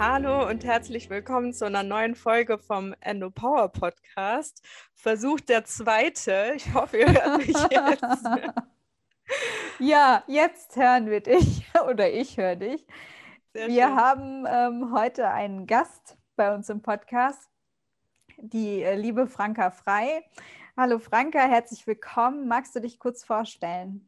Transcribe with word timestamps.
Hallo 0.00 0.48
und 0.48 0.64
herzlich 0.64 1.10
willkommen 1.10 1.52
zu 1.52 1.64
einer 1.64 1.82
neuen 1.82 2.14
Folge 2.14 2.56
vom 2.56 2.94
Endo 3.00 3.30
Power 3.30 3.68
Podcast. 3.68 4.64
Versuch 4.94 5.40
der 5.40 5.64
zweite. 5.64 6.52
Ich 6.54 6.72
hoffe, 6.72 6.98
ihr 6.98 7.12
hört 7.12 7.38
mich 7.38 7.48
jetzt. 7.70 8.24
ja, 9.80 10.22
jetzt 10.28 10.76
hören 10.76 11.10
wir 11.10 11.20
dich 11.20 11.64
oder 11.90 12.12
ich 12.12 12.36
höre 12.36 12.54
dich. 12.54 12.86
Sehr 13.52 13.66
wir 13.66 13.88
schön. 13.88 13.96
haben 13.96 14.46
ähm, 14.48 14.92
heute 14.94 15.30
einen 15.30 15.66
Gast 15.66 16.16
bei 16.36 16.54
uns 16.54 16.68
im 16.70 16.80
Podcast, 16.80 17.50
die 18.36 18.82
äh, 18.82 18.94
liebe 18.94 19.26
Franka 19.26 19.72
Frei. 19.72 20.22
Hallo 20.76 21.00
Franka, 21.00 21.40
herzlich 21.40 21.88
willkommen. 21.88 22.46
Magst 22.46 22.76
du 22.76 22.80
dich 22.80 23.00
kurz 23.00 23.24
vorstellen? 23.24 24.07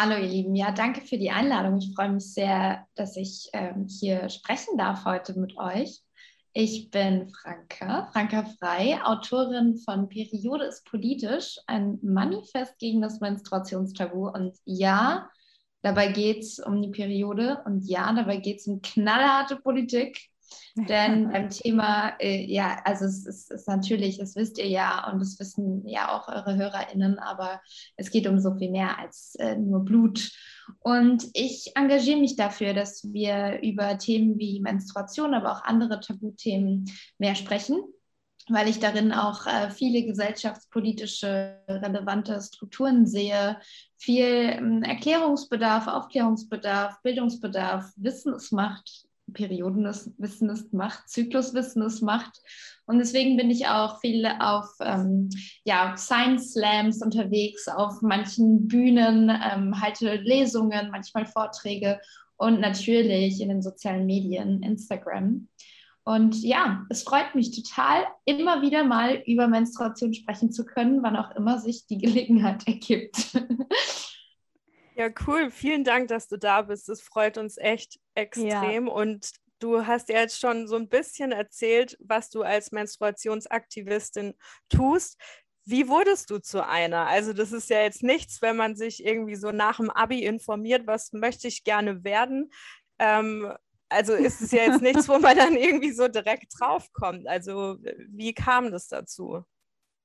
Hallo 0.00 0.14
ihr 0.14 0.28
Lieben, 0.28 0.54
ja, 0.54 0.70
danke 0.70 1.00
für 1.00 1.18
die 1.18 1.32
Einladung. 1.32 1.78
Ich 1.78 1.92
freue 1.92 2.10
mich 2.12 2.32
sehr, 2.32 2.86
dass 2.94 3.16
ich 3.16 3.50
ähm, 3.52 3.88
hier 3.88 4.28
sprechen 4.28 4.78
darf 4.78 5.04
heute 5.04 5.36
mit 5.36 5.58
euch. 5.58 6.04
Ich 6.52 6.92
bin 6.92 7.28
Franka, 7.30 8.08
Franka 8.12 8.44
Frei, 8.44 9.02
Autorin 9.02 9.76
von 9.78 10.08
Periode 10.08 10.66
ist 10.66 10.84
politisch, 10.84 11.58
ein 11.66 11.98
Manifest 12.00 12.78
gegen 12.78 13.02
das 13.02 13.18
Menstruationstabu. 13.18 14.28
Und 14.28 14.56
ja, 14.64 15.28
dabei 15.82 16.12
geht 16.12 16.44
es 16.44 16.60
um 16.60 16.80
die 16.80 16.90
Periode 16.90 17.60
und 17.64 17.84
ja, 17.88 18.12
dabei 18.12 18.36
geht 18.36 18.60
es 18.60 18.68
um 18.68 18.80
knallharte 18.80 19.56
Politik. 19.56 20.28
Denn 20.76 21.28
beim 21.32 21.50
Thema, 21.50 22.14
äh, 22.20 22.44
ja, 22.44 22.80
also 22.84 23.04
es 23.04 23.26
ist, 23.26 23.50
ist, 23.50 23.68
natürlich, 23.68 24.18
das 24.18 24.36
wisst 24.36 24.58
ihr 24.58 24.68
ja 24.68 25.10
und 25.10 25.20
das 25.20 25.38
wissen 25.38 25.86
ja 25.86 26.16
auch 26.16 26.28
eure 26.28 26.56
HörerInnen, 26.56 27.18
aber 27.18 27.60
es 27.96 28.10
geht 28.10 28.26
um 28.26 28.40
so 28.40 28.54
viel 28.56 28.70
mehr 28.70 28.98
als 28.98 29.34
äh, 29.36 29.56
nur 29.56 29.84
Blut. 29.84 30.30
Und 30.80 31.24
ich 31.34 31.72
engagiere 31.74 32.20
mich 32.20 32.36
dafür, 32.36 32.74
dass 32.74 33.02
wir 33.12 33.60
über 33.62 33.98
Themen 33.98 34.38
wie 34.38 34.60
Menstruation, 34.60 35.34
aber 35.34 35.52
auch 35.52 35.64
andere 35.64 36.00
Tabuthemen 36.00 36.84
mehr 37.18 37.34
sprechen 37.34 37.82
weil 38.50 38.68
ich 38.68 38.78
darin 38.78 39.12
auch 39.12 39.46
äh, 39.46 39.70
viele 39.70 40.04
gesellschaftspolitische 40.04 41.58
relevante 41.68 42.40
Strukturen 42.40 43.06
sehe, 43.06 43.58
viel 43.96 44.24
äh, 44.24 44.80
Erklärungsbedarf, 44.88 45.86
Aufklärungsbedarf, 45.86 47.00
Bildungsbedarf, 47.02 47.92
Wissensmacht 47.96 49.07
Periodenwissen 49.32 50.68
Macht, 50.72 51.08
Zykluswissen 51.08 51.84
Macht. 52.02 52.40
Und 52.86 52.98
deswegen 52.98 53.36
bin 53.36 53.50
ich 53.50 53.66
auch 53.66 54.00
viel 54.00 54.26
auf 54.40 54.66
ähm, 54.80 55.28
ja, 55.64 55.96
Science 55.96 56.52
Slams 56.52 57.02
unterwegs, 57.02 57.68
auf 57.68 58.00
manchen 58.02 58.66
Bühnen, 58.68 59.30
ähm, 59.30 59.80
halte 59.80 60.14
Lesungen, 60.16 60.90
manchmal 60.90 61.26
Vorträge 61.26 62.00
und 62.36 62.60
natürlich 62.60 63.40
in 63.40 63.48
den 63.48 63.62
sozialen 63.62 64.06
Medien, 64.06 64.62
Instagram. 64.62 65.48
Und 66.04 66.42
ja, 66.42 66.86
es 66.88 67.02
freut 67.02 67.34
mich 67.34 67.50
total, 67.50 68.06
immer 68.24 68.62
wieder 68.62 68.82
mal 68.82 69.22
über 69.26 69.46
Menstruation 69.46 70.14
sprechen 70.14 70.50
zu 70.50 70.64
können, 70.64 71.02
wann 71.02 71.16
auch 71.16 71.36
immer 71.36 71.58
sich 71.58 71.86
die 71.86 71.98
Gelegenheit 71.98 72.66
ergibt. 72.66 73.18
Ja, 74.98 75.10
cool. 75.28 75.52
Vielen 75.52 75.84
Dank, 75.84 76.08
dass 76.08 76.26
du 76.26 76.36
da 76.36 76.62
bist. 76.62 76.88
Es 76.88 77.00
freut 77.00 77.38
uns 77.38 77.56
echt 77.56 78.00
extrem. 78.16 78.88
Ja. 78.88 78.92
Und 78.92 79.30
du 79.60 79.86
hast 79.86 80.08
ja 80.08 80.18
jetzt 80.18 80.40
schon 80.40 80.66
so 80.66 80.74
ein 80.74 80.88
bisschen 80.88 81.30
erzählt, 81.30 81.96
was 82.00 82.30
du 82.30 82.42
als 82.42 82.72
Menstruationsaktivistin 82.72 84.34
tust. 84.68 85.16
Wie 85.64 85.86
wurdest 85.86 86.30
du 86.30 86.40
zu 86.40 86.66
einer? 86.66 87.06
Also 87.06 87.32
das 87.32 87.52
ist 87.52 87.70
ja 87.70 87.82
jetzt 87.82 88.02
nichts, 88.02 88.42
wenn 88.42 88.56
man 88.56 88.74
sich 88.74 89.04
irgendwie 89.04 89.36
so 89.36 89.52
nach 89.52 89.76
dem 89.76 89.90
ABI 89.90 90.24
informiert, 90.24 90.88
was 90.88 91.12
möchte 91.12 91.46
ich 91.46 91.62
gerne 91.62 92.02
werden. 92.02 92.50
Ähm, 92.98 93.52
also 93.88 94.14
ist 94.14 94.40
es 94.40 94.50
ja 94.50 94.64
jetzt 94.64 94.82
nichts, 94.82 95.08
wo 95.08 95.20
man 95.20 95.36
dann 95.36 95.54
irgendwie 95.54 95.92
so 95.92 96.08
direkt 96.08 96.52
draufkommt. 96.58 97.28
Also 97.28 97.78
wie 98.08 98.34
kam 98.34 98.72
das 98.72 98.88
dazu? 98.88 99.44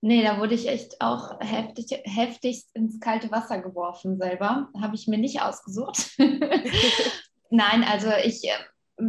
Nee, 0.05 0.21
da 0.21 0.37
wurde 0.37 0.53
ich 0.53 0.67
echt 0.67 0.99
auch 0.99 1.39
heftig, 1.39 1.97
heftigst 2.03 2.75
ins 2.75 2.99
kalte 2.99 3.31
Wasser 3.31 3.61
geworfen 3.61 4.17
selber. 4.17 4.67
Habe 4.81 4.95
ich 4.95 5.07
mir 5.07 5.17
nicht 5.17 5.41
ausgesucht. 5.41 6.11
Nein, 7.49 7.85
also 7.85 8.09
ich, 8.21 8.41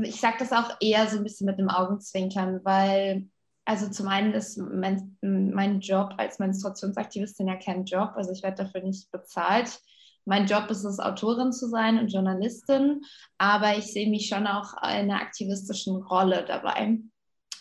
ich 0.04 0.21
sage 0.21 0.37
das 0.38 0.53
auch 0.53 0.77
eher 0.78 1.09
so 1.09 1.16
ein 1.16 1.25
bisschen 1.25 1.47
mit 1.47 1.59
einem 1.59 1.69
Augenzwinkern, 1.69 2.60
weil, 2.62 3.27
also 3.65 3.91
zum 3.91 4.06
einen 4.06 4.34
ist 4.34 4.56
mein, 4.56 5.19
mein 5.21 5.81
Job 5.81 6.15
als 6.16 6.38
Menstruationsaktivistin 6.38 7.49
ja 7.49 7.56
kein 7.56 7.84
Job, 7.87 8.12
also 8.15 8.31
ich 8.31 8.44
werde 8.44 8.62
dafür 8.62 8.83
nicht 8.83 9.10
bezahlt. 9.10 9.81
Mein 10.25 10.47
Job 10.47 10.71
ist 10.71 10.84
es, 10.84 11.00
Autorin 11.00 11.50
zu 11.50 11.69
sein 11.69 11.99
und 11.99 12.12
Journalistin, 12.12 13.00
aber 13.37 13.77
ich 13.77 13.93
sehe 13.93 14.09
mich 14.09 14.28
schon 14.28 14.47
auch 14.47 14.75
in 14.75 15.10
einer 15.10 15.21
aktivistischen 15.21 15.97
Rolle 15.97 16.44
dabei. 16.47 17.00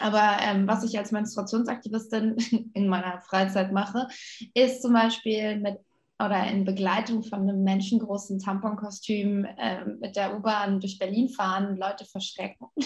Aber 0.03 0.37
ähm, 0.41 0.67
was 0.67 0.83
ich 0.83 0.97
als 0.97 1.11
Menstruationsaktivistin 1.11 2.35
in 2.73 2.87
meiner 2.87 3.21
Freizeit 3.21 3.71
mache, 3.71 4.07
ist 4.53 4.81
zum 4.81 4.91
Beispiel 4.93 5.59
mit 5.59 5.77
oder 6.23 6.45
in 6.47 6.63
Begleitung 6.63 7.23
von 7.23 7.41
einem 7.41 7.63
menschengroßen 7.63 8.39
Tamponkostüm 8.39 9.45
äh, 9.45 9.83
mit 9.99 10.15
der 10.15 10.37
U-Bahn 10.37 10.79
durch 10.79 10.99
Berlin 10.99 11.27
fahren, 11.27 11.75
Leute 11.75 12.05
verschrecken. 12.05 12.67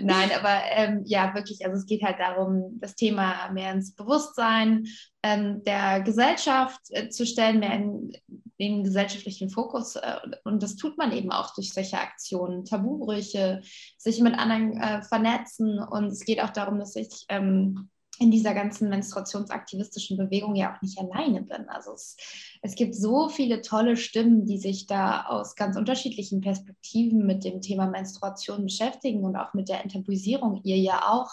Nein, 0.00 0.30
aber 0.36 0.62
ähm, 0.70 1.02
ja, 1.04 1.34
wirklich, 1.34 1.64
also 1.64 1.76
es 1.76 1.86
geht 1.86 2.02
halt 2.02 2.18
darum, 2.18 2.78
das 2.80 2.94
Thema 2.94 3.50
mehr 3.52 3.72
ins 3.72 3.94
Bewusstsein 3.94 4.86
ähm, 5.22 5.62
der 5.64 6.00
Gesellschaft 6.00 6.80
äh, 6.88 7.10
zu 7.10 7.26
stellen, 7.26 7.60
mehr 7.60 7.74
in 7.74 8.12
den 8.62 8.84
gesellschaftlichen 8.84 9.50
Fokus. 9.50 9.96
Äh, 9.96 10.16
und 10.44 10.62
das 10.62 10.76
tut 10.76 10.96
man 10.96 11.12
eben 11.12 11.32
auch 11.32 11.54
durch 11.54 11.72
solche 11.72 11.98
Aktionen, 11.98 12.64
Tabubrüche, 12.64 13.62
sich 13.98 14.20
mit 14.20 14.38
anderen 14.38 14.80
äh, 14.80 15.02
vernetzen. 15.02 15.78
Und 15.78 16.06
es 16.06 16.24
geht 16.24 16.42
auch 16.42 16.50
darum, 16.50 16.78
dass 16.78 16.96
ich 16.96 17.24
ähm, 17.28 17.90
in 18.22 18.30
dieser 18.30 18.54
ganzen 18.54 18.88
menstruationsaktivistischen 18.88 20.16
Bewegung 20.16 20.54
ja 20.54 20.74
auch 20.74 20.82
nicht 20.82 20.98
alleine 20.98 21.42
bin. 21.42 21.68
Also 21.68 21.92
es, 21.92 22.16
es 22.62 22.74
gibt 22.74 22.94
so 22.94 23.28
viele 23.28 23.60
tolle 23.60 23.96
Stimmen, 23.96 24.46
die 24.46 24.58
sich 24.58 24.86
da 24.86 25.24
aus 25.26 25.56
ganz 25.56 25.76
unterschiedlichen 25.76 26.40
Perspektiven 26.40 27.26
mit 27.26 27.44
dem 27.44 27.60
Thema 27.60 27.86
Menstruation 27.86 28.64
beschäftigen 28.64 29.24
und 29.24 29.36
auch 29.36 29.52
mit 29.54 29.68
der 29.68 29.82
Enttabuisierung, 29.82 30.60
ihr 30.64 30.78
ja 30.78 31.08
auch. 31.08 31.30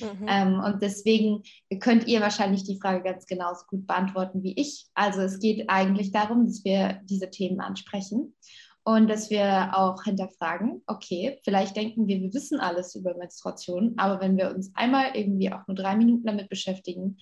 Mhm. 0.00 0.26
Ähm, 0.28 0.60
und 0.60 0.82
deswegen 0.82 1.42
könnt 1.80 2.06
ihr 2.06 2.20
wahrscheinlich 2.20 2.64
die 2.64 2.78
Frage 2.78 3.02
ganz 3.02 3.26
genauso 3.26 3.64
gut 3.68 3.86
beantworten 3.86 4.42
wie 4.42 4.54
ich. 4.60 4.86
Also 4.94 5.20
es 5.20 5.38
geht 5.38 5.70
eigentlich 5.70 6.12
darum, 6.12 6.44
dass 6.44 6.64
wir 6.64 7.00
diese 7.04 7.30
Themen 7.30 7.60
ansprechen 7.60 8.34
und 8.84 9.08
dass 9.08 9.30
wir 9.30 9.70
auch 9.76 10.02
hinterfragen, 10.04 10.82
okay, 10.86 11.40
vielleicht 11.44 11.76
denken 11.76 12.06
wir, 12.06 12.20
wir 12.20 12.34
wissen 12.34 12.60
alles 12.60 12.94
über 12.94 13.16
Menstruation, 13.16 13.94
aber 13.96 14.20
wenn 14.20 14.36
wir 14.36 14.50
uns 14.50 14.72
einmal 14.74 15.14
irgendwie 15.14 15.52
auch 15.52 15.66
nur 15.66 15.76
drei 15.76 15.94
Minuten 15.96 16.26
damit 16.26 16.48
beschäftigen, 16.48 17.18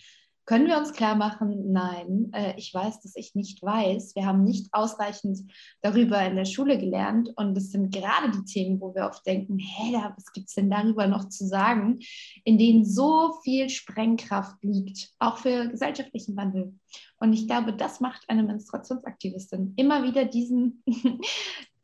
können 0.47 0.67
wir 0.67 0.79
uns 0.79 0.93
klar 0.93 1.15
machen, 1.15 1.73
nein, 1.73 2.31
äh, 2.33 2.55
ich 2.57 2.73
weiß, 2.75 3.01
dass 3.01 3.15
ich 3.17 3.35
nicht 3.35 3.63
weiß. 3.63 4.15
Wir 4.17 4.27
haben 4.27 4.43
nicht 4.43 4.73
ausreichend 4.73 5.39
darüber 5.81 6.21
in 6.25 6.37
der 6.37 6.45
Schule 6.45 6.79
gelernt. 6.79 7.31
Und 7.37 7.55
das 7.55 7.71
sind 7.71 7.95
gerade 7.95 8.31
die 8.31 8.45
Themen, 8.45 8.81
wo 8.81 8.95
wir 8.95 9.07
oft 9.07 9.25
denken, 9.27 9.59
hä, 9.59 9.95
was 10.17 10.33
gibt 10.33 10.49
es 10.49 10.55
denn 10.55 10.71
darüber 10.71 11.07
noch 11.07 11.29
zu 11.29 11.47
sagen, 11.47 12.01
in 12.45 12.59
denen 12.59 12.85
so 12.85 13.35
viel 13.45 13.69
Sprengkraft 13.69 14.57
liegt, 14.63 15.11
auch 15.19 15.37
für 15.37 15.69
gesellschaftlichen 15.69 16.37
Wandel. 16.37 16.75
Und 17.19 17.33
ich 17.33 17.47
glaube, 17.47 17.73
das 17.73 18.01
macht 18.01 18.25
eine 18.29 18.43
Menstruationsaktivistin, 18.43 19.75
immer 19.77 20.03
wieder 20.03 20.25
diesen, 20.25 20.83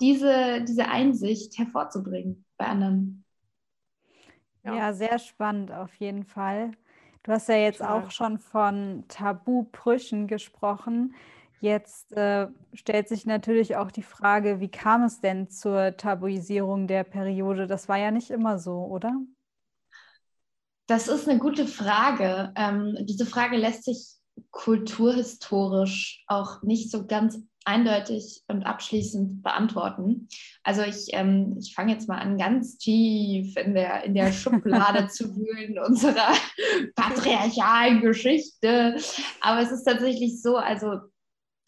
diese, 0.00 0.64
diese 0.64 0.88
Einsicht 0.88 1.58
hervorzubringen 1.58 2.44
bei 2.56 2.66
anderen. 2.66 3.24
Ja. 4.64 4.76
ja, 4.76 4.92
sehr 4.92 5.18
spannend 5.20 5.70
auf 5.70 5.94
jeden 5.96 6.24
Fall. 6.24 6.72
Du 7.26 7.32
hast 7.32 7.48
ja 7.48 7.56
jetzt 7.56 7.82
auch 7.82 8.12
schon 8.12 8.38
von 8.38 9.02
Tabubrüchen 9.08 10.28
gesprochen. 10.28 11.16
Jetzt 11.60 12.12
äh, 12.12 12.46
stellt 12.72 13.08
sich 13.08 13.26
natürlich 13.26 13.74
auch 13.74 13.90
die 13.90 14.04
Frage, 14.04 14.60
wie 14.60 14.68
kam 14.68 15.02
es 15.02 15.20
denn 15.20 15.50
zur 15.50 15.96
Tabuisierung 15.96 16.86
der 16.86 17.02
Periode? 17.02 17.66
Das 17.66 17.88
war 17.88 17.96
ja 17.96 18.12
nicht 18.12 18.30
immer 18.30 18.60
so, 18.60 18.84
oder? 18.84 19.12
Das 20.86 21.08
ist 21.08 21.28
eine 21.28 21.40
gute 21.40 21.66
Frage. 21.66 22.52
Ähm, 22.54 22.96
diese 23.00 23.26
Frage 23.26 23.56
lässt 23.56 23.82
sich 23.82 24.06
kulturhistorisch 24.52 26.22
auch 26.28 26.62
nicht 26.62 26.92
so 26.92 27.08
ganz 27.08 27.40
eindeutig 27.66 28.42
und 28.48 28.64
abschließend 28.64 29.42
beantworten. 29.42 30.28
Also 30.62 30.82
ich, 30.82 31.08
ähm, 31.12 31.56
ich 31.58 31.74
fange 31.74 31.92
jetzt 31.92 32.08
mal 32.08 32.18
an, 32.18 32.38
ganz 32.38 32.78
tief 32.78 33.56
in 33.56 33.74
der, 33.74 34.04
in 34.04 34.14
der 34.14 34.32
Schublade 34.32 35.08
zu 35.12 35.36
wühlen 35.36 35.78
unserer 35.78 36.32
patriarchalen 36.94 38.00
Geschichte. 38.00 38.96
Aber 39.40 39.60
es 39.60 39.72
ist 39.72 39.84
tatsächlich 39.84 40.40
so, 40.40 40.56
also 40.56 41.00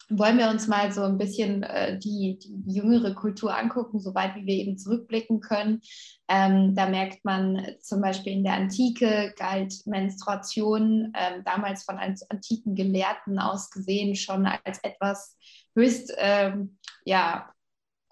wollen 0.09 0.39
wir 0.39 0.49
uns 0.49 0.67
mal 0.67 0.91
so 0.91 1.03
ein 1.03 1.17
bisschen 1.17 1.61
äh, 1.63 1.99
die, 1.99 2.39
die, 2.39 2.73
jüngere 2.73 3.13
Kultur 3.13 3.55
angucken, 3.55 3.99
soweit 3.99 4.35
wie 4.35 4.45
wir 4.45 4.55
eben 4.55 4.77
zurückblicken 4.77 5.39
können. 5.39 5.81
Ähm, 6.27 6.75
da 6.75 6.89
merkt 6.89 7.23
man 7.25 7.75
zum 7.81 8.01
Beispiel 8.01 8.33
in 8.33 8.43
der 8.43 8.53
Antike 8.53 9.33
galt 9.37 9.73
Menstruation 9.85 11.13
ähm, 11.15 11.43
damals 11.45 11.83
von 11.83 11.99
antiken 11.99 12.73
Gelehrten 12.73 13.37
aus 13.37 13.69
gesehen 13.69 14.15
schon 14.15 14.47
als 14.47 14.79
etwas 14.83 15.37
höchst 15.79 16.13
ähm, 16.17 16.77
ja, 17.05 17.53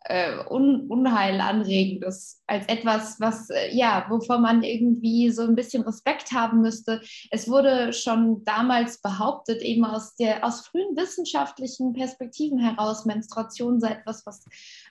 äh, 0.10 0.38
Un 0.50 0.88
Unheil 0.88 1.42
anregendes, 1.42 2.42
als 2.48 2.66
etwas, 2.68 3.20
was, 3.20 3.50
äh, 3.50 3.76
ja, 3.76 4.06
wovor 4.10 4.40
man 4.40 4.64
irgendwie 4.64 5.30
so 5.32 5.44
ein 5.44 5.56
bisschen 5.56 5.84
Respekt 5.84 6.32
haben 6.32 6.62
müsste. 6.62 7.02
Es 7.30 7.50
wurde 7.50 7.94
schon 7.94 8.44
damals 8.46 9.02
behauptet, 9.02 9.62
eben 9.62 9.86
aus, 9.86 10.16
der, 10.16 10.46
aus 10.46 10.66
frühen 10.66 10.96
wissenschaftlichen 10.96 11.94
Perspektiven 11.94 12.60
heraus, 12.60 13.06
Menstruation 13.06 13.80
sei 13.80 13.92
etwas, 13.92 14.26
was 14.26 14.46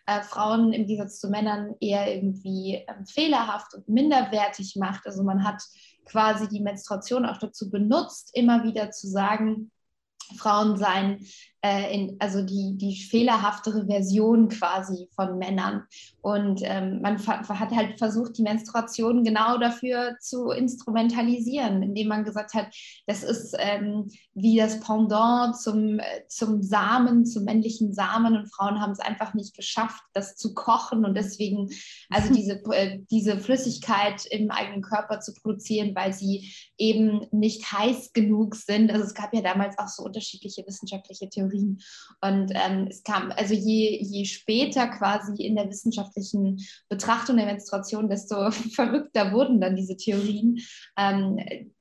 äh, 0.06 0.22
Frauen 0.22 0.72
im 0.72 0.87
Gegensatz 0.87 1.19
zu 1.19 1.29
Männern 1.29 1.75
eher 1.81 2.14
irgendwie 2.14 2.84
ähm, 2.87 3.06
fehlerhaft 3.06 3.75
und 3.75 3.88
minderwertig 3.88 4.76
macht. 4.76 5.06
Also 5.06 5.22
man 5.22 5.44
hat 5.44 5.62
quasi 6.05 6.49
die 6.49 6.61
Menstruation 6.61 7.26
auch 7.26 7.38
dazu 7.38 7.70
benutzt, 7.70 8.31
immer 8.34 8.64
wieder 8.64 8.90
zu 8.90 9.08
sagen, 9.08 9.70
Frauen 10.37 10.76
seien 10.76 11.25
äh, 11.67 11.93
in, 11.93 12.17
also 12.21 12.43
die, 12.43 12.77
die 12.77 12.97
fehlerhaftere 12.97 13.87
Version 13.87 14.49
quasi 14.49 15.09
von 15.15 15.39
Männern. 15.39 15.83
Und 16.21 16.61
ähm, 16.63 17.01
man 17.03 17.19
hat 17.27 17.71
halt 17.73 17.99
versucht, 17.99 18.39
die 18.39 18.43
Menstruation 18.43 19.25
genau 19.25 19.59
dafür 19.59 20.17
zu 20.21 20.51
instrumentalisieren, 20.51 21.83
indem 21.83 22.09
man 22.09 22.25
gesagt 22.25 22.55
hat, 22.55 22.69
das 23.07 23.23
ist 23.25 23.57
ähm, 23.59 24.09
wie 24.35 24.57
das 24.57 24.81
Pendant 24.81 25.57
zum, 25.57 26.01
zum 26.29 26.63
Samen, 26.63 27.25
zum 27.27 27.45
männlichen 27.45 27.93
Samen. 27.93 28.37
Und 28.37 28.53
Frauen 28.53 28.81
haben 28.81 28.93
es 28.93 29.01
einfach 29.01 29.35
nicht 29.35 29.57
geschafft, 29.57 30.03
das 30.13 30.37
zu 30.37 30.55
kochen 30.55 31.05
und 31.05 31.17
deswegen 31.17 31.69
also 32.11 32.33
diese, 32.33 32.63
äh, 32.73 33.01
diese 33.11 33.39
Flüssigkeit 33.39 34.25
im 34.27 34.51
eigenen 34.51 34.83
Körper 34.83 35.21
zu 35.21 35.35
produzieren, 35.35 35.95
weil 35.95 36.13
sie 36.13 36.53
eben 36.79 37.27
nicht 37.33 37.73
heiß 37.73 38.13
genug 38.13 38.55
sind. 38.55 38.91
Also 38.91 39.05
es 39.05 39.15
gab 39.15 39.35
ja 39.35 39.41
damals 39.41 39.79
auch 39.79 39.89
so 39.89 40.05
unterschiedliche 40.05 40.65
wissenschaftliche 40.67 41.29
Theorien. 41.29 41.56
Und 42.20 42.53
ähm, 42.55 42.88
es 42.88 43.03
kam, 43.03 43.31
also 43.32 43.55
je, 43.55 43.99
je 44.03 44.25
später 44.25 44.88
quasi 44.88 45.44
in 45.44 45.56
der 45.56 45.69
wissenschaftlichen 45.69 46.58
Betrachtung 46.88 47.37
der 47.37 47.47
Menstruation, 47.47 48.08
desto 48.08 48.50
verrückter 48.75 49.32
wurden 49.32 49.61
dann 49.61 49.76
diese 49.76 49.97
Theorien. 49.97 50.58
Ähm, 50.97 51.73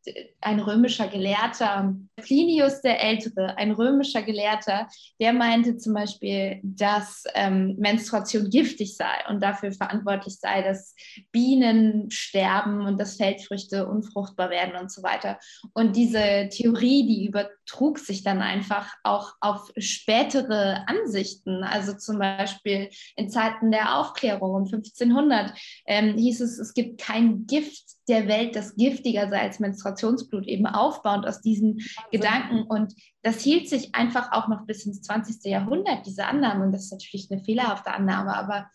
ein 0.42 0.60
römischer 0.60 1.08
Gelehrter, 1.08 1.96
Plinius 2.16 2.82
der 2.82 3.02
Ältere, 3.02 3.58
ein 3.58 3.72
römischer 3.72 4.22
Gelehrter, 4.22 4.88
der 5.20 5.34
meinte 5.34 5.78
zum 5.78 5.94
Beispiel, 5.94 6.60
dass 6.64 7.24
ähm, 7.34 7.76
Menstruation 7.78 8.50
giftig 8.50 8.96
sei 8.96 9.14
und 9.30 9.42
dafür 9.42 9.72
verantwortlich 9.72 10.38
sei, 10.40 10.62
dass 10.62 10.96
Bienen 11.32 12.10
sterben 12.12 12.86
und 12.86 13.00
dass 13.00 13.18
Feldfrüchte 13.18 13.88
unfruchtbar 13.88 14.50
werden 14.50 14.76
und 14.76 14.92
so 14.92 15.04
weiter. 15.04 15.40
Und 15.74 15.96
diese 15.96 16.50
Theorie, 16.50 17.06
die 17.08 17.28
übertrug 17.28 18.00
sich 18.00 18.24
dann 18.24 18.42
einfach 18.42 18.94
auch 19.04 19.34
auf 19.42 19.72
spätere 19.78 20.86
Ansichten. 20.88 21.64
Also 21.64 21.94
zum 21.94 22.20
Beispiel 22.20 22.90
in 23.16 23.30
Zeiten 23.30 23.72
der 23.72 24.00
Aufklärung 24.00 24.52
um 24.52 24.64
1500 24.64 25.54
ähm, 25.86 26.18
hieß 26.18 26.42
es, 26.42 26.60
es 26.60 26.74
gibt 26.74 27.02
kein 27.02 27.46
Gift 27.46 27.96
der 28.08 28.28
Welt, 28.28 28.56
das 28.56 28.76
giftiger 28.76 29.30
sei 29.30 29.42
als 29.42 29.60
Menstruationsblut, 29.60 30.48
eben 30.48 30.68
aufbauend 30.68 31.28
aus 31.28 31.42
diesen 31.42 31.82
Gedanken. 32.12 32.64
Und 32.64 32.94
das 33.24 33.42
hielt 33.42 33.70
sich 33.70 33.96
einfach 33.96 34.32
auch 34.32 34.48
noch 34.48 34.66
bis 34.66 34.86
ins 34.86 35.02
20. 35.02 35.44
Jahrhundert, 35.46 36.06
diese 36.06 36.26
Annahme. 36.26 36.66
Und 36.66 36.72
das 36.72 36.86
ist 36.86 36.92
natürlich 36.92 37.30
eine 37.32 37.44
fehlerhafte 37.44 37.92
Annahme, 37.92 38.36
aber 38.36 38.70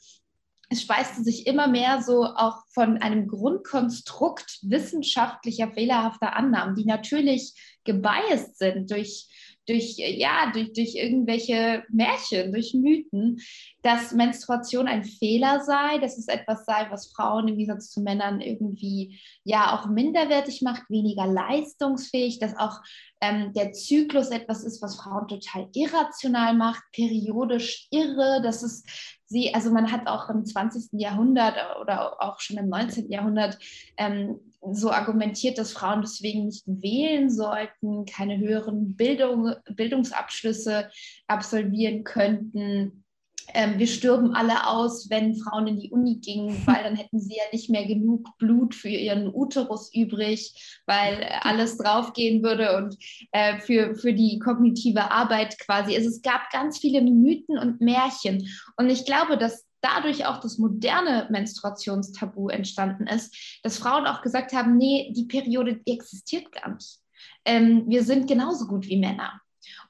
es 0.73 0.83
speiste 0.83 1.25
sich 1.25 1.49
immer 1.49 1.67
mehr 1.67 2.01
so 2.01 2.25
auch 2.25 2.59
von 2.73 2.99
einem 2.99 3.27
Grundkonstrukt 3.27 4.61
wissenschaftlicher 4.63 5.73
fehlerhafter 5.73 6.37
Annahmen, 6.37 6.77
die 6.77 6.85
natürlich 6.85 7.55
gebiased 7.85 8.57
sind 8.57 8.91
durch 8.91 9.50
durch, 9.67 9.97
ja, 9.97 10.51
durch, 10.53 10.73
durch 10.73 10.95
irgendwelche 10.95 11.85
Märchen, 11.91 12.53
durch 12.53 12.75
Mythen, 12.75 13.39
dass 13.83 14.13
Menstruation 14.13 14.89
ein 14.89 15.05
Fehler 15.05 15.61
sei, 15.61 15.99
dass 15.99 16.19
es 16.19 16.29
etwas 16.29 16.65
sei, 16.65 16.87
was 16.91 17.13
Frauen 17.13 17.49
im 17.49 17.57
Gegensatz 17.57 17.91
zu 17.91 18.01
Männern 18.01 18.41
irgendwie 18.41 19.21
ja 19.45 19.79
auch 19.79 19.89
minderwertig 19.89 20.63
macht, 20.63 20.89
weniger 20.89 21.27
leistungsfähig, 21.27 22.39
dass 22.39 22.57
auch 22.57 22.81
ähm, 23.21 23.53
der 23.53 23.73
Zyklus 23.73 24.31
etwas 24.31 24.65
ist, 24.65 24.83
was 24.83 24.97
Frauen 24.97 25.29
total 25.29 25.69
irrational 25.75 26.55
macht, 26.55 26.83
periodisch 26.93 27.87
irre, 27.91 28.41
dass 28.43 28.63
es 28.63 28.83
sie, 29.27 29.55
also 29.55 29.71
man 29.71 29.93
hat 29.93 30.07
auch 30.07 30.29
im 30.29 30.45
20. 30.45 31.01
Jahrhundert 31.01 31.57
oder 31.81 32.21
auch 32.21 32.41
schon 32.41 32.57
im 32.57 32.69
19. 32.69 33.11
Jahrhundert 33.11 33.59
ähm, 33.97 34.41
so 34.73 34.91
argumentiert, 34.91 35.59
dass 35.59 35.73
Frauen 35.73 36.03
deswegen 36.03 36.47
nicht 36.47 36.65
wählen 36.67 37.31
sollten, 37.31 38.05
keine 38.05 38.39
höheren 38.39 38.95
Bildung, 38.97 39.55
Bildungsabschlüsse 39.75 40.91
absolvieren 41.27 42.05
könnten. 42.05 43.05
Ähm, 43.53 43.79
wir 43.79 43.87
stürben 43.87 44.35
alle 44.35 44.67
aus, 44.69 45.11
wenn 45.11 45.35
Frauen 45.35 45.67
in 45.67 45.79
die 45.79 45.91
Uni 45.91 46.17
gingen, 46.17 46.57
weil 46.67 46.83
dann 46.85 46.97
hätten 46.97 47.21
sie 47.21 47.37
ja 47.37 47.43
nicht 47.53 47.71
mehr 47.71 47.87
genug 47.87 48.29
Blut 48.39 48.75
für 48.75 48.89
ihren 48.89 49.33
Uterus 49.35 49.93
übrig, 49.95 50.81
weil 50.87 51.25
alles 51.41 51.77
draufgehen 51.79 52.43
würde 52.43 52.77
und 52.77 52.97
äh, 53.33 53.59
für, 53.59 53.95
für 53.97 54.13
die 54.13 54.39
kognitive 54.39 55.11
Arbeit 55.11 55.59
quasi. 55.59 55.97
Also 55.97 56.09
es 56.09 56.23
gab 56.23 56.51
ganz 56.51 56.79
viele 56.79 57.01
Mythen 57.01 57.59
und 57.59 57.81
Märchen. 57.81 58.47
Und 58.77 58.91
ich 58.91 59.05
glaube, 59.05 59.37
dass 59.37 59.70
dadurch 59.81 60.27
auch 60.27 60.41
das 60.41 60.59
moderne 60.59 61.27
Menstruationstabu 61.31 62.49
entstanden 62.49 63.07
ist, 63.07 63.61
dass 63.63 63.79
Frauen 63.79 64.07
auch 64.07 64.23
gesagt 64.23 64.53
haben, 64.53 64.77
nee, 64.77 65.13
die 65.17 65.27
Periode 65.27 65.77
die 65.77 65.93
existiert 65.93 66.53
gar 66.53 66.75
nicht. 66.75 66.99
Ähm, 67.45 67.85
wir 67.89 68.05
sind 68.05 68.29
genauso 68.29 68.67
gut 68.67 68.87
wie 68.87 68.99
Männer. 68.99 69.41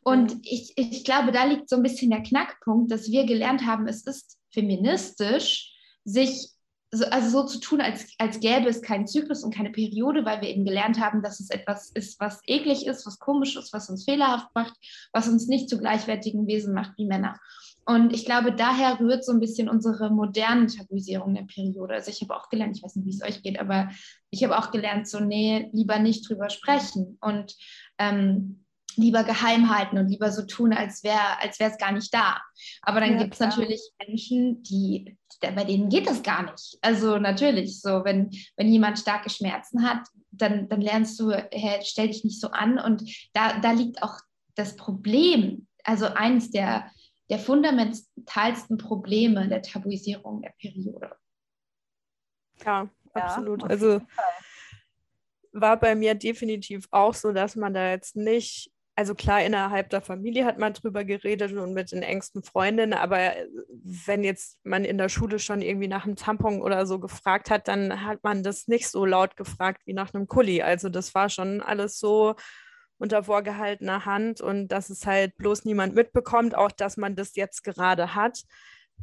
Und 0.02 0.34
mhm. 0.34 0.40
ich, 0.44 0.72
ich 0.76 1.04
glaube, 1.04 1.32
da 1.32 1.44
liegt 1.44 1.68
so 1.68 1.76
ein 1.76 1.82
bisschen 1.82 2.10
der 2.10 2.22
Knackpunkt, 2.22 2.90
dass 2.90 3.10
wir 3.10 3.24
gelernt 3.26 3.66
haben, 3.66 3.86
es 3.86 4.06
ist 4.06 4.38
feministisch, 4.52 5.72
sich 6.04 6.50
so, 6.92 7.04
also 7.06 7.30
so 7.30 7.46
zu 7.46 7.60
tun, 7.60 7.80
als, 7.80 8.06
als 8.18 8.40
gäbe 8.40 8.68
es 8.68 8.82
keinen 8.82 9.06
Zyklus 9.06 9.44
und 9.44 9.54
keine 9.54 9.70
Periode, 9.70 10.24
weil 10.24 10.40
wir 10.40 10.48
eben 10.48 10.64
gelernt 10.64 11.00
haben, 11.00 11.22
dass 11.22 11.40
es 11.40 11.50
etwas 11.50 11.90
ist, 11.90 12.18
was 12.20 12.40
eklig 12.46 12.86
ist, 12.86 13.06
was 13.06 13.18
komisch 13.18 13.56
ist, 13.56 13.72
was 13.72 13.88
uns 13.88 14.04
fehlerhaft 14.04 14.48
macht, 14.54 14.74
was 15.12 15.28
uns 15.28 15.46
nicht 15.46 15.68
zu 15.68 15.78
gleichwertigen 15.78 16.46
Wesen 16.46 16.74
macht 16.74 16.92
wie 16.96 17.06
Männer. 17.06 17.38
Und 17.86 18.12
ich 18.12 18.24
glaube, 18.24 18.52
daher 18.52 19.00
rührt 19.00 19.24
so 19.24 19.32
ein 19.32 19.40
bisschen 19.40 19.68
unsere 19.68 20.10
moderne 20.10 20.66
Tabuisierung 20.66 21.34
der 21.34 21.42
Periode. 21.42 21.94
Also 21.94 22.10
ich 22.10 22.20
habe 22.22 22.36
auch 22.36 22.48
gelernt, 22.48 22.76
ich 22.76 22.82
weiß 22.82 22.96
nicht, 22.96 23.06
wie 23.06 23.10
es 23.10 23.22
euch 23.22 23.42
geht, 23.42 23.58
aber 23.58 23.90
ich 24.30 24.44
habe 24.44 24.58
auch 24.58 24.70
gelernt, 24.70 25.08
so, 25.08 25.20
nee, 25.20 25.70
lieber 25.72 25.98
nicht 25.98 26.28
drüber 26.28 26.50
sprechen 26.50 27.18
und 27.20 27.56
ähm, 27.98 28.64
lieber 29.00 29.24
geheim 29.24 29.74
halten 29.74 29.98
und 29.98 30.08
lieber 30.08 30.30
so 30.30 30.42
tun, 30.42 30.72
als 30.72 31.02
wäre 31.02 31.40
als 31.40 31.58
es 31.58 31.78
gar 31.78 31.92
nicht 31.92 32.12
da. 32.12 32.40
Aber 32.82 33.00
dann 33.00 33.12
ja, 33.12 33.18
gibt 33.18 33.34
es 33.34 33.40
natürlich 33.40 33.80
Menschen, 34.06 34.62
die, 34.62 35.16
bei 35.40 35.64
denen 35.64 35.88
geht 35.88 36.06
das 36.06 36.22
gar 36.22 36.50
nicht. 36.50 36.78
Also 36.82 37.18
natürlich, 37.18 37.80
so 37.80 38.04
wenn, 38.04 38.30
wenn 38.56 38.72
jemand 38.72 38.98
starke 38.98 39.30
Schmerzen 39.30 39.88
hat, 39.88 40.06
dann, 40.30 40.68
dann 40.68 40.80
lernst 40.80 41.18
du, 41.18 41.30
hey, 41.30 41.80
stell 41.82 42.08
dich 42.08 42.24
nicht 42.24 42.40
so 42.40 42.50
an. 42.50 42.78
Und 42.78 43.02
da, 43.32 43.58
da 43.60 43.72
liegt 43.72 44.02
auch 44.02 44.18
das 44.54 44.76
Problem, 44.76 45.66
also 45.84 46.06
eines 46.06 46.50
der 46.50 46.90
der 47.30 47.38
fundamentalsten 47.38 48.76
Probleme 48.76 49.48
der 49.48 49.62
Tabuisierung 49.62 50.42
der 50.42 50.52
Periode. 50.58 51.16
Ja, 52.64 52.82
ja 52.82 52.90
absolut. 53.14 53.62
Also 53.62 54.02
war 55.52 55.78
bei 55.78 55.94
mir 55.94 56.14
definitiv 56.14 56.88
auch 56.90 57.14
so, 57.14 57.32
dass 57.32 57.56
man 57.56 57.72
da 57.72 57.90
jetzt 57.90 58.16
nicht, 58.16 58.72
also 59.00 59.14
klar, 59.14 59.42
innerhalb 59.42 59.88
der 59.88 60.02
Familie 60.02 60.44
hat 60.44 60.58
man 60.58 60.74
drüber 60.74 61.04
geredet 61.04 61.54
und 61.54 61.72
mit 61.72 61.90
den 61.90 62.02
engsten 62.02 62.42
Freundinnen, 62.42 62.92
aber 62.92 63.32
wenn 63.82 64.22
jetzt 64.22 64.58
man 64.62 64.84
in 64.84 64.98
der 64.98 65.08
Schule 65.08 65.38
schon 65.38 65.62
irgendwie 65.62 65.88
nach 65.88 66.04
einem 66.04 66.16
Tampon 66.16 66.60
oder 66.60 66.84
so 66.84 66.98
gefragt 66.98 67.48
hat, 67.48 67.66
dann 67.66 68.04
hat 68.04 68.22
man 68.22 68.42
das 68.42 68.68
nicht 68.68 68.90
so 68.90 69.06
laut 69.06 69.38
gefragt 69.38 69.80
wie 69.86 69.94
nach 69.94 70.12
einem 70.12 70.26
Kuli. 70.26 70.60
Also 70.60 70.90
das 70.90 71.14
war 71.14 71.30
schon 71.30 71.62
alles 71.62 71.98
so 71.98 72.34
unter 72.98 73.24
vorgehaltener 73.24 74.04
Hand 74.04 74.42
und 74.42 74.68
dass 74.68 74.90
es 74.90 75.06
halt 75.06 75.34
bloß 75.38 75.64
niemand 75.64 75.94
mitbekommt, 75.94 76.54
auch 76.54 76.70
dass 76.70 76.98
man 76.98 77.16
das 77.16 77.36
jetzt 77.36 77.64
gerade 77.64 78.14
hat. 78.14 78.42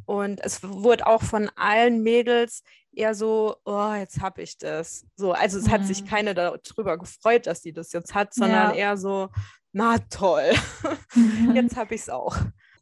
Und 0.06 0.40
es 0.42 0.62
wurde 0.62 1.06
auch 1.06 1.22
von 1.22 1.50
allen 1.56 2.02
Mädels 2.02 2.62
eher 2.92 3.14
so, 3.14 3.56
oh, 3.64 3.92
jetzt 3.94 4.20
habe 4.20 4.42
ich 4.42 4.58
das. 4.58 5.06
So, 5.16 5.32
also 5.32 5.58
es 5.58 5.66
mhm. 5.66 5.70
hat 5.70 5.86
sich 5.86 6.02
mhm. 6.02 6.06
keine 6.08 6.34
darüber 6.34 6.98
gefreut, 6.98 7.46
dass 7.46 7.62
sie 7.62 7.72
das 7.72 7.92
jetzt 7.92 8.14
hat, 8.14 8.34
sondern 8.34 8.70
ja. 8.70 8.76
eher 8.76 8.96
so, 8.96 9.28
na 9.72 9.98
toll, 10.10 10.50
mhm. 11.14 11.52
jetzt 11.54 11.76
habe 11.76 11.94
ich 11.94 12.02
es 12.02 12.08
auch. 12.08 12.36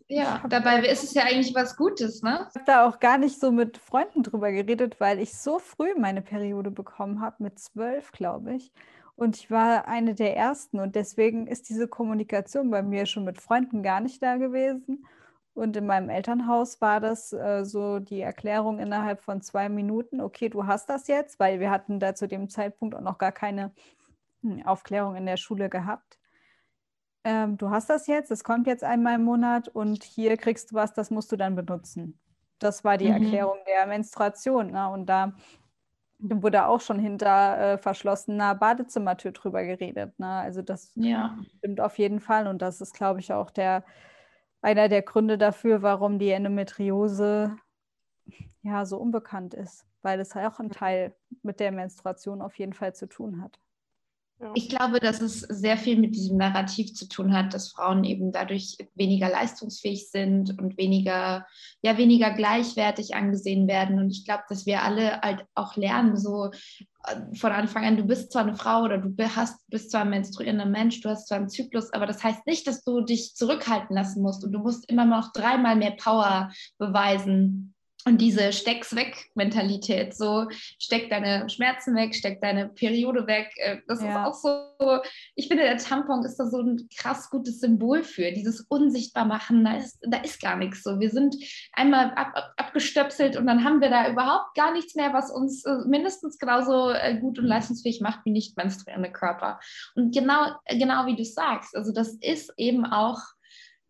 Ja, 0.09 0.45
dabei 0.49 0.87
ist 0.87 1.03
es 1.03 1.15
ja 1.15 1.25
eigentlich 1.25 1.53
was 1.55 1.77
Gutes, 1.77 2.23
ne? 2.23 2.47
Ich 2.51 2.55
habe 2.55 2.65
da 2.65 2.87
auch 2.87 3.01
gar 3.01 3.19
nicht 3.19 3.41
so 3.41 3.51
mit 3.51 3.77
Freunden 3.79 4.23
drüber 4.23 4.53
geredet, 4.53 5.01
weil 5.01 5.19
ich 5.19 5.37
so 5.37 5.59
früh 5.59 5.95
meine 5.99 6.23
Periode 6.23 6.71
bekommen 6.71 7.21
habe, 7.21 7.43
mit 7.43 7.59
zwölf, 7.59 8.13
glaube 8.13 8.55
ich. 8.55 8.73
Und 9.17 9.37
ich 9.37 9.51
war 9.51 9.89
eine 9.89 10.15
der 10.15 10.37
ersten 10.37 10.79
und 10.79 10.95
deswegen 10.95 11.49
ist 11.49 11.69
diese 11.71 11.89
Kommunikation 11.89 12.71
bei 12.71 12.83
mir 12.83 13.07
schon 13.07 13.25
mit 13.25 13.41
Freunden 13.41 13.83
gar 13.83 14.01
nicht 14.01 14.23
da 14.23 14.37
gewesen. 14.37 15.07
Und 15.57 15.75
in 15.75 15.87
meinem 15.87 16.11
Elternhaus 16.11 16.83
war 16.83 17.01
das 17.01 17.33
äh, 17.33 17.65
so 17.65 17.99
die 17.99 18.21
Erklärung 18.21 18.79
innerhalb 18.79 19.23
von 19.23 19.41
zwei 19.41 19.71
Minuten, 19.71 20.21
okay, 20.21 20.51
du 20.51 20.67
hast 20.67 20.91
das 20.91 21.09
jetzt, 21.09 21.41
weil 21.41 21.61
wir 21.61 21.71
hatten 21.71 21.99
da 21.99 22.15
zu 22.15 22.29
dem 22.29 22.51
Zeitpunkt 22.51 22.95
auch 22.95 23.01
noch 23.01 23.17
gar 23.17 23.33
keine 23.33 23.73
hm, 24.43 24.67
Aufklärung 24.67 25.17
in 25.17 25.25
der 25.25 25.39
Schule 25.39 25.71
gehabt. 25.71 26.19
Ähm, 27.25 27.57
du 27.57 27.71
hast 27.71 27.89
das 27.89 28.07
jetzt, 28.07 28.31
es 28.31 28.45
kommt 28.45 28.67
jetzt 28.67 28.85
einmal 28.85 29.15
im 29.15 29.25
Monat 29.25 29.69
und 29.69 30.05
hier 30.05 30.37
kriegst 30.37 30.73
du 30.73 30.75
was, 30.75 30.93
das 30.93 31.11
musst 31.11 31.33
du 31.33 31.37
dann 31.37 31.57
benutzen. 31.57 32.21
das 32.59 32.85
war 32.85 32.99
die 32.99 33.09
mhm. 33.09 33.23
Erklärung 33.23 33.57
der 33.67 33.87
Menstruation. 33.87 34.73
Ne? 34.73 34.91
Und 34.91 35.07
da 35.07 35.33
wurde 36.19 36.67
auch 36.67 36.83
schon 36.83 36.99
hinter 36.99 37.59
äh, 37.59 37.79
verschlossener 37.79 38.55
Badezimmertür 38.55 39.33
drüber 39.33 39.65
geredet. 39.65 40.19
Ne? 40.19 40.29
Also 40.29 40.61
das 40.61 40.93
ja. 40.97 41.39
stimmt 41.57 41.81
auf 41.81 41.97
jeden 41.99 42.21
Fall. 42.21 42.47
Und 42.47 42.61
das 42.61 42.83
ist, 42.83 42.95
glaube 42.95 43.21
ich, 43.21 43.33
auch 43.33 43.51
der, 43.51 43.85
einer 44.61 44.89
der 44.89 45.03
Gründe 45.03 45.39
dafür, 45.39 45.83
warum 45.83 46.19
die 46.19 46.31
Endometriose 46.31 47.57
ja 48.63 48.85
so 48.85 48.99
unbekannt 48.99 49.55
ist, 49.55 49.87
weil 50.03 50.21
es 50.21 50.35
auch 50.35 50.59
ein 50.59 50.71
Teil 50.71 51.15
mit 51.43 51.61
der 51.61 51.73
Menstruation 51.73 52.43
auf 52.43 52.59
jeden 52.59 52.73
Fall 52.73 52.95
zu 52.95 53.09
tun 53.09 53.43
hat. 53.43 53.61
Ich 54.55 54.69
glaube, 54.69 55.01
dass 55.01 55.23
es 55.23 55.41
sehr 55.41 55.79
viel 55.79 55.99
mit 55.99 56.15
diesem 56.15 56.37
Narrativ 56.37 56.93
zu 56.93 57.09
tun 57.09 57.33
hat, 57.33 57.55
dass 57.55 57.71
Frauen 57.73 58.05
eben 58.05 58.33
dadurch 58.33 58.77
weniger 58.95 59.31
leistungsfähig 59.31 60.11
sind 60.11 60.59
und 60.59 60.77
weniger, 60.77 61.47
ja, 61.83 61.97
weniger 61.97 62.31
gleichwertig 62.33 63.15
angesehen 63.15 63.67
werden. 63.67 63.99
Und 63.99 64.11
ich 64.11 64.27
glaube, 64.27 64.45
dass 64.51 64.67
wir 64.67 64.83
alle 64.83 65.23
halt 65.23 65.47
auch 65.55 65.77
lernen, 65.77 66.19
so 66.19 66.51
äh, 67.05 67.35
von 67.35 67.53
Anfang 67.53 67.87
an, 67.87 67.97
du 67.97 68.05
bist 68.05 68.31
zwar 68.31 68.43
eine 68.43 68.57
Frau 68.57 68.83
oder 68.83 68.99
du 68.99 69.15
hast, 69.35 69.67
bist 69.71 69.91
zwar 69.91 70.03
ein 70.03 70.11
menstruierender 70.11 70.67
Mensch, 70.67 71.01
du 71.01 71.09
hast 71.09 71.29
zwar 71.29 71.39
einen 71.39 71.49
Zyklus, 71.49 71.93
aber 71.95 72.05
das 72.05 72.23
heißt 72.23 72.47
nicht, 72.47 72.67
dass 72.67 72.85
du 72.85 73.01
dich 73.01 73.35
zurückhalten 73.35 73.97
lassen 73.97 74.21
musst 74.21 74.45
und 74.45 74.53
du 74.53 74.59
musst 74.59 74.91
immer 74.91 75.07
noch 75.07 75.33
dreimal 75.33 75.77
mehr 75.77 75.93
Power 75.93 76.51
beweisen, 76.77 77.75
und 78.07 78.19
diese 78.21 78.53
Steck's 78.53 78.95
weg 78.95 79.31
Mentalität, 79.35 80.17
so 80.17 80.47
steck 80.79 81.11
deine 81.11 81.51
Schmerzen 81.51 81.97
weg, 81.97 82.15
steck 82.15 82.41
deine 82.41 82.69
Periode 82.69 83.27
weg, 83.27 83.51
äh, 83.57 83.79
das 83.89 84.01
ja. 84.01 84.11
ist 84.11 84.17
auch 84.17 84.35
so, 84.79 85.01
ich 85.35 85.49
finde, 85.49 85.65
der 85.65 85.77
Tampon 85.77 86.25
ist 86.25 86.37
da 86.37 86.47
so 86.47 86.61
ein 86.61 86.89
krass 86.97 87.29
gutes 87.31 87.59
Symbol 87.59 88.05
für, 88.05 88.31
dieses 88.31 88.61
unsichtbar 88.61 89.25
machen, 89.25 89.65
da 89.65 89.77
ist, 89.77 89.99
da 90.09 90.19
ist 90.19 90.41
gar 90.41 90.57
nichts 90.57 90.85
so. 90.85 91.01
Wir 91.01 91.11
sind 91.11 91.35
einmal 91.73 92.13
ab, 92.15 92.31
ab, 92.35 92.53
abgestöpselt 92.57 93.37
und 93.37 93.47
dann 93.47 93.65
haben 93.65 93.81
wir 93.81 93.91
da 93.91 94.09
überhaupt 94.09 94.55
gar 94.55 94.73
nichts 94.73 94.95
mehr, 94.95 95.13
was 95.13 95.33
uns 95.33 95.65
äh, 95.65 95.79
mindestens 95.87 96.39
genauso 96.39 96.91
äh, 96.91 97.19
gut 97.19 97.41
und 97.41 97.47
leistungsfähig 97.47 98.01
macht 98.01 98.21
wie 98.25 98.31
nicht 98.31 98.57
menstruierende 98.57 99.11
Körper. 99.11 99.59
Und 99.97 100.15
genau, 100.15 100.53
genau 100.69 101.07
wie 101.07 101.17
du 101.17 101.25
sagst, 101.25 101.75
also 101.75 101.93
das 101.93 102.15
ist 102.21 102.53
eben 102.57 102.87
auch 102.87 103.19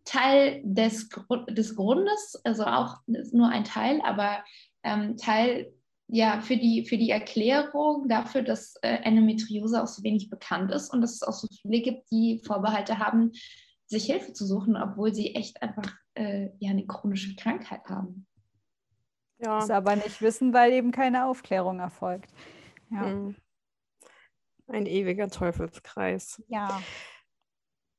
Teil 0.07 0.63
des, 0.65 1.11
des 1.51 1.77
Grundes, 1.77 2.41
also 2.45 2.65
auch 2.65 3.01
nur 3.07 3.49
ein 3.49 3.65
Teil, 3.65 4.01
aber 4.03 4.43
ähm, 4.83 5.17
Teil 5.17 5.73
ja, 6.09 6.41
für 6.41 6.57
die, 6.57 6.87
für 6.87 6.97
die 6.97 7.11
Erklärung 7.11 8.09
dafür, 8.09 8.43
dass 8.43 8.77
äh, 8.83 8.99
Endometriose 9.03 9.83
auch 9.83 9.89
so 9.89 10.03
wenig 10.05 10.31
bekannt 10.31 10.71
ist 10.71 10.93
und 10.93 11.01
dass 11.01 11.15
es 11.15 11.23
auch 11.23 11.33
so 11.33 11.49
viele 11.61 11.83
gibt, 11.83 12.11
die 12.13 12.41
Vorbehalte 12.47 12.99
haben, 12.99 13.33
sich 13.87 14.07
Hilfe 14.07 14.33
zu 14.33 14.47
suchen, 14.47 14.77
obwohl 14.77 15.13
sie 15.13 15.35
echt 15.35 15.61
einfach 15.63 15.93
äh, 16.15 16.51
ja, 16.61 16.71
eine 16.71 16.87
chronische 16.87 17.35
Krankheit 17.35 17.85
haben. 17.89 18.27
Ja. 19.39 19.59
Das 19.59 19.71
aber 19.71 19.97
nicht 19.97 20.23
wissen, 20.23 20.55
weil 20.55 20.73
eben 20.73 20.93
keine 20.93 21.27
Aufklärung 21.27 21.81
erfolgt. 21.81 22.31
Ja. 22.91 23.03
Mhm. 23.03 23.37
Ein 24.69 24.87
ewiger 24.87 25.29
Teufelskreis. 25.29 26.43
Ja. 26.49 26.81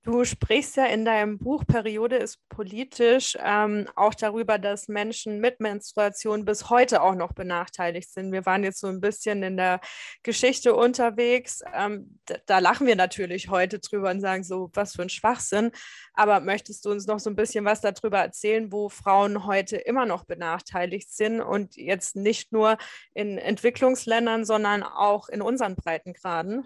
Du 0.08 0.24
sprichst 0.24 0.78
ja 0.78 0.86
in 0.86 1.04
deinem 1.04 1.38
Buch 1.38 1.66
Periode 1.68 2.16
ist 2.16 2.40
politisch 2.48 3.38
ähm, 3.42 3.90
auch 3.98 4.14
darüber, 4.14 4.58
dass 4.58 4.88
Menschen 4.88 5.42
mit 5.42 5.60
Menstruation 5.60 6.46
bis 6.46 6.70
heute 6.70 7.02
auch 7.02 7.14
noch 7.14 7.34
benachteiligt 7.34 8.14
sind. 8.14 8.32
Wir 8.32 8.46
waren 8.46 8.64
jetzt 8.64 8.80
so 8.80 8.88
ein 8.88 9.02
bisschen 9.02 9.44
in 9.44 9.58
der 9.58 9.82
Geschichte 10.24 10.74
unterwegs. 10.76 11.62
Ähm, 11.74 12.22
da, 12.24 12.36
da, 12.46 12.60
lachen 12.60 12.88
wir 12.88 12.96
natürlich 12.96 13.50
heute 13.50 13.80
drüber 13.80 14.10
und 14.10 14.22
sagen 14.22 14.46
so, 14.46 14.70
was 14.74 14.96
für 14.96 15.02
ein 15.02 15.10
Schwachsinn. 15.10 15.72
Aber 16.14 16.40
möchtest 16.40 16.86
du 16.86 16.92
uns 16.92 17.06
noch 17.06 17.20
so 17.20 17.30
ein 17.30 17.36
bisschen 17.36 17.66
was 17.66 17.82
darüber 17.82 18.20
erzählen, 18.20 18.72
wo 18.72 18.88
Frauen 18.88 19.46
heute 19.46 19.76
immer 19.76 20.06
noch 20.06 20.24
benachteiligt 20.24 21.12
sind 21.12 21.42
und 21.42 21.76
jetzt 21.76 22.16
nicht 22.16 22.54
nur 22.54 22.78
in 23.14 23.38
Entwicklungsländern, 23.38 24.46
sondern 24.46 24.84
auch 24.84 25.28
in 25.28 25.42
unseren 25.42 25.76
Breitengraden? 25.76 26.66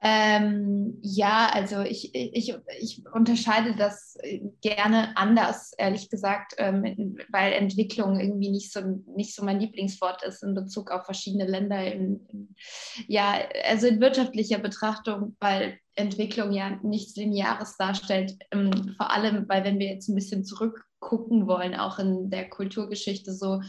Ähm, 0.00 0.98
ja, 1.02 1.50
also 1.52 1.80
ich, 1.80 2.14
ich, 2.14 2.54
ich 2.80 3.02
unterscheide 3.12 3.74
das 3.74 4.16
gerne 4.60 5.16
anders, 5.16 5.72
ehrlich 5.76 6.08
gesagt, 6.08 6.54
ähm, 6.58 7.18
weil 7.30 7.52
Entwicklung 7.52 8.20
irgendwie 8.20 8.50
nicht 8.50 8.72
so, 8.72 8.80
nicht 9.16 9.34
so 9.34 9.44
mein 9.44 9.58
Lieblingswort 9.58 10.22
ist 10.22 10.44
in 10.44 10.54
Bezug 10.54 10.92
auf 10.92 11.04
verschiedene 11.04 11.46
Länder. 11.46 11.84
In, 11.84 12.24
in, 12.28 12.54
ja, 13.08 13.40
also 13.68 13.88
in 13.88 14.00
wirtschaftlicher 14.00 14.58
Betrachtung, 14.58 15.36
weil 15.40 15.78
Entwicklung 15.96 16.52
ja 16.52 16.78
nichts 16.84 17.16
Lineares 17.16 17.76
darstellt. 17.76 18.36
Ähm, 18.52 18.94
vor 18.96 19.10
allem, 19.10 19.48
weil 19.48 19.64
wenn 19.64 19.80
wir 19.80 19.88
jetzt 19.88 20.08
ein 20.08 20.14
bisschen 20.14 20.44
zurückgucken 20.44 21.48
wollen, 21.48 21.74
auch 21.74 21.98
in 21.98 22.30
der 22.30 22.48
Kulturgeschichte 22.48 23.32
so, 23.32 23.62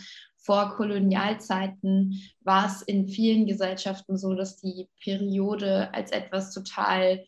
vor 0.49 0.75
Kolonialzeiten 0.75 2.19
war 2.41 2.65
es 2.65 2.81
in 2.81 3.07
vielen 3.07 3.45
Gesellschaften 3.45 4.17
so, 4.17 4.33
dass 4.33 4.57
die 4.57 4.89
Periode 4.99 5.93
als 5.93 6.11
etwas 6.11 6.51
total 6.51 7.23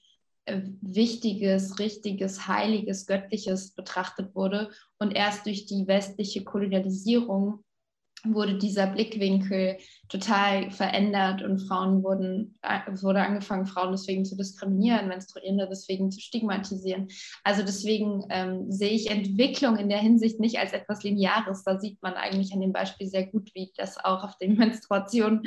äh, 0.46 0.62
Wichtiges, 0.82 1.78
Richtiges, 1.78 2.48
Heiliges, 2.48 3.06
Göttliches 3.06 3.76
betrachtet 3.76 4.34
wurde. 4.34 4.72
Und 4.98 5.12
erst 5.12 5.46
durch 5.46 5.68
die 5.68 5.86
westliche 5.86 6.44
Kolonialisierung 6.44 7.64
wurde 8.26 8.58
dieser 8.58 8.88
Blickwinkel 8.88 9.78
total 10.10 10.70
verändert 10.72 11.42
und 11.42 11.60
Frauen 11.60 12.04
wurden, 12.04 12.60
es 12.92 13.04
wurde 13.04 13.22
angefangen, 13.22 13.66
Frauen 13.66 13.92
deswegen 13.92 14.26
zu 14.26 14.36
diskriminieren, 14.36 15.08
Menstruierende 15.08 15.68
deswegen 15.70 16.12
zu 16.12 16.20
stigmatisieren. 16.20 17.08
Also 17.44 17.64
deswegen 17.64 18.26
ähm, 18.30 18.72
sehe 18.72 18.92
ich 18.92 19.10
Entwicklung 19.10 19.78
in 19.78 19.90
der 19.90 20.00
Hinsicht 20.00 20.40
nicht 20.40 20.60
als 20.60 20.74
etwas 20.74 21.04
Lineares. 21.04 21.64
Da 21.64 21.80
sieht 21.80 22.02
man 22.02 22.14
eigentlich 22.14 22.54
an 22.54 22.62
dem 22.62 22.74
Beispiel 22.74 23.08
sehr 23.08 23.28
gut, 23.28 23.50
wie 23.54 23.72
das 23.78 23.98
auch 23.98 24.24
auf 24.24 24.38
den 24.38 24.56
Menstruationen 24.58 25.44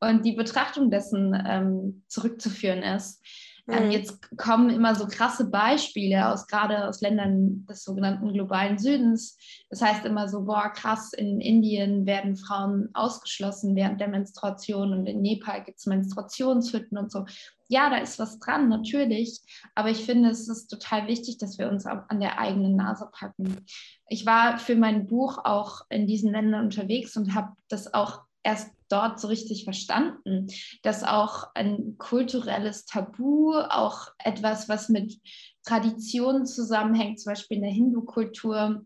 und 0.00 0.24
die 0.24 0.32
Betrachtung 0.32 0.90
dessen 0.90 1.40
ähm, 1.46 2.04
zurückzuführen 2.08 2.82
ist. 2.82 3.22
Ähm, 3.68 3.86
mhm. 3.86 3.90
jetzt 3.90 4.36
kommen 4.38 4.70
immer 4.70 4.94
so 4.94 5.06
krasse 5.06 5.50
Beispiele 5.50 6.28
aus 6.28 6.46
gerade 6.46 6.88
aus 6.88 7.02
Ländern 7.02 7.66
des 7.66 7.84
sogenannten 7.84 8.32
globalen 8.32 8.78
Südens. 8.78 9.36
Das 9.68 9.82
heißt 9.82 10.06
immer 10.06 10.28
so, 10.28 10.44
boah, 10.44 10.70
krass, 10.70 11.12
in 11.12 11.40
Indien 11.40 12.06
werden 12.06 12.36
Frauen 12.36 12.88
ausgeschlossen 12.94 13.76
während 13.76 14.00
der 14.00 14.08
Menstruation 14.08 14.92
und 14.92 15.06
in 15.06 15.20
Nepal 15.20 15.62
gibt 15.64 15.78
es 15.78 15.86
Menstruationshütten 15.86 16.96
und 16.96 17.12
so. 17.12 17.26
Ja, 17.70 17.90
da 17.90 17.98
ist 17.98 18.18
was 18.18 18.38
dran, 18.38 18.70
natürlich. 18.70 19.40
Aber 19.74 19.90
ich 19.90 20.06
finde, 20.06 20.30
es 20.30 20.48
ist 20.48 20.68
total 20.68 21.06
wichtig, 21.06 21.36
dass 21.36 21.58
wir 21.58 21.68
uns 21.68 21.84
an 21.84 22.20
der 22.20 22.38
eigenen 22.38 22.76
Nase 22.76 23.10
packen. 23.12 23.58
Ich 24.08 24.24
war 24.24 24.58
für 24.58 24.74
mein 24.74 25.06
Buch 25.06 25.38
auch 25.44 25.82
in 25.90 26.06
diesen 26.06 26.32
Ländern 26.32 26.64
unterwegs 26.64 27.14
und 27.18 27.34
habe 27.34 27.52
das 27.68 27.92
auch 27.92 28.22
erst 28.42 28.70
dort 28.88 29.20
so 29.20 29.28
richtig 29.28 29.64
verstanden, 29.64 30.48
dass 30.82 31.04
auch 31.04 31.48
ein 31.54 31.96
kulturelles 31.98 32.84
Tabu, 32.86 33.54
auch 33.54 34.08
etwas, 34.18 34.68
was 34.68 34.88
mit 34.88 35.20
Traditionen 35.64 36.46
zusammenhängt, 36.46 37.20
zum 37.20 37.32
Beispiel 37.32 37.58
in 37.58 37.62
der 37.64 37.72
Hindu-Kultur, 37.72 38.84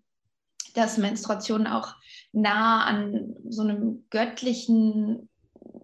dass 0.75 0.99
Menstruation 0.99 1.67
auch 1.67 1.95
nah 2.33 2.85
an 2.85 3.35
so 3.49 3.63
einem 3.63 4.07
göttlichen, 4.11 5.29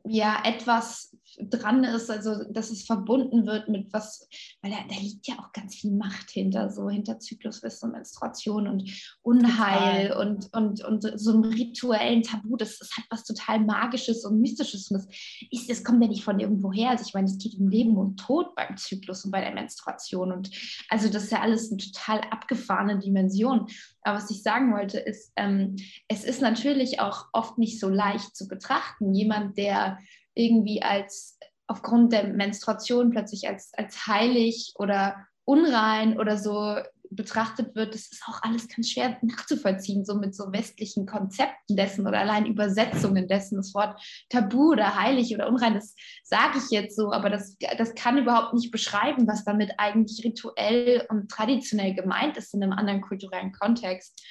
ja, 0.04 0.42
etwas 0.44 1.17
dran 1.40 1.84
ist, 1.84 2.10
also 2.10 2.44
dass 2.50 2.70
es 2.70 2.84
verbunden 2.84 3.46
wird 3.46 3.68
mit 3.68 3.92
was, 3.92 4.28
weil 4.62 4.70
da, 4.70 4.78
da 4.88 5.00
liegt 5.00 5.26
ja 5.28 5.36
auch 5.38 5.52
ganz 5.52 5.76
viel 5.76 5.92
Macht 5.92 6.30
hinter, 6.30 6.70
so 6.70 6.90
hinter 6.90 7.18
Zykluswissen, 7.18 7.92
Menstruation 7.92 8.66
und 8.66 8.90
Unheil 9.22 10.12
und, 10.12 10.48
und, 10.54 10.84
und 10.84 11.18
so 11.18 11.32
einem 11.32 11.44
rituellen 11.44 12.22
Tabu. 12.22 12.56
Das, 12.56 12.78
das 12.78 12.90
hat 12.96 13.04
was 13.10 13.24
total 13.24 13.60
Magisches 13.60 14.24
und 14.24 14.40
Mystisches 14.40 14.90
und 14.90 14.98
das, 14.98 15.06
ist, 15.50 15.70
das 15.70 15.84
kommt 15.84 16.02
ja 16.02 16.08
nicht 16.08 16.24
von 16.24 16.40
irgendwo 16.40 16.72
her. 16.72 16.90
Also 16.90 17.04
ich 17.06 17.14
meine, 17.14 17.26
es 17.26 17.38
geht 17.38 17.58
um 17.58 17.68
Leben 17.68 17.96
und 17.96 18.18
Tod 18.18 18.54
beim 18.54 18.76
Zyklus 18.76 19.24
und 19.24 19.30
bei 19.30 19.40
der 19.40 19.54
Menstruation 19.54 20.32
und 20.32 20.50
also 20.88 21.08
das 21.08 21.24
ist 21.24 21.32
ja 21.32 21.40
alles 21.40 21.70
eine 21.70 21.78
total 21.78 22.20
abgefahrene 22.30 22.98
Dimension. 22.98 23.66
Aber 24.02 24.18
was 24.18 24.30
ich 24.30 24.42
sagen 24.42 24.72
wollte, 24.72 24.98
ist, 24.98 25.32
ähm, 25.36 25.76
es 26.08 26.24
ist 26.24 26.40
natürlich 26.40 27.00
auch 27.00 27.26
oft 27.32 27.58
nicht 27.58 27.78
so 27.78 27.88
leicht 27.88 28.34
zu 28.34 28.48
betrachten. 28.48 29.12
Jemand, 29.12 29.58
der 29.58 29.98
irgendwie 30.38 30.82
als 30.82 31.38
aufgrund 31.66 32.12
der 32.12 32.28
Menstruation 32.28 33.10
plötzlich 33.10 33.48
als, 33.48 33.72
als 33.74 34.06
heilig 34.06 34.72
oder 34.78 35.26
unrein 35.44 36.18
oder 36.18 36.38
so 36.38 36.76
betrachtet 37.10 37.74
wird, 37.74 37.94
das 37.94 38.12
ist 38.12 38.22
auch 38.26 38.42
alles 38.42 38.68
ganz 38.68 38.90
schwer 38.90 39.16
nachzuvollziehen, 39.22 40.04
so 40.04 40.14
mit 40.14 40.34
so 40.34 40.52
westlichen 40.52 41.06
Konzepten 41.06 41.74
dessen 41.74 42.06
oder 42.06 42.18
allein 42.20 42.46
Übersetzungen 42.46 43.28
dessen. 43.28 43.56
Das 43.56 43.74
Wort 43.74 43.98
Tabu 44.28 44.72
oder 44.72 44.94
heilig 44.94 45.34
oder 45.34 45.48
unrein, 45.48 45.74
das 45.74 45.94
sage 46.22 46.58
ich 46.58 46.70
jetzt 46.70 46.96
so, 46.96 47.12
aber 47.12 47.30
das, 47.30 47.56
das 47.78 47.94
kann 47.94 48.18
überhaupt 48.18 48.54
nicht 48.54 48.70
beschreiben, 48.70 49.26
was 49.26 49.44
damit 49.44 49.72
eigentlich 49.78 50.22
rituell 50.24 51.06
und 51.08 51.30
traditionell 51.30 51.94
gemeint 51.94 52.36
ist 52.36 52.54
in 52.54 52.62
einem 52.62 52.72
anderen 52.72 53.00
kulturellen 53.00 53.52
Kontext. 53.52 54.22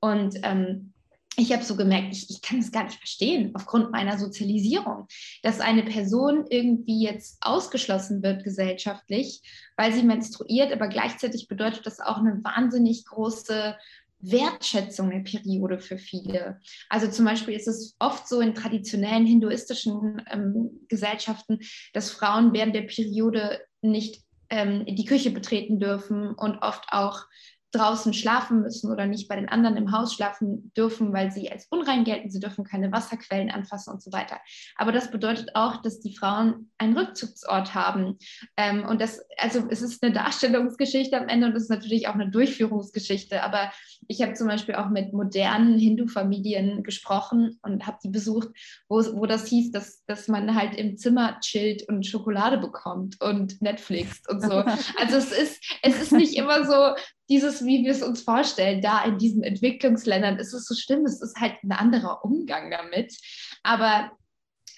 Und 0.00 0.36
ähm, 0.42 0.94
ich 1.36 1.52
habe 1.52 1.64
so 1.64 1.76
gemerkt, 1.76 2.12
ich, 2.12 2.28
ich 2.28 2.42
kann 2.42 2.58
es 2.58 2.72
gar 2.72 2.84
nicht 2.84 2.98
verstehen 2.98 3.52
aufgrund 3.54 3.90
meiner 3.90 4.18
Sozialisierung, 4.18 5.06
dass 5.42 5.60
eine 5.60 5.82
Person 5.82 6.44
irgendwie 6.50 7.02
jetzt 7.02 7.38
ausgeschlossen 7.40 8.22
wird 8.22 8.44
gesellschaftlich, 8.44 9.40
weil 9.76 9.92
sie 9.92 10.02
menstruiert, 10.02 10.72
aber 10.72 10.88
gleichzeitig 10.88 11.48
bedeutet 11.48 11.86
das 11.86 12.00
auch 12.00 12.18
eine 12.18 12.42
wahnsinnig 12.44 13.06
große 13.06 13.76
Wertschätzung 14.22 15.10
der 15.10 15.20
Periode 15.20 15.80
für 15.80 15.98
viele. 15.98 16.60
Also 16.88 17.10
zum 17.10 17.24
Beispiel 17.24 17.54
ist 17.54 17.66
es 17.66 17.96
oft 17.98 18.28
so 18.28 18.40
in 18.40 18.54
traditionellen 18.54 19.26
hinduistischen 19.26 20.22
ähm, 20.30 20.86
Gesellschaften, 20.88 21.58
dass 21.92 22.10
Frauen 22.10 22.52
während 22.52 22.74
der 22.74 22.82
Periode 22.82 23.60
nicht 23.80 24.22
ähm, 24.48 24.84
die 24.86 25.06
Küche 25.06 25.30
betreten 25.32 25.80
dürfen 25.80 26.34
und 26.34 26.58
oft 26.58 26.84
auch 26.90 27.24
draußen 27.72 28.12
schlafen 28.12 28.60
müssen 28.60 28.90
oder 28.90 29.06
nicht 29.06 29.28
bei 29.28 29.36
den 29.36 29.48
anderen 29.48 29.76
im 29.76 29.92
Haus 29.92 30.14
schlafen 30.14 30.72
dürfen, 30.76 31.12
weil 31.12 31.30
sie 31.32 31.50
als 31.50 31.66
unrein 31.70 32.04
gelten, 32.04 32.30
sie 32.30 32.40
dürfen 32.40 32.64
keine 32.64 32.92
Wasserquellen 32.92 33.50
anfassen 33.50 33.92
und 33.92 34.02
so 34.02 34.12
weiter. 34.12 34.38
Aber 34.76 34.92
das 34.92 35.10
bedeutet 35.10 35.56
auch, 35.56 35.80
dass 35.82 36.00
die 36.00 36.14
Frauen 36.14 36.70
einen 36.78 36.96
Rückzugsort 36.96 37.74
haben. 37.74 38.18
Ähm, 38.56 38.84
und 38.84 39.00
das, 39.00 39.20
also 39.38 39.66
es 39.70 39.82
ist 39.82 40.02
eine 40.02 40.12
Darstellungsgeschichte 40.12 41.18
am 41.18 41.28
Ende 41.28 41.46
und 41.46 41.56
es 41.56 41.64
ist 41.64 41.70
natürlich 41.70 42.08
auch 42.08 42.14
eine 42.14 42.30
Durchführungsgeschichte. 42.30 43.42
Aber 43.42 43.72
ich 44.06 44.20
habe 44.20 44.34
zum 44.34 44.48
Beispiel 44.48 44.74
auch 44.74 44.90
mit 44.90 45.12
modernen 45.12 45.78
Hindu-Familien 45.78 46.82
gesprochen 46.82 47.58
und 47.62 47.86
habe 47.86 47.98
die 48.04 48.10
besucht, 48.10 48.48
wo, 48.88 48.96
wo 49.14 49.26
das 49.26 49.46
hieß, 49.46 49.72
dass, 49.72 50.04
dass 50.04 50.28
man 50.28 50.54
halt 50.54 50.74
im 50.74 50.98
Zimmer 50.98 51.40
chillt 51.40 51.88
und 51.88 52.06
Schokolade 52.06 52.58
bekommt 52.58 53.20
und 53.22 53.62
Netflix 53.62 54.22
und 54.28 54.42
so. 54.42 54.62
Also 54.98 55.16
es 55.16 55.32
ist, 55.32 55.62
es 55.82 56.00
ist 56.00 56.12
nicht 56.12 56.36
immer 56.36 56.64
so, 56.64 56.94
dieses, 57.32 57.64
wie 57.64 57.82
wir 57.82 57.92
es 57.92 58.02
uns 58.02 58.20
vorstellen, 58.22 58.82
da 58.82 59.04
in 59.04 59.16
diesen 59.16 59.42
Entwicklungsländern 59.42 60.36
ist 60.36 60.52
es 60.52 60.66
so 60.66 60.74
schlimm, 60.74 61.06
es 61.06 61.22
ist 61.22 61.40
halt 61.40 61.54
ein 61.62 61.72
anderer 61.72 62.22
Umgang 62.26 62.70
damit. 62.70 63.16
Aber 63.62 64.12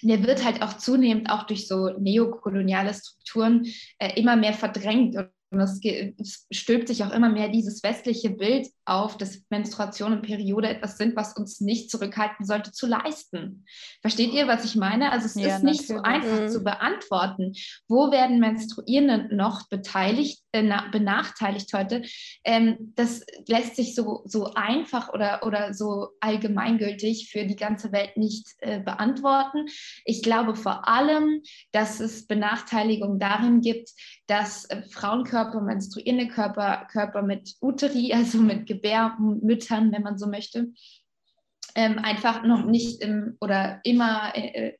der 0.01 0.23
wird 0.23 0.45
halt 0.45 0.61
auch 0.61 0.77
zunehmend 0.77 1.29
auch 1.29 1.43
durch 1.47 1.67
so 1.67 1.89
neokoloniale 1.99 2.93
Strukturen 2.93 3.65
äh, 3.99 4.17
immer 4.17 4.37
mehr 4.37 4.53
verdrängt. 4.53 5.17
Und 5.51 5.59
es, 5.59 5.81
es 6.17 6.47
stülpt 6.49 6.87
sich 6.87 7.03
auch 7.03 7.11
immer 7.11 7.29
mehr 7.29 7.49
dieses 7.49 7.83
westliche 7.83 8.29
Bild 8.29 8.69
auf, 8.85 9.17
dass 9.17 9.41
Menstruation 9.49 10.13
und 10.13 10.21
Periode 10.21 10.69
etwas 10.69 10.97
sind, 10.97 11.15
was 11.15 11.35
uns 11.35 11.59
nicht 11.61 11.89
zurückhalten 11.89 12.45
sollte 12.45 12.71
zu 12.71 12.85
leisten. 12.85 13.65
Versteht 14.01 14.33
ihr, 14.33 14.47
was 14.47 14.63
ich 14.65 14.75
meine? 14.75 15.11
Also 15.11 15.25
es 15.25 15.35
ja, 15.35 15.55
ist 15.55 15.63
nicht 15.63 15.87
so 15.87 16.01
einfach 16.01 16.41
mhm. 16.41 16.49
zu 16.49 16.63
beantworten. 16.63 17.53
Wo 17.87 18.11
werden 18.11 18.39
Menstruierende 18.39 19.35
noch 19.35 19.67
beteiligt, 19.69 20.41
äh, 20.51 20.63
benachteiligt 20.91 21.73
heute? 21.73 22.03
Ähm, 22.43 22.93
das 22.95 23.25
lässt 23.47 23.75
sich 23.75 23.95
so, 23.95 24.21
so 24.25 24.53
einfach 24.53 25.09
oder, 25.13 25.41
oder 25.45 25.73
so 25.73 26.09
allgemeingültig 26.19 27.29
für 27.31 27.45
die 27.45 27.55
ganze 27.55 27.91
Welt 27.91 28.17
nicht 28.17 28.49
äh, 28.59 28.79
beantworten. 28.79 29.65
Ich 30.05 30.21
glaube 30.21 30.55
vor 30.55 30.87
allem, 30.87 31.41
dass 31.71 31.99
es 31.99 32.27
Benachteiligung 32.27 33.19
darin 33.19 33.61
gibt, 33.61 33.89
dass 34.27 34.65
äh, 34.65 34.83
Frauenkörper, 34.91 35.61
menstruierende 35.61 36.27
Körper, 36.27 36.87
Körper 36.91 37.21
mit 37.21 37.55
Uteri, 37.61 38.13
also 38.13 38.39
mit 38.39 38.74
Gebärmüttern, 38.75 39.91
wenn 39.91 40.03
man 40.03 40.17
so 40.17 40.27
möchte, 40.27 40.71
ähm, 41.75 41.99
einfach 41.99 42.43
noch 42.43 42.65
nicht 42.65 43.01
im 43.01 43.37
oder 43.41 43.81
immer 43.83 44.33
äh, 44.35 44.73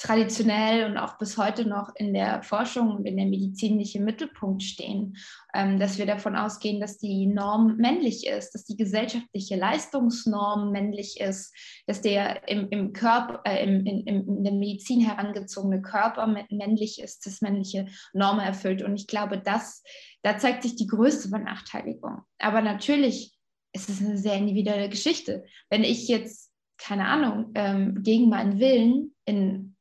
traditionell 0.00 0.88
und 0.88 0.96
auch 0.96 1.18
bis 1.18 1.36
heute 1.36 1.66
noch 1.66 1.94
in 1.96 2.14
der 2.14 2.42
Forschung 2.42 2.96
und 2.96 3.06
in 3.06 3.16
der 3.16 3.26
Medizin 3.26 3.76
nicht 3.76 3.96
im 3.96 4.04
Mittelpunkt 4.04 4.62
stehen, 4.62 5.16
ähm, 5.54 5.78
dass 5.78 5.98
wir 5.98 6.06
davon 6.06 6.36
ausgehen, 6.36 6.80
dass 6.80 6.98
die 6.98 7.26
Norm 7.26 7.76
männlich 7.76 8.26
ist, 8.26 8.52
dass 8.52 8.64
die 8.64 8.76
gesellschaftliche 8.76 9.56
Leistungsnorm 9.56 10.70
männlich 10.70 11.20
ist, 11.20 11.54
dass 11.86 12.00
der 12.00 12.48
im, 12.48 12.68
im 12.70 12.92
Körper, 12.92 13.40
äh, 13.44 13.64
im, 13.64 13.84
in, 13.86 14.06
in 14.06 14.44
der 14.44 14.52
Medizin 14.52 15.00
herangezogene 15.00 15.82
Körper 15.82 16.26
männlich 16.50 17.00
ist, 17.02 17.26
das 17.26 17.40
männliche 17.40 17.86
Normen 18.12 18.44
erfüllt. 18.44 18.82
Und 18.82 18.94
ich 18.94 19.06
glaube, 19.06 19.38
das, 19.38 19.82
da 20.22 20.38
zeigt 20.38 20.62
sich 20.62 20.76
die 20.76 20.86
größte 20.86 21.30
Benachteiligung. 21.30 22.22
Aber 22.38 22.62
natürlich 22.62 23.37
ist 23.72 23.88
es 23.88 24.00
eine 24.00 24.18
sehr 24.18 24.34
individuelle 24.34 24.88
Geschichte. 24.88 25.44
Wenn 25.68 25.84
ich 25.84 26.08
jetzt 26.08 26.48
keine 26.78 27.06
Ahnung, 27.06 27.50
ähm, 27.54 28.02
gegen 28.02 28.28
meinen 28.28 28.58
Willen 28.58 29.14
in 29.24 29.76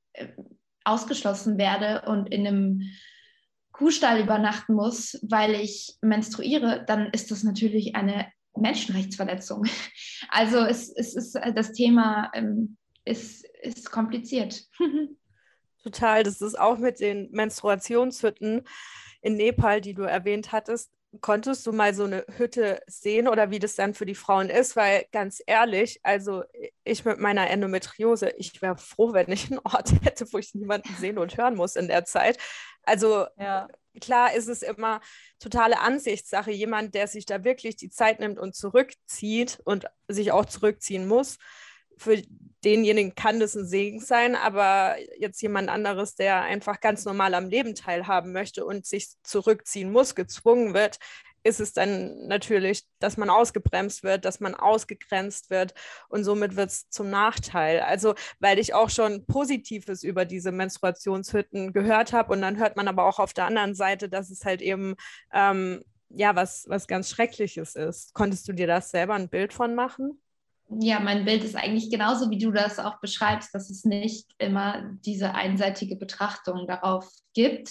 ausgeschlossen 0.84 1.58
werde 1.58 2.10
und 2.10 2.28
in 2.28 2.48
einem 2.48 2.82
Kuhstall 3.72 4.22
übernachten 4.22 4.74
muss, 4.74 5.20
weil 5.22 5.54
ich 5.54 5.98
menstruiere, 6.02 6.84
dann 6.88 7.08
ist 7.12 7.30
das 7.30 7.44
natürlich 7.44 7.96
eine 7.96 8.28
Menschenrechtsverletzung. 8.56 9.66
Also 10.30 10.58
es, 10.58 10.90
es 10.90 11.16
ist 11.16 11.36
das 11.36 11.72
Thema 11.72 12.32
ähm, 12.34 12.76
ist, 13.06 13.46
ist 13.62 13.92
kompliziert. 13.92 14.64
Total. 15.84 16.24
Das 16.24 16.42
ist 16.42 16.60
auch 16.60 16.78
mit 16.80 17.00
den 17.00 17.30
Menstruationshütten 17.32 18.64
in 19.22 19.36
Nepal, 19.36 19.80
die 19.80 19.94
du 19.94 20.02
erwähnt 20.02 20.52
hattest 20.52 20.92
konntest 21.22 21.66
du 21.66 21.72
mal 21.72 21.94
so 21.94 22.04
eine 22.04 22.26
Hütte 22.38 22.82
sehen 22.88 23.28
oder 23.28 23.50
wie 23.50 23.60
das 23.60 23.76
dann 23.76 23.94
für 23.94 24.06
die 24.06 24.16
Frauen 24.16 24.50
ist? 24.50 24.76
Weil 24.76 25.06
ganz 25.12 25.42
ehrlich, 25.46 26.00
also 26.04 26.44
ich 26.84 27.06
mit 27.06 27.20
meiner 27.20 27.50
Endometriose, 27.50 28.30
ich 28.38 28.62
wäre 28.62 28.78
froh, 28.78 29.14
wenn 29.14 29.32
ich 29.32 29.50
einen 29.50 29.60
Ort 29.60 29.92
hätte, 30.04 30.32
wo 30.32 30.38
ich 30.38 30.54
niemanden 30.54 30.94
sehen 30.96 31.18
und 31.18 31.38
hören 31.38 31.56
muss 31.56 31.76
in 31.76 31.88
der 31.88 32.06
Zeit. 32.06 32.38
Also 32.84 33.26
ja. 33.38 33.68
klar 34.02 34.34
ist 34.34 34.48
es 34.48 34.62
immer 34.62 35.02
totale 35.40 35.80
Ansichtssache. 35.80 36.52
Jemand, 36.52 36.94
der 36.96 37.08
sich 37.08 37.26
da 37.26 37.44
wirklich 37.44 37.76
die 37.76 37.90
Zeit 37.90 38.20
nimmt 38.20 38.40
und 38.40 38.56
zurückzieht 38.56 39.60
und 39.66 39.86
sich 40.08 40.32
auch 40.32 40.46
zurückziehen 40.46 41.08
muss, 41.08 41.38
für 41.98 42.22
denjenigen 42.64 43.16
kann 43.16 43.40
das 43.40 43.56
ein 43.56 43.68
Segen 43.68 44.00
sein, 44.00 44.36
aber 44.36 44.96
jetzt 45.18 45.42
jemand 45.42 45.70
anderes, 45.70 46.16
der 46.16 46.42
einfach 46.42 46.80
ganz 46.80 47.06
normal 47.06 47.34
am 47.34 47.50
Leben 47.50 47.76
teilhaben 47.76 48.32
möchte 48.32 48.66
und 48.66 48.86
sich 48.86 49.10
zurückziehen 49.24 49.92
muss, 49.92 50.16
gezwungen 50.16 50.74
wird, 50.74 50.98
ist 51.44 51.60
es 51.62 51.74
dann 51.74 52.28
natürlich, 52.28 52.84
dass 53.00 53.16
man 53.16 53.30
ausgebremst 53.30 54.04
wird, 54.04 54.26
dass 54.26 54.40
man 54.40 54.54
ausgegrenzt 54.54 55.50
wird 55.50 55.74
und 56.10 56.24
somit 56.24 56.56
wird 56.56 56.70
es 56.72 56.90
zum 56.90 57.10
Nachteil. 57.10 57.80
Also, 57.80 58.16
weil 58.40 58.60
ich 58.60 58.74
auch 58.74 58.90
schon 58.90 59.26
Positives 59.26 60.04
über 60.04 60.26
diese 60.26 60.52
Menstruationshütten 60.52 61.74
gehört 61.74 62.12
habe 62.12 62.34
und 62.34 62.42
dann 62.42 62.58
hört 62.58 62.76
man 62.76 62.88
aber 62.88 63.06
auch 63.06 63.20
auf 63.20 63.34
der 63.34 63.46
anderen 63.46 63.76
Seite, 63.76 64.10
dass 64.10 64.30
es 64.30 64.44
halt 64.44 64.62
eben 64.62 64.96
ähm, 65.34 65.84
ja 66.10 66.36
was, 66.36 66.66
was 66.68 66.88
ganz 66.88 67.10
Schreckliches 67.10 67.76
ist. 67.76 68.14
Konntest 68.14 68.48
du 68.48 68.54
dir 68.54 68.68
das 68.68 68.92
selber 68.92 69.14
ein 69.14 69.30
Bild 69.30 69.54
von 69.54 69.74
machen? 69.76 70.20
Ja, 70.70 71.00
mein 71.00 71.26
Bild 71.26 71.44
ist 71.44 71.56
eigentlich 71.56 71.90
genauso, 71.90 72.30
wie 72.30 72.38
du 72.38 72.52
das 72.52 72.80
auch 72.80 73.00
beschreibst, 73.00 73.54
dass 73.54 73.70
es 73.70 73.86
nicht 73.86 74.28
immer 74.38 74.92
diese 75.06 75.34
einseitige 75.34 75.96
Betrachtung 75.96 76.68
darauf 76.68 77.10
gibt. 77.34 77.70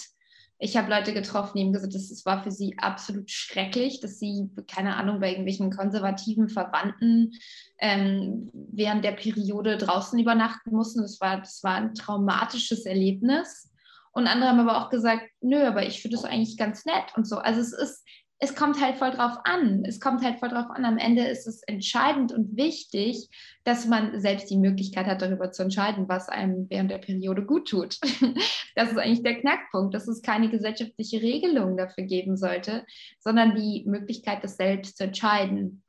Ich 0.59 0.75
habe 0.75 0.89
Leute 0.89 1.13
getroffen, 1.13 1.51
die 1.55 1.63
haben 1.63 1.73
gesagt, 1.73 1.93
es 1.93 2.25
war 2.25 2.41
für 2.41 2.49
sie 2.49 2.75
absolut 2.79 3.29
schrecklich, 3.29 3.99
dass 3.99 4.17
sie, 4.17 4.49
keine 4.67 4.95
Ahnung, 4.95 5.19
bei 5.19 5.29
irgendwelchen 5.29 5.69
konservativen 5.69 6.49
Verwandten 6.49 7.33
ähm, 7.77 8.49
während 8.53 9.05
der 9.05 9.11
Periode 9.11 9.77
draußen 9.77 10.17
übernachten 10.17 10.71
mussten. 10.71 11.03
Das 11.03 11.21
war, 11.21 11.37
das 11.39 11.63
war 11.63 11.75
ein 11.75 11.93
traumatisches 11.93 12.87
Erlebnis. 12.87 13.71
Und 14.11 14.25
andere 14.25 14.49
haben 14.49 14.67
aber 14.67 14.83
auch 14.83 14.89
gesagt, 14.89 15.29
nö, 15.41 15.63
aber 15.63 15.85
ich 15.85 16.01
finde 16.01 16.17
das 16.17 16.25
eigentlich 16.25 16.57
ganz 16.57 16.85
nett 16.85 17.15
und 17.15 17.27
so. 17.27 17.37
Also 17.37 17.61
es 17.61 17.73
ist, 17.73 18.03
es 18.39 18.53
kommt 18.53 18.79
halt 18.79 18.97
voll 18.97 19.11
drauf 19.11 19.37
an. 19.45 19.83
Es 19.85 19.99
kommt 19.99 20.23
halt 20.23 20.39
voll 20.39 20.49
drauf 20.49 20.69
an. 20.69 20.85
Am 20.85 20.97
Ende 20.97 21.25
ist 21.27 21.47
es 21.47 21.63
entscheidend 21.63 22.31
und 22.31 22.55
wichtig, 22.55 23.29
dass 23.63 23.87
man 23.87 24.19
selbst 24.19 24.49
die 24.51 24.57
Möglichkeit 24.57 25.07
hat, 25.07 25.23
darüber 25.23 25.51
zu 25.51 25.63
entscheiden, 25.63 26.07
was 26.07 26.29
einem 26.29 26.67
während 26.69 26.91
der 26.91 26.99
Periode 26.99 27.45
gut 27.45 27.67
tut. 27.69 27.97
Das 28.75 28.91
ist 28.91 28.99
eigentlich 28.99 29.23
der 29.23 29.39
Knackpunkt, 29.39 29.95
dass 29.95 30.07
es 30.07 30.21
keine 30.21 30.51
gesellschaftliche 30.51 31.19
Regelung 31.19 31.77
dafür 31.77 32.03
geben 32.03 32.37
sollte, 32.37 32.85
sondern 33.19 33.55
die 33.55 33.83
Möglichkeit, 33.87 34.43
das 34.43 34.55
selbst 34.55 34.97
zu 34.97 35.05
entscheiden. 35.05 35.81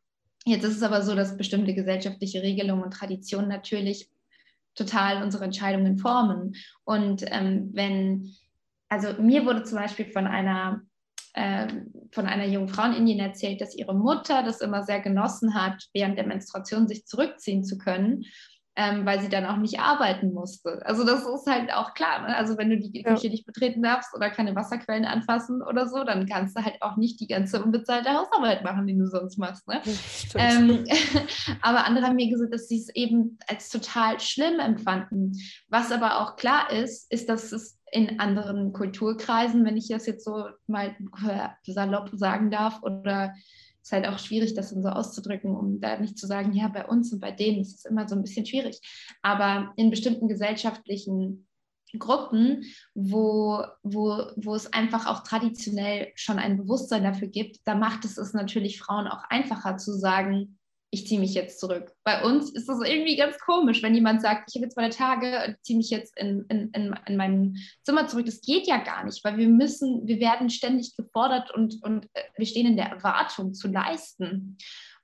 Jetzt 0.46 0.64
ist 0.64 0.76
es 0.76 0.82
aber 0.82 1.02
so, 1.02 1.14
dass 1.14 1.36
bestimmte 1.36 1.74
gesellschaftliche 1.74 2.42
Regelungen 2.42 2.82
und 2.82 2.94
Traditionen 2.94 3.50
natürlich 3.50 4.08
total 4.74 5.22
unsere 5.22 5.44
Entscheidungen 5.44 5.98
formen. 5.98 6.54
Und 6.84 7.26
ähm, 7.26 7.68
wenn, 7.74 8.34
also 8.88 9.20
mir 9.20 9.44
wurde 9.44 9.64
zum 9.64 9.76
Beispiel 9.76 10.06
von 10.06 10.26
einer 10.26 10.80
von 11.34 12.26
einer 12.26 12.46
jungen 12.46 12.68
Frau 12.68 12.84
in 12.84 12.94
Indien 12.94 13.20
erzählt, 13.20 13.60
dass 13.60 13.76
ihre 13.76 13.94
Mutter 13.94 14.42
das 14.42 14.60
immer 14.60 14.82
sehr 14.82 15.00
genossen 15.00 15.54
hat, 15.54 15.84
während 15.92 16.16
der 16.16 16.26
Menstruation 16.26 16.88
sich 16.88 17.06
zurückziehen 17.06 17.64
zu 17.64 17.78
können, 17.78 18.24
ähm, 18.78 19.04
weil 19.04 19.20
sie 19.20 19.28
dann 19.28 19.44
auch 19.44 19.56
nicht 19.56 19.80
arbeiten 19.80 20.32
musste. 20.32 20.80
Also 20.86 21.04
das 21.04 21.22
ist 21.22 21.48
halt 21.48 21.74
auch 21.74 21.94
klar. 21.94 22.20
Ne? 22.20 22.36
Also 22.36 22.56
wenn 22.56 22.70
du 22.70 22.78
die 22.78 23.02
Küche 23.02 23.26
ja. 23.26 23.30
nicht 23.30 23.44
betreten 23.44 23.82
darfst 23.82 24.14
oder 24.14 24.30
keine 24.30 24.54
Wasserquellen 24.54 25.04
anfassen 25.04 25.62
oder 25.62 25.88
so, 25.88 26.04
dann 26.04 26.26
kannst 26.26 26.56
du 26.56 26.64
halt 26.64 26.80
auch 26.80 26.96
nicht 26.96 27.18
die 27.18 27.26
ganze 27.26 27.60
unbezahlte 27.60 28.10
Hausarbeit 28.10 28.62
machen, 28.62 28.86
die 28.86 28.96
du 28.96 29.08
sonst 29.08 29.36
machst. 29.36 29.66
Ne? 29.66 29.82
Ähm, 30.36 30.84
aber 31.60 31.86
andere 31.86 32.06
haben 32.06 32.14
mir 32.14 32.30
gesagt, 32.30 32.54
dass 32.54 32.68
sie 32.68 32.78
es 32.78 32.88
eben 32.94 33.36
als 33.48 33.68
total 33.68 34.20
schlimm 34.20 34.60
empfanden. 34.60 35.36
Was 35.68 35.90
aber 35.90 36.20
auch 36.20 36.36
klar 36.36 36.70
ist, 36.70 37.10
ist, 37.12 37.28
dass 37.28 37.50
es 37.50 37.80
in 37.90 38.20
anderen 38.20 38.72
Kulturkreisen, 38.72 39.64
wenn 39.64 39.76
ich 39.76 39.88
das 39.88 40.06
jetzt 40.06 40.24
so 40.24 40.44
mal 40.68 40.94
salopp 41.66 42.10
sagen 42.12 42.52
darf, 42.52 42.80
oder 42.84 43.34
ist 43.88 43.92
halt 43.92 44.06
auch 44.06 44.18
schwierig, 44.18 44.54
das 44.54 44.70
dann 44.70 44.82
so 44.82 44.90
auszudrücken, 44.90 45.56
um 45.56 45.80
da 45.80 45.98
nicht 45.98 46.18
zu 46.18 46.26
sagen, 46.26 46.52
ja, 46.52 46.68
bei 46.68 46.86
uns 46.86 47.12
und 47.12 47.20
bei 47.20 47.32
denen 47.32 47.60
ist 47.62 47.78
es 47.78 47.84
immer 47.86 48.06
so 48.06 48.14
ein 48.14 48.22
bisschen 48.22 48.44
schwierig. 48.44 48.80
Aber 49.22 49.72
in 49.76 49.90
bestimmten 49.90 50.28
gesellschaftlichen 50.28 51.46
Gruppen, 51.98 52.64
wo, 52.94 53.64
wo, 53.82 54.24
wo 54.36 54.54
es 54.54 54.70
einfach 54.74 55.06
auch 55.06 55.22
traditionell 55.22 56.12
schon 56.16 56.38
ein 56.38 56.58
Bewusstsein 56.58 57.02
dafür 57.02 57.28
gibt, 57.28 57.60
da 57.64 57.74
macht 57.74 58.04
es 58.04 58.18
es 58.18 58.34
natürlich 58.34 58.78
Frauen 58.78 59.06
auch 59.06 59.24
einfacher 59.30 59.78
zu 59.78 59.92
sagen, 59.92 60.57
ich 60.90 61.06
ziehe 61.06 61.20
mich 61.20 61.34
jetzt 61.34 61.60
zurück. 61.60 61.92
Bei 62.02 62.22
uns 62.24 62.50
ist 62.50 62.68
das 62.68 62.80
irgendwie 62.82 63.16
ganz 63.16 63.38
komisch, 63.38 63.82
wenn 63.82 63.94
jemand 63.94 64.22
sagt, 64.22 64.48
ich 64.48 64.56
habe 64.56 64.64
jetzt 64.64 64.76
meine 64.76 64.90
Tage, 64.90 65.56
ziehe 65.62 65.76
mich 65.76 65.90
jetzt 65.90 66.16
in, 66.18 66.46
in, 66.48 66.70
in, 66.70 66.94
in 67.06 67.16
mein 67.16 67.56
Zimmer 67.82 68.08
zurück. 68.08 68.26
Das 68.26 68.40
geht 68.40 68.66
ja 68.66 68.78
gar 68.78 69.04
nicht, 69.04 69.22
weil 69.22 69.36
wir 69.36 69.48
müssen, 69.48 70.06
wir 70.06 70.18
werden 70.18 70.48
ständig 70.48 70.96
gefordert 70.96 71.50
und, 71.50 71.82
und 71.82 72.06
äh, 72.14 72.22
wir 72.36 72.46
stehen 72.46 72.66
in 72.66 72.76
der 72.76 72.86
Erwartung 72.86 73.52
zu 73.52 73.68
leisten. 73.68 74.56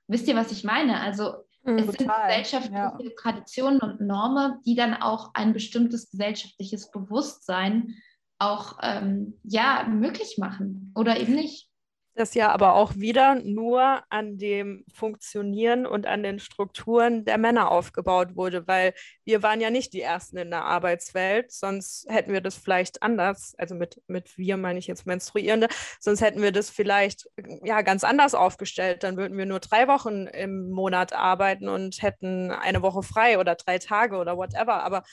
Wisst 0.07 0.27
ihr, 0.27 0.35
was 0.35 0.51
ich 0.51 0.63
meine? 0.63 0.99
Also 1.01 1.33
mhm, 1.63 1.77
es 1.77 1.85
total, 1.85 1.97
sind 1.97 2.09
gesellschaftliche 2.27 2.75
ja. 2.75 3.15
Traditionen 3.21 3.79
und 3.79 4.01
Normen, 4.01 4.59
die 4.65 4.75
dann 4.75 4.95
auch 4.95 5.31
ein 5.35 5.53
bestimmtes 5.53 6.09
gesellschaftliches 6.09 6.89
Bewusstsein 6.89 7.95
auch 8.39 8.79
ähm, 8.81 9.39
ja, 9.43 9.87
möglich 9.87 10.37
machen 10.39 10.91
oder 10.95 11.19
eben 11.19 11.35
nicht 11.35 11.69
das 12.15 12.33
ja 12.33 12.51
aber 12.51 12.75
auch 12.75 12.95
wieder 12.95 13.35
nur 13.35 14.03
an 14.09 14.37
dem 14.37 14.85
Funktionieren 14.93 15.85
und 15.85 16.07
an 16.07 16.23
den 16.23 16.39
Strukturen 16.39 17.25
der 17.25 17.37
Männer 17.37 17.71
aufgebaut 17.71 18.35
wurde, 18.35 18.67
weil 18.67 18.93
wir 19.25 19.43
waren 19.43 19.61
ja 19.61 19.69
nicht 19.69 19.93
die 19.93 20.01
Ersten 20.01 20.37
in 20.37 20.49
der 20.49 20.63
Arbeitswelt, 20.65 21.51
sonst 21.51 22.05
hätten 22.09 22.33
wir 22.33 22.41
das 22.41 22.55
vielleicht 22.55 23.03
anders, 23.03 23.53
also 23.57 23.75
mit, 23.75 24.01
mit 24.07 24.37
wir 24.37 24.57
meine 24.57 24.79
ich 24.79 24.87
jetzt 24.87 25.05
Menstruierende, 25.05 25.67
sonst 25.99 26.21
hätten 26.21 26.41
wir 26.41 26.51
das 26.51 26.69
vielleicht 26.69 27.29
ja 27.63 27.81
ganz 27.81 28.03
anders 28.03 28.33
aufgestellt. 28.33 29.03
Dann 29.03 29.17
würden 29.17 29.37
wir 29.37 29.45
nur 29.45 29.59
drei 29.59 29.87
Wochen 29.87 30.27
im 30.27 30.69
Monat 30.69 31.13
arbeiten 31.13 31.67
und 31.67 32.01
hätten 32.01 32.51
eine 32.51 32.81
Woche 32.81 33.03
frei 33.03 33.39
oder 33.39 33.55
drei 33.55 33.77
Tage 33.77 34.17
oder 34.17 34.37
whatever. 34.37 34.83
Aber 34.83 35.03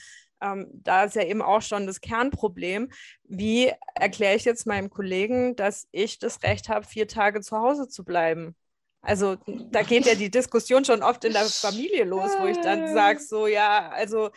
ähm, 0.42 0.68
da 0.72 1.04
ist 1.04 1.16
ja 1.16 1.24
eben 1.24 1.42
auch 1.42 1.62
schon 1.62 1.86
das 1.86 2.00
Kernproblem. 2.00 2.90
Wie 3.24 3.72
erkläre 3.94 4.36
ich 4.36 4.44
jetzt 4.44 4.66
meinem 4.66 4.90
Kollegen, 4.90 5.56
dass 5.56 5.88
ich 5.92 6.18
das 6.18 6.42
Recht 6.42 6.68
habe, 6.68 6.86
vier 6.86 7.08
Tage 7.08 7.40
zu 7.40 7.56
Hause 7.56 7.88
zu 7.88 8.04
bleiben? 8.04 8.56
Also 9.00 9.36
da 9.46 9.82
geht 9.82 10.06
ja 10.06 10.14
die 10.14 10.30
Diskussion 10.30 10.84
schon 10.84 11.02
oft 11.02 11.24
in 11.24 11.32
der 11.32 11.44
Familie 11.44 12.04
los, 12.04 12.30
wo 12.38 12.46
ich 12.46 12.58
dann 12.58 12.92
sage, 12.94 13.18
so 13.18 13.48
ja, 13.48 13.90
also 13.90 14.30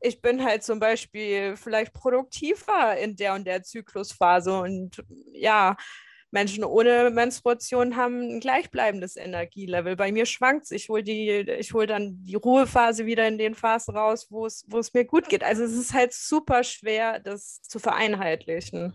ich 0.00 0.20
bin 0.20 0.44
halt 0.44 0.62
zum 0.62 0.78
Beispiel 0.78 1.56
vielleicht 1.56 1.92
produktiver 1.94 2.96
in 2.96 3.16
der 3.16 3.34
und 3.34 3.44
der 3.46 3.62
Zyklusphase 3.62 4.60
und 4.60 5.02
ja, 5.32 5.76
Menschen 6.34 6.64
ohne 6.64 7.10
Menstruation 7.10 7.96
haben 7.96 8.20
ein 8.20 8.40
gleichbleibendes 8.40 9.16
Energielevel. 9.16 9.94
Bei 9.94 10.10
mir 10.10 10.26
schwankt 10.26 10.64
es. 10.64 10.72
Ich 10.72 10.88
hole 10.88 11.04
hol 11.72 11.86
dann 11.86 12.24
die 12.24 12.34
Ruhephase 12.34 13.06
wieder 13.06 13.26
in 13.28 13.38
den 13.38 13.54
Phasen 13.54 13.96
raus, 13.96 14.26
wo 14.30 14.44
es, 14.46 14.66
mir 14.92 15.04
gut 15.04 15.28
geht. 15.28 15.44
Also 15.44 15.62
es 15.62 15.72
ist 15.72 15.94
halt 15.94 16.12
super 16.12 16.64
schwer, 16.64 17.20
das 17.20 17.62
zu 17.62 17.78
vereinheitlichen. 17.78 18.92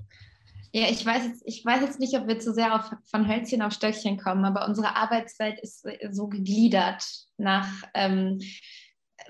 Ja, 0.73 0.89
ich 0.89 1.03
weiß 1.03 1.23
jetzt, 1.27 1.41
ich 1.45 1.65
weiß 1.65 1.81
jetzt 1.81 1.99
nicht, 1.99 2.13
ob 2.15 2.27
wir 2.27 2.39
zu 2.39 2.53
sehr 2.53 2.75
auf, 2.75 2.91
von 3.09 3.27
Hölzchen 3.27 3.61
auf 3.61 3.71
Stöckchen 3.71 4.17
kommen, 4.17 4.43
aber 4.43 4.67
unsere 4.67 4.97
Arbeitswelt 4.97 5.59
ist 5.61 5.87
so 6.11 6.27
gegliedert 6.27 7.03
nach 7.37 7.69
ähm, 7.93 8.39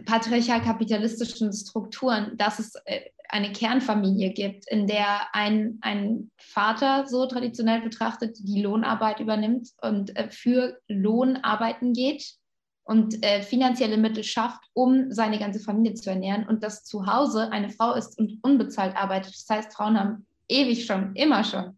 patriarchal-kapitalistischen 0.06 1.54
Strukturen, 1.54 2.36
dass 2.38 2.58
es 2.58 2.74
äh, 2.86 3.02
eine 3.30 3.52
Kernfamilie 3.54 4.32
gibt, 4.32 4.70
in 4.70 4.88
der 4.88 5.34
ein, 5.34 5.78
ein 5.82 6.32
Vater 6.38 7.06
so 7.08 7.28
traditionell 7.28 7.82
betrachtet 7.82 8.38
die 8.40 8.62
Lohnarbeit 8.62 9.20
übernimmt 9.20 9.70
und 9.82 10.16
äh, 10.16 10.30
für 10.30 10.80
Lohn 10.88 11.38
arbeiten 11.38 11.94
geht 11.94 12.34
und 12.84 13.24
äh, 13.24 13.44
finanzielle 13.44 13.98
Mittel 13.98 14.24
schafft, 14.24 14.64
um 14.74 15.12
seine 15.12 15.38
ganze 15.38 15.60
Familie 15.60 15.94
zu 15.94 16.10
ernähren 16.10 16.48
und 16.48 16.64
dass 16.64 16.84
zu 16.84 17.06
Hause 17.06 17.52
eine 17.52 17.70
Frau 17.70 17.94
ist 17.94 18.18
und 18.18 18.40
unbezahlt 18.42 18.96
arbeitet. 18.96 19.34
Das 19.34 19.46
heißt, 19.48 19.74
Frauen 19.74 20.00
haben 20.00 20.26
ewig 20.48 20.86
schon, 20.86 21.16
immer 21.16 21.44
schon 21.44 21.78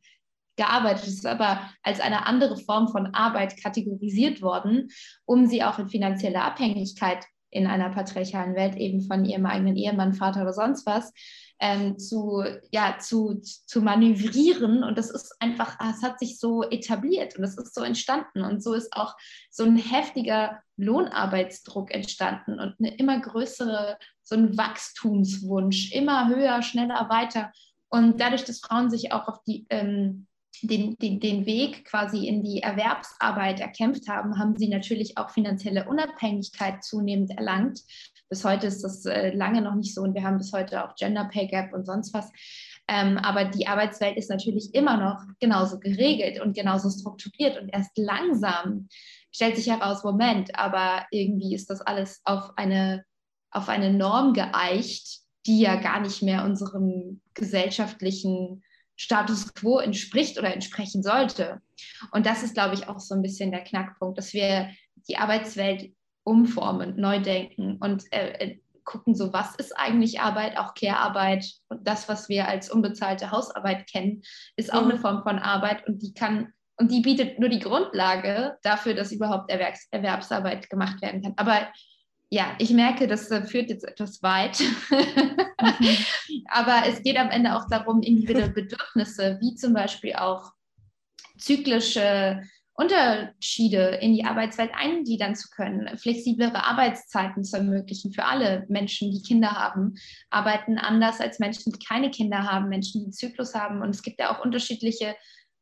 gearbeitet. 0.56 1.08
Es 1.08 1.16
ist 1.16 1.26
aber 1.26 1.70
als 1.84 2.00
eine 2.00 2.26
andere 2.28 2.56
Form 2.56 2.88
von 2.88 3.14
Arbeit 3.14 3.62
kategorisiert 3.62 4.42
worden, 4.42 4.90
um 5.26 5.48
sie 5.48 5.64
auch 5.64 5.80
in 5.80 5.90
finanzielle 5.90 6.42
Abhängigkeit 6.42 7.26
in 7.52 7.68
einer 7.68 7.90
patriarchalen 7.90 8.56
Welt 8.56 8.76
eben 8.76 9.02
von 9.02 9.26
ihrem 9.26 9.46
eigenen 9.46 9.76
Ehemann, 9.76 10.14
Vater 10.14 10.42
oder 10.42 10.54
sonst 10.54 10.86
was, 10.86 11.14
ähm, 11.60 12.00
zu, 12.00 12.44
ja, 12.72 12.98
zu, 13.00 13.42
zu 13.42 13.82
manövrieren. 13.82 14.84
Und 14.84 14.98
das 14.98 15.12
ist 15.12 15.36
einfach, 15.40 15.78
es 15.80 16.02
hat 16.02 16.18
sich 16.18 16.40
so 16.40 16.64
etabliert 16.64 17.38
und 17.38 17.44
es 17.44 17.58
ist 17.58 17.76
so 17.76 17.84
entstanden. 17.84 18.42
Und 18.42 18.64
so 18.64 18.74
ist 18.74 18.94
auch 18.94 19.16
so 19.50 19.64
ein 19.64 19.78
heftiger 19.78 20.62
Lohnarbeitsdruck 20.78 21.94
entstanden 21.94 22.60
und 22.60 22.76
eine 22.80 22.96
immer 22.96 23.20
größere, 23.20 23.98
so 24.24 24.36
ein 24.36 24.58
Wachstumswunsch, 24.58 25.92
immer 25.92 26.30
höher, 26.30 26.64
schneller, 26.64 27.08
weiter. 27.10 27.52
Und 27.90 28.22
dadurch, 28.22 28.46
dass 28.46 28.62
Frauen 28.62 28.90
sich 28.90 29.12
auch 29.12 29.28
auf 29.28 29.44
die 29.44 29.68
ähm, 29.70 30.28
den, 30.62 30.96
den, 30.98 31.20
den 31.20 31.46
Weg 31.46 31.86
quasi 31.86 32.28
in 32.28 32.44
die 32.44 32.62
Erwerbsarbeit 32.62 33.60
erkämpft 33.60 34.08
haben, 34.08 34.38
haben 34.38 34.58
sie 34.58 34.68
natürlich 34.68 35.18
auch 35.18 35.30
finanzielle 35.30 35.88
Unabhängigkeit 35.88 36.84
zunehmend 36.84 37.32
erlangt. 37.32 37.82
Bis 38.30 38.44
heute 38.46 38.68
ist 38.68 38.84
das 38.84 39.06
äh, 39.06 39.34
lange 39.34 39.62
noch 39.62 39.76
nicht 39.76 39.94
so 39.94 40.02
und 40.02 40.14
wir 40.14 40.24
haben 40.24 40.38
bis 40.38 40.54
heute 40.54 40.86
auch 40.86 40.96
Gender 40.96 41.26
Pay 41.26 41.48
Gap 41.48 41.74
und 41.74 41.86
sonst 41.86 42.14
was. 42.14 42.32
Ähm, 42.88 43.18
aber 43.18 43.46
die 43.46 43.68
Arbeitswelt 43.68 44.18
ist 44.18 44.30
natürlich 44.30 44.74
immer 44.74 44.98
noch 44.98 45.24
genauso 45.40 45.80
geregelt 45.80 46.40
und 46.42 46.56
genauso 46.56 46.90
strukturiert 46.90 47.62
und 47.62 47.70
erst 47.70 47.98
langsam 47.98 48.88
stellt 49.34 49.56
sich 49.56 49.70
heraus, 49.70 50.04
Moment, 50.04 50.58
aber 50.58 51.06
irgendwie 51.12 51.56
ist 51.56 51.70
das 51.70 51.82
alles 51.82 52.22
auf 52.26 52.58
eine, 52.58 53.06
auf 53.50 53.70
eine 53.70 53.94
Norm 53.94 54.34
geeicht, 54.34 55.22
die 55.46 55.62
ja 55.62 55.76
gar 55.76 56.02
nicht 56.02 56.22
mehr 56.22 56.44
unserem 56.44 57.22
gesellschaftlichen 57.34 58.64
Status 59.02 59.54
quo 59.56 59.80
entspricht 59.80 60.38
oder 60.38 60.54
entsprechen 60.54 61.02
sollte. 61.02 61.60
Und 62.12 62.28
das 62.28 62.44
ist, 62.44 62.54
glaube 62.54 62.76
ich, 62.76 62.88
auch 62.88 63.00
so 63.00 63.16
ein 63.16 63.24
bisschen 63.24 63.52
der 63.52 63.64
Knackpunkt, 63.64 64.18
dass 64.18 64.34
wir 64.34 64.70
die 65.10 65.18
Arbeitswelt 65.18 65.92
umformen, 66.24 66.96
neu 66.98 67.20
denken 67.20 67.78
und 67.80 68.04
äh, 68.14 68.34
äh, 68.34 68.60
gucken, 68.84 69.16
so 69.16 69.34
was 69.34 69.56
ist 69.56 69.76
eigentlich 69.76 70.20
Arbeit, 70.20 70.56
auch 70.58 70.76
Care-Arbeit 70.76 71.52
und 71.70 71.88
das, 71.88 72.08
was 72.10 72.30
wir 72.30 72.48
als 72.48 72.70
unbezahlte 72.70 73.32
Hausarbeit 73.32 73.90
kennen, 73.90 74.22
ist 74.56 74.72
auch 74.72 74.84
mhm. 74.84 74.92
eine 74.92 75.00
Form 75.00 75.24
von 75.24 75.40
Arbeit 75.40 75.88
und 75.88 76.04
die 76.04 76.14
kann 76.14 76.54
und 76.78 76.92
die 76.92 77.02
bietet 77.02 77.40
nur 77.40 77.50
die 77.50 77.60
Grundlage 77.60 78.58
dafür, 78.64 78.94
dass 78.94 79.12
überhaupt 79.12 79.52
Erwerbs 79.52 79.88
Erwerbsarbeit 79.92 80.70
gemacht 80.70 81.02
werden 81.02 81.22
kann. 81.22 81.34
Aber 81.38 81.68
ja, 82.34 82.56
ich 82.60 82.72
merke, 82.72 83.08
das 83.08 83.30
äh, 83.30 83.44
führt 83.44 83.70
jetzt 83.70 83.84
etwas 83.84 84.24
weit. 84.24 84.60
Mhm. 84.60 85.98
Aber 86.50 86.84
es 86.88 87.04
geht 87.04 87.18
am 87.18 87.30
Ende 87.30 87.56
auch 87.56 87.68
darum, 87.70 88.02
individuelle 88.02 88.50
Bedürfnisse, 88.54 89.38
wie 89.42 89.56
zum 89.56 89.74
Beispiel 89.74 90.14
auch 90.14 90.54
zyklische 91.38 92.42
Unterschiede 92.74 94.00
in 94.02 94.14
die 94.14 94.24
Arbeitswelt 94.24 94.72
eingliedern 94.74 95.36
zu 95.36 95.50
können, 95.50 95.98
flexiblere 95.98 96.64
Arbeitszeiten 96.64 97.44
zu 97.44 97.58
ermöglichen 97.58 98.14
für 98.14 98.24
alle 98.24 98.66
Menschen, 98.70 99.12
die 99.12 99.22
Kinder 99.22 99.52
haben, 99.52 99.96
arbeiten 100.30 100.78
anders 100.78 101.20
als 101.20 101.40
Menschen, 101.40 101.74
die 101.74 101.86
keine 101.86 102.12
Kinder 102.12 102.50
haben, 102.50 102.70
Menschen, 102.70 103.02
die 103.02 103.06
einen 103.08 103.14
Zyklus 103.14 103.54
haben. 103.54 103.82
Und 103.82 103.90
es 103.90 104.04
gibt 104.04 104.20
ja 104.22 104.34
auch 104.34 104.44
unterschiedliche 104.44 105.16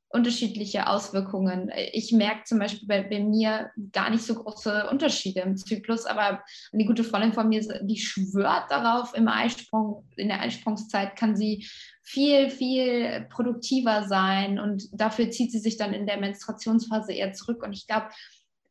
unterschiedliche 0.09 0.87
Auswirkungen. 0.87 1.71
Ich 1.93 2.11
merke 2.11 2.43
zum 2.43 2.57
Beispiel 2.57 2.87
bei, 2.87 3.03
bei, 3.03 3.19
mir 3.19 3.69
gar 3.91 4.09
nicht 4.09 4.23
so 4.23 4.35
große 4.35 4.87
Unterschiede 4.89 5.41
im 5.41 5.55
Zyklus, 5.55 6.05
aber 6.05 6.43
eine 6.73 6.85
gute 6.85 7.03
Freundin 7.03 7.33
von 7.33 7.47
mir, 7.47 7.61
die 7.83 7.97
schwört 7.97 8.71
darauf, 8.71 9.13
im 9.13 9.27
Eisprung, 9.27 10.07
in 10.15 10.29
der 10.29 10.41
Eisprungszeit 10.41 11.15
kann 11.15 11.35
sie 11.35 11.67
viel, 12.01 12.49
viel 12.49 13.27
produktiver 13.29 14.07
sein 14.07 14.57
und 14.57 14.89
dafür 14.99 15.29
zieht 15.29 15.51
sie 15.51 15.59
sich 15.59 15.77
dann 15.77 15.93
in 15.93 16.07
der 16.07 16.17
Menstruationsphase 16.17 17.13
eher 17.13 17.33
zurück. 17.33 17.61
Und 17.63 17.73
ich 17.73 17.85
glaube, 17.85 18.09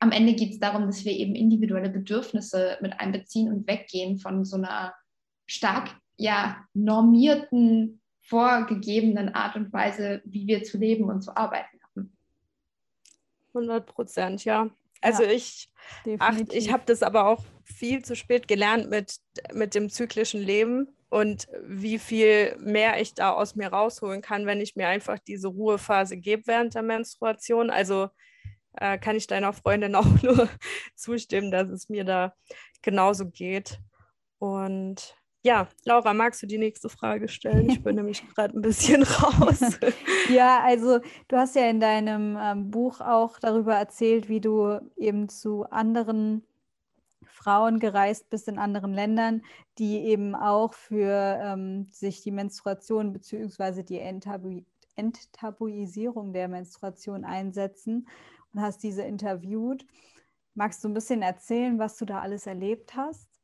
am 0.00 0.10
Ende 0.10 0.34
geht 0.34 0.52
es 0.52 0.58
darum, 0.58 0.86
dass 0.86 1.04
wir 1.04 1.12
eben 1.12 1.36
individuelle 1.36 1.90
Bedürfnisse 1.90 2.78
mit 2.80 2.98
einbeziehen 2.98 3.52
und 3.52 3.68
weggehen 3.68 4.18
von 4.18 4.44
so 4.44 4.56
einer 4.56 4.92
stark 5.46 5.90
ja, 6.16 6.64
normierten 6.74 8.00
vorgegebenen 8.28 9.34
Art 9.34 9.56
und 9.56 9.72
Weise, 9.72 10.20
wie 10.24 10.46
wir 10.46 10.62
zu 10.62 10.78
leben 10.78 11.04
und 11.04 11.22
zu 11.22 11.36
arbeiten 11.36 11.78
haben. 11.82 12.16
100 13.48 13.86
Prozent, 13.86 14.44
ja. 14.44 14.70
Also 15.00 15.22
ja, 15.22 15.30
ich, 15.30 15.70
ich 16.50 16.72
habe 16.72 16.82
das 16.86 17.02
aber 17.02 17.26
auch 17.26 17.44
viel 17.64 18.04
zu 18.04 18.16
spät 18.16 18.48
gelernt 18.48 18.90
mit, 18.90 19.16
mit 19.52 19.74
dem 19.74 19.88
zyklischen 19.88 20.40
Leben 20.40 20.88
und 21.08 21.48
wie 21.62 21.98
viel 21.98 22.56
mehr 22.58 23.00
ich 23.00 23.14
da 23.14 23.32
aus 23.32 23.54
mir 23.54 23.68
rausholen 23.68 24.20
kann, 24.20 24.44
wenn 24.44 24.60
ich 24.60 24.76
mir 24.76 24.88
einfach 24.88 25.18
diese 25.18 25.48
Ruhephase 25.48 26.16
gebe 26.16 26.46
während 26.46 26.74
der 26.74 26.82
Menstruation. 26.82 27.70
Also 27.70 28.08
äh, 28.74 28.98
kann 28.98 29.16
ich 29.16 29.26
deiner 29.26 29.52
Freundin 29.52 29.94
auch 29.94 30.22
nur 30.22 30.48
zustimmen, 30.94 31.50
dass 31.50 31.68
es 31.68 31.88
mir 31.88 32.04
da 32.04 32.34
genauso 32.82 33.30
geht. 33.30 33.78
Und 34.38 35.17
ja, 35.42 35.68
Laura, 35.84 36.14
magst 36.14 36.42
du 36.42 36.46
die 36.46 36.58
nächste 36.58 36.88
Frage 36.88 37.28
stellen? 37.28 37.70
Ich 37.70 37.82
bin 37.82 37.94
nämlich 37.96 38.22
gerade 38.34 38.58
ein 38.58 38.62
bisschen 38.62 39.02
raus. 39.02 39.60
ja, 40.28 40.60
also 40.62 41.00
du 41.28 41.36
hast 41.36 41.54
ja 41.54 41.68
in 41.70 41.80
deinem 41.80 42.36
ähm, 42.40 42.70
Buch 42.70 43.00
auch 43.00 43.38
darüber 43.38 43.74
erzählt, 43.74 44.28
wie 44.28 44.40
du 44.40 44.80
eben 44.96 45.28
zu 45.28 45.64
anderen 45.70 46.44
Frauen 47.24 47.78
gereist 47.78 48.30
bist 48.30 48.48
in 48.48 48.58
anderen 48.58 48.92
Ländern, 48.92 49.42
die 49.78 49.98
eben 50.00 50.34
auch 50.34 50.74
für 50.74 51.38
ähm, 51.40 51.86
sich 51.92 52.20
die 52.22 52.32
Menstruation 52.32 53.12
bzw. 53.12 53.82
die 53.82 54.00
Enttabu 54.00 54.62
Enttabuisierung 54.96 56.32
der 56.32 56.48
Menstruation 56.48 57.24
einsetzen 57.24 58.08
und 58.52 58.60
hast 58.60 58.82
diese 58.82 59.02
interviewt. 59.02 59.86
Magst 60.54 60.82
du 60.82 60.88
ein 60.88 60.94
bisschen 60.94 61.22
erzählen, 61.22 61.78
was 61.78 61.96
du 61.96 62.04
da 62.04 62.18
alles 62.18 62.48
erlebt 62.48 62.96
hast? 62.96 63.37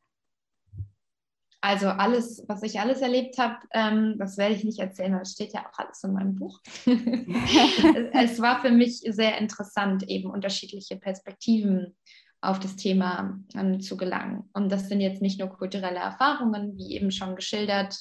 Also 1.64 1.88
alles, 1.88 2.44
was 2.46 2.62
ich 2.62 2.78
alles 2.78 3.00
erlebt 3.00 3.38
habe, 3.38 3.56
ähm, 3.72 4.16
das 4.18 4.36
werde 4.36 4.54
ich 4.54 4.64
nicht 4.64 4.80
erzählen, 4.80 5.14
es 5.14 5.32
steht 5.32 5.54
ja 5.54 5.64
auch 5.66 5.78
alles 5.78 6.04
in 6.04 6.12
meinem 6.12 6.34
Buch. 6.34 6.60
es 8.12 8.38
war 8.42 8.60
für 8.60 8.70
mich 8.70 8.98
sehr 8.98 9.38
interessant, 9.38 10.06
eben 10.06 10.28
unterschiedliche 10.28 10.96
Perspektiven 10.96 11.96
auf 12.42 12.60
das 12.60 12.76
Thema 12.76 13.40
ähm, 13.54 13.80
zu 13.80 13.96
gelangen. 13.96 14.50
Und 14.52 14.70
das 14.70 14.90
sind 14.90 15.00
jetzt 15.00 15.22
nicht 15.22 15.40
nur 15.40 15.48
kulturelle 15.48 16.00
Erfahrungen, 16.00 16.76
wie 16.76 16.96
eben 16.96 17.10
schon 17.10 17.34
geschildert, 17.34 17.96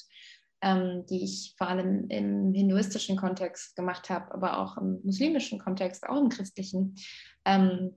ähm, 0.60 1.06
die 1.08 1.24
ich 1.24 1.54
vor 1.56 1.68
allem 1.68 2.10
im 2.10 2.52
hinduistischen 2.52 3.16
Kontext 3.16 3.76
gemacht 3.76 4.10
habe, 4.10 4.34
aber 4.34 4.58
auch 4.58 4.76
im 4.76 5.00
muslimischen 5.04 5.58
Kontext, 5.58 6.06
auch 6.06 6.20
im 6.20 6.28
christlichen, 6.28 6.96
ähm, 7.46 7.96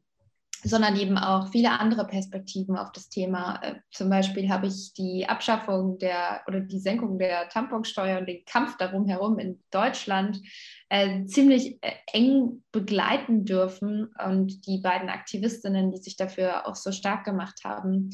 sondern 0.63 0.95
eben 0.95 1.17
auch 1.17 1.49
viele 1.51 1.79
andere 1.79 2.05
Perspektiven 2.05 2.77
auf 2.77 2.91
das 2.91 3.09
Thema. 3.09 3.59
Äh, 3.61 3.75
zum 3.91 4.09
Beispiel 4.09 4.49
habe 4.49 4.67
ich 4.67 4.93
die 4.93 5.27
Abschaffung 5.27 5.97
der 5.99 6.41
oder 6.47 6.59
die 6.59 6.79
Senkung 6.79 7.17
der 7.19 7.49
Tamponsteuer 7.49 8.19
und 8.19 8.27
den 8.27 8.43
Kampf 8.45 8.77
darum 8.77 9.07
herum 9.07 9.39
in 9.39 9.61
Deutschland 9.71 10.41
äh, 10.89 11.25
ziemlich 11.25 11.77
äh, 11.81 11.91
eng 12.13 12.63
begleiten 12.71 13.45
dürfen. 13.45 14.09
Und 14.25 14.65
die 14.67 14.79
beiden 14.79 15.09
Aktivistinnen, 15.09 15.91
die 15.91 16.01
sich 16.01 16.15
dafür 16.15 16.67
auch 16.67 16.75
so 16.75 16.91
stark 16.91 17.25
gemacht 17.25 17.61
haben, 17.63 18.09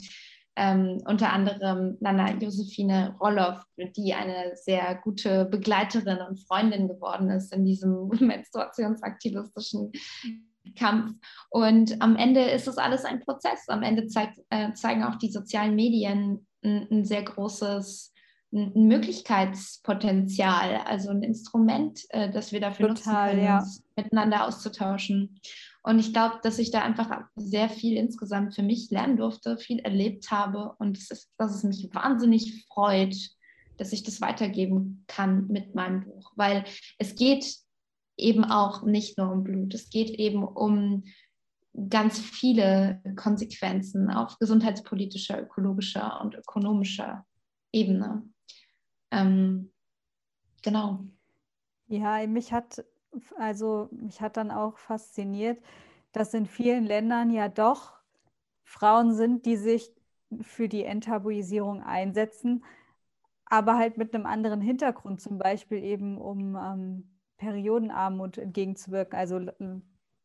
ähm, 0.56 1.02
unter 1.06 1.34
anderem 1.34 1.98
Nana 2.00 2.34
Josephine 2.34 3.16
Roloff, 3.20 3.64
die 3.78 4.14
eine 4.14 4.56
sehr 4.56 4.96
gute 5.04 5.46
Begleiterin 5.46 6.20
und 6.20 6.40
Freundin 6.48 6.88
geworden 6.88 7.30
ist 7.32 7.54
in 7.54 7.66
diesem 7.66 8.08
menstruationsaktivistischen 8.20 9.92
Kampf. 10.78 11.14
Und 11.50 12.02
am 12.02 12.16
Ende 12.16 12.42
ist 12.42 12.68
es 12.68 12.78
alles 12.78 13.06
ein 13.06 13.20
Prozess. 13.20 13.68
Am 13.68 13.84
Ende 13.84 14.08
zeigt, 14.08 14.40
äh, 14.50 14.74
zeigen 14.74 15.04
auch 15.04 15.16
die 15.16 15.32
sozialen 15.32 15.76
Medien 15.76 16.48
ein, 16.64 16.88
ein 16.92 17.06
sehr 17.06 17.24
großes 17.24 18.14
ein 18.54 18.88
Möglichkeitspotenzial, 18.88 20.76
also 20.86 21.10
ein 21.10 21.24
Instrument, 21.24 22.02
äh, 22.10 22.32
das 22.32 22.52
wir 22.52 22.62
dafür 22.62 22.90
Total, 22.90 23.30
nutzen 23.30 23.38
können, 23.38 23.46
ja. 23.46 23.58
uns 23.60 23.84
miteinander 23.96 24.46
auszutauschen. 24.46 25.40
Und 25.82 26.00
ich 26.00 26.14
glaube, 26.14 26.40
dass 26.44 26.60
ich 26.60 26.72
da 26.72 26.82
einfach 26.82 27.24
sehr 27.36 27.68
viel 27.68 27.98
insgesamt 27.98 28.56
für 28.56 28.64
mich 28.64 28.90
lernen 28.90 29.18
durfte, 29.18 29.58
viel 29.58 29.80
erlebt 29.80 30.32
habe 30.32 30.76
und 30.78 30.98
es 30.98 31.12
ist, 31.12 31.32
dass 31.38 31.56
es 31.56 31.64
mich 31.64 31.90
wahnsinnig 31.94 32.66
freut, 32.68 33.16
dass 33.78 33.92
ich 33.92 34.04
das 34.04 34.22
weitergeben 34.22 35.04
kann 35.08 35.48
mit 35.48 35.76
meinem 35.76 36.06
Buch, 36.06 36.32
weil 36.36 36.64
es 37.00 37.16
geht 37.16 37.63
eben 38.18 38.44
auch 38.44 38.84
nicht 38.84 39.18
nur 39.18 39.32
um 39.32 39.44
Blut, 39.44 39.74
es 39.74 39.90
geht 39.90 40.12
eben 40.12 40.44
um 40.44 41.04
ganz 41.90 42.20
viele 42.20 43.02
Konsequenzen 43.16 44.12
auf 44.12 44.38
gesundheitspolitischer, 44.40 45.42
ökologischer 45.42 46.22
und 46.22 46.36
ökonomischer 46.36 47.26
Ebene. 47.72 48.24
Ähm, 49.12 49.72
genau. 50.62 51.06
Ja, 51.88 52.26
mich 52.28 52.54
hat 52.54 52.84
also 53.38 53.90
mich 53.92 54.22
hat 54.22 54.38
dann 54.38 54.52
auch 54.52 54.78
fasziniert, 54.78 55.62
dass 56.12 56.34
in 56.34 56.46
vielen 56.46 56.86
Ländern 56.86 57.30
ja 57.30 57.50
doch 57.50 57.94
Frauen 58.64 59.14
sind, 59.14 59.46
die 59.46 59.58
sich 59.58 59.92
für 60.42 60.68
die 60.68 60.84
Enttabuisierung 60.84 61.84
einsetzen, 61.84 62.64
aber 63.46 63.78
halt 63.78 63.98
mit 63.98 64.16
einem 64.16 64.26
anderen 64.26 64.62
Hintergrund, 64.62 65.22
zum 65.22 65.38
Beispiel 65.38 65.84
eben 65.84 66.18
um 66.18 66.56
ähm, 66.56 67.13
Periodenarmut 67.44 68.38
entgegenzuwirken. 68.38 69.20
Also 69.20 69.42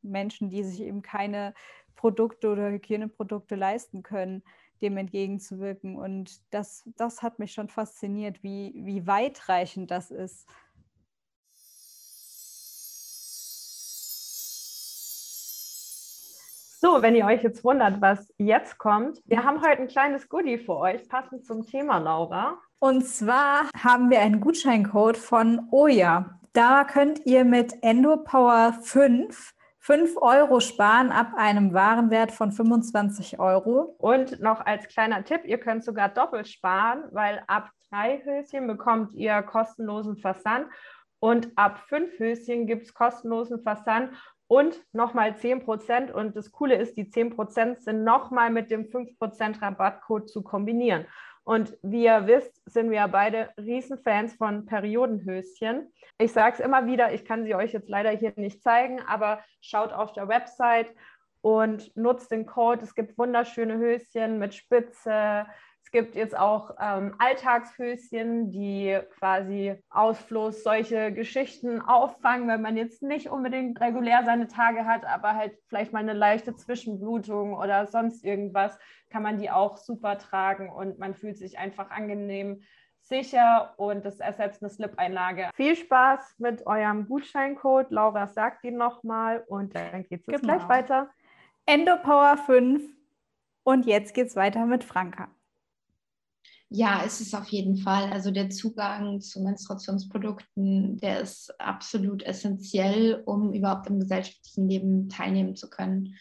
Menschen, 0.02 0.50
die 0.50 0.62
sich 0.62 0.81
eben 0.81 1.02
keine 1.02 1.52
Produkte 1.96 2.50
oder 2.50 2.70
Hygieneprodukte 2.70 3.57
leisten 3.57 4.04
können, 4.04 4.42
dem 4.81 4.96
entgegenzuwirken. 4.96 5.96
Und 5.96 6.40
das, 6.54 6.85
das 6.96 7.22
hat 7.22 7.40
mich 7.40 7.52
schon 7.52 7.68
fasziniert, 7.68 8.42
wie, 8.44 8.72
wie 8.76 9.07
weitreichend 9.07 9.90
das 9.90 10.12
ist. 10.12 10.46
So, 16.81 17.02
wenn 17.02 17.16
ihr 17.16 17.26
euch 17.26 17.42
jetzt 17.42 17.64
wundert, 17.64 18.00
was 18.00 18.33
jetzt 18.38 18.78
kommt, 18.78 19.20
wir 19.26 19.42
haben 19.42 19.61
heute 19.62 19.83
ein 19.83 19.88
kleines 19.88 20.28
Goodie 20.28 20.59
für 20.59 20.76
euch, 20.76 21.09
passend 21.09 21.44
zum 21.44 21.66
Thema, 21.66 21.98
Laura. 21.98 22.57
Und 22.78 23.04
zwar 23.04 23.68
haben 23.76 24.11
wir 24.11 24.20
einen 24.20 24.40
Gutscheincode 24.40 25.16
von 25.16 25.66
Oya. 25.72 26.38
Da 26.53 26.85
könnt 26.85 27.27
ihr 27.27 27.45
mit 27.45 27.83
EndoPower 27.83 28.75
5 28.83 29.55
5 29.81 30.17
Euro 30.21 30.61
sparen 30.61 31.11
ab 31.11 31.33
einem 31.35 31.73
Warenwert 31.73 32.31
von 32.31 32.53
25 32.53 33.39
Euro. 33.39 33.97
Und 33.99 34.39
noch 34.39 34.61
als 34.67 34.87
kleiner 34.89 35.25
Tipp, 35.25 35.43
ihr 35.47 35.57
könnt 35.57 35.83
sogar 35.83 36.11
doppelt 36.11 36.47
sparen, 36.47 37.05
weil 37.13 37.43
ab 37.47 37.71
drei 37.89 38.23
Höschen 38.23 38.67
bekommt 38.67 39.15
ihr 39.15 39.41
kostenlosen 39.43 40.19
Versand 40.19 40.67
und 41.21 41.51
ab 41.57 41.79
fünf 41.89 42.19
Höschen 42.19 42.67
gibt 42.67 42.85
es 42.85 42.93
kostenlosen 42.93 43.63
Versand 43.63 44.13
und 44.47 44.79
nochmal 44.93 45.31
10%. 45.31 46.13
Und 46.13 46.37
das 46.37 46.53
Coole 46.53 46.77
ist, 46.77 46.97
die 46.97 47.11
10% 47.11 47.81
sind 47.81 48.05
nochmal 48.05 48.51
mit 48.51 48.71
dem 48.71 48.85
5% 48.85 49.63
Rabattcode 49.63 50.29
zu 50.29 50.43
kombinieren. 50.43 51.07
Und 51.49 51.79
wie 51.81 52.05
ihr 52.05 52.27
wisst, 52.27 52.61
sind 52.71 52.91
wir 52.91 53.09
beide 53.09 53.49
Riesenfans 53.57 54.35
von 54.35 54.67
Periodenhöschen. 54.67 55.91
Ich 56.19 56.35
sage 56.35 56.57
es 56.57 56.61
immer 56.61 56.85
wieder, 56.85 57.15
ich 57.15 57.25
kann 57.25 57.47
sie 57.47 57.55
euch 57.55 57.73
jetzt 57.73 57.89
leider 57.89 58.11
hier 58.11 58.35
nicht 58.37 58.63
zeigen, 58.63 59.01
aber 59.09 59.43
schaut 59.63 59.95
auf 59.95 60.13
der 60.13 60.29
Website 60.29 60.95
und 61.41 61.97
nutzt 61.97 62.33
den 62.33 62.45
Code. 62.45 62.83
Es 62.83 62.95
gibt 62.95 63.17
wunderschöne 63.17 63.79
Höschen 63.79 64.39
mit 64.39 64.55
Spitze, 64.55 65.47
es 65.88 65.92
gibt 65.92 66.16
jetzt 66.16 66.37
auch 66.37 66.72
ähm, 66.79 67.14
Alltagshöschen, 67.18 68.51
die 68.51 68.98
quasi 69.18 69.74
Ausfluss 69.88 70.62
solche 70.62 71.12
Geschichten 71.14 71.81
auffangen, 71.81 72.46
wenn 72.46 72.61
man 72.61 72.77
jetzt 72.77 73.03
nicht 73.03 73.31
unbedingt 73.31 73.81
regulär 73.81 74.22
seine 74.22 74.48
Tage 74.48 74.85
hat, 74.85 75.07
aber 75.07 75.35
halt 75.35 75.57
vielleicht 75.66 75.94
mal 75.94 76.01
eine 76.01 76.12
leichte 76.12 76.55
Zwischenblutung 76.55 77.55
oder 77.55 77.87
sonst 77.87 78.22
irgendwas, 78.22 78.79
kann 79.09 79.22
man 79.22 79.38
die 79.38 79.51
auch 79.51 79.79
super 79.79 80.18
tragen 80.18 80.68
und 80.68 80.98
man 80.98 81.14
fühlt 81.14 81.38
sich 81.38 81.59
einfach 81.59 81.90
angenehm 81.90 82.61
sicher 83.01 83.72
und 83.79 84.05
das 84.05 84.20
ersetzt 84.20 84.62
eine 84.62 84.68
Slip-Einlage. 84.68 85.48
Viel 85.55 85.74
Spaß 85.74 86.35
mit 86.37 86.66
eurem 86.66 87.09
Gutscheincode. 87.09 87.90
Laura 87.90 88.27
sagt 88.27 88.62
ihn 88.64 88.77
nochmal 88.77 89.42
und 89.46 89.74
dann 89.74 90.03
geht 90.03 90.20
es 90.20 90.27
jetzt 90.27 90.42
genau. 90.42 90.59
gleich 90.59 90.68
weiter. 90.68 91.09
Endopower 91.64 92.37
5 92.37 92.83
und 93.62 93.87
jetzt 93.87 94.12
geht 94.12 94.27
es 94.27 94.37
weiter 94.37 94.66
mit 94.66 94.85
Franka. 94.85 95.31
Ja, 96.70 97.00
ist 97.00 97.22
es 97.22 97.33
auf 97.33 97.48
jeden 97.48 97.78
Fall. 97.78 98.12
Also 98.12 98.31
der 98.31 98.50
Zugang 98.50 99.20
zu 99.22 99.40
Menstruationsprodukten, 99.40 100.98
der 100.98 101.20
ist 101.20 101.59
absolut 101.59 102.22
essentiell, 102.22 103.22
um 103.24 103.54
überhaupt 103.54 103.87
im 103.87 104.00
gesellschaftlichen 104.00 104.68
Leben 104.68 105.09
teilnehmen 105.09 105.57
zu 105.57 105.70
können. 105.70 106.14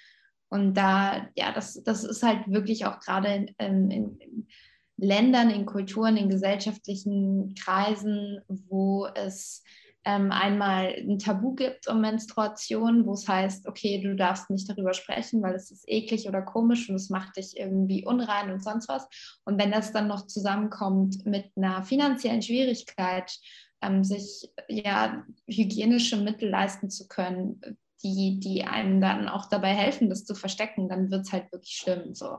Und 0.49 0.75
da, 0.75 1.27
ja, 1.35 1.51
das, 1.51 1.83
das 1.83 2.05
ist 2.05 2.23
halt 2.23 2.47
wirklich 2.47 2.85
auch 2.85 3.01
gerade 3.01 3.27
in, 3.57 3.91
in, 3.91 4.17
in 4.19 4.47
Ländern, 4.95 5.49
in 5.49 5.65
Kulturen, 5.65 6.15
in 6.15 6.29
gesellschaftlichen 6.29 7.53
Kreisen, 7.55 8.39
wo 8.47 9.05
es 9.05 9.63
ähm, 10.07 10.31
einmal 10.31 10.95
ein 10.97 11.19
Tabu 11.19 11.53
gibt 11.53 11.89
um 11.89 11.99
Menstruation, 11.99 13.05
wo 13.05 13.11
es 13.11 13.27
heißt, 13.27 13.67
okay, 13.67 14.01
du 14.01 14.15
darfst 14.15 14.49
nicht 14.49 14.69
darüber 14.69 14.93
sprechen, 14.93 15.43
weil 15.43 15.53
es 15.53 15.69
ist 15.69 15.83
eklig 15.85 16.29
oder 16.29 16.41
komisch 16.41 16.89
und 16.89 16.95
es 16.95 17.09
macht 17.09 17.35
dich 17.35 17.57
irgendwie 17.57 18.05
unrein 18.05 18.49
und 18.49 18.63
sonst 18.63 18.87
was. 18.87 19.05
Und 19.43 19.59
wenn 19.59 19.69
das 19.69 19.91
dann 19.91 20.07
noch 20.07 20.25
zusammenkommt 20.25 21.25
mit 21.25 21.51
einer 21.57 21.83
finanziellen 21.83 22.41
Schwierigkeit, 22.41 23.37
ähm, 23.81 24.05
sich 24.05 24.49
ja 24.69 25.25
hygienische 25.45 26.15
Mittel 26.15 26.49
leisten 26.49 26.89
zu 26.89 27.09
können, 27.09 27.59
die, 28.01 28.39
die 28.39 28.63
einem 28.63 29.01
dann 29.01 29.27
auch 29.27 29.49
dabei 29.49 29.73
helfen, 29.73 30.07
das 30.07 30.23
zu 30.23 30.35
verstecken, 30.35 30.87
dann 30.87 31.11
wird 31.11 31.25
es 31.25 31.33
halt 31.33 31.51
wirklich 31.51 31.75
schlimm. 31.75 32.15
So. 32.15 32.37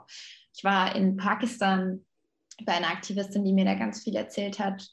Ich 0.57 0.65
war 0.65 0.97
in 0.97 1.19
Pakistan 1.19 2.07
bei 2.65 2.73
einer 2.73 2.89
Aktivistin, 2.89 3.45
die 3.45 3.53
mir 3.53 3.67
da 3.67 3.75
ganz 3.75 4.05
viel 4.05 4.17
erzählt 4.17 4.59
hat 4.59 4.89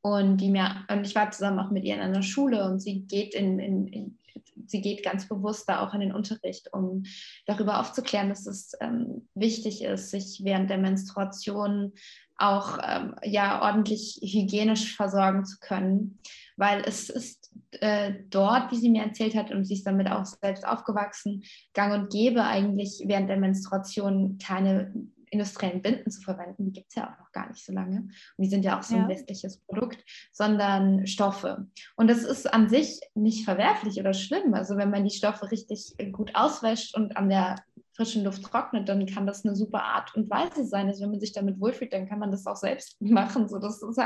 und 0.00 0.38
die 0.38 0.50
mir, 0.50 0.84
und 0.90 1.04
ich 1.04 1.14
war 1.14 1.30
zusammen 1.30 1.58
auch 1.58 1.70
mit 1.70 1.84
ihr 1.84 1.94
in 1.94 2.00
einer 2.00 2.22
Schule 2.22 2.64
und 2.64 2.80
sie 2.80 3.00
geht 3.00 3.34
in, 3.34 3.58
in, 3.58 3.88
in 3.88 4.18
sie 4.66 4.80
geht 4.80 5.02
ganz 5.02 5.28
bewusst 5.28 5.68
da 5.68 5.80
auch 5.80 5.94
in 5.94 6.00
den 6.00 6.12
Unterricht, 6.12 6.72
um 6.72 7.04
darüber 7.46 7.80
aufzuklären, 7.80 8.28
dass 8.28 8.46
es 8.46 8.72
ähm, 8.80 9.28
wichtig 9.34 9.82
ist, 9.82 10.10
sich 10.10 10.42
während 10.44 10.70
der 10.70 10.78
Menstruation 10.78 11.92
auch 12.36 12.78
ähm, 12.86 13.16
ja 13.24 13.62
ordentlich 13.62 14.20
hygienisch 14.22 14.94
versorgen 14.94 15.44
zu 15.44 15.58
können, 15.58 16.18
weil 16.56 16.82
es 16.86 17.08
ist 17.08 17.50
äh, 17.72 18.14
dort, 18.30 18.70
wie 18.70 18.76
sie 18.76 18.90
mir 18.90 19.02
erzählt 19.02 19.34
hat, 19.34 19.50
und 19.50 19.64
sie 19.64 19.74
ist 19.74 19.86
damit 19.86 20.08
auch 20.08 20.24
selbst 20.24 20.66
aufgewachsen, 20.66 21.42
gang 21.74 21.94
und 21.94 22.12
gäbe 22.12 22.44
eigentlich 22.44 23.02
während 23.06 23.28
der 23.28 23.38
Menstruation 23.38 24.38
keine 24.38 24.92
industriellen 25.30 25.82
Binden 25.82 26.10
zu 26.10 26.20
verwenden, 26.22 26.66
die 26.66 26.72
gibt 26.72 26.88
es 26.88 26.94
ja 26.94 27.12
auch 27.12 27.18
noch 27.18 27.32
gar 27.32 27.48
nicht 27.48 27.64
so 27.64 27.72
lange. 27.72 27.98
Und 27.98 28.12
die 28.38 28.48
sind 28.48 28.64
ja 28.64 28.78
auch 28.78 28.82
so 28.82 28.94
ein 28.94 29.02
ja. 29.02 29.08
westliches 29.08 29.58
Produkt, 29.60 30.04
sondern 30.32 31.06
Stoffe. 31.06 31.66
Und 31.96 32.08
das 32.08 32.24
ist 32.24 32.52
an 32.52 32.68
sich 32.68 33.00
nicht 33.14 33.44
verwerflich 33.44 33.98
oder 34.00 34.12
schlimm. 34.12 34.54
Also 34.54 34.76
wenn 34.76 34.90
man 34.90 35.04
die 35.04 35.14
Stoffe 35.14 35.50
richtig 35.50 35.94
gut 36.12 36.34
auswäscht 36.34 36.96
und 36.96 37.16
an 37.16 37.28
der 37.28 37.56
frischen 37.98 38.22
Luft 38.22 38.44
trocknet, 38.44 38.88
dann 38.88 39.06
kann 39.06 39.26
das 39.26 39.44
eine 39.44 39.56
super 39.56 39.82
Art 39.82 40.14
und 40.14 40.30
Weise 40.30 40.64
sein. 40.64 40.86
Also 40.86 41.02
wenn 41.02 41.10
man 41.10 41.20
sich 41.20 41.32
damit 41.32 41.60
wohlfühlt, 41.60 41.92
dann 41.92 42.08
kann 42.08 42.20
man 42.20 42.30
das 42.30 42.46
auch 42.46 42.56
selbst 42.56 42.96
machen. 43.00 43.48
So, 43.48 43.58
das 43.58 43.82
ist, 43.82 44.00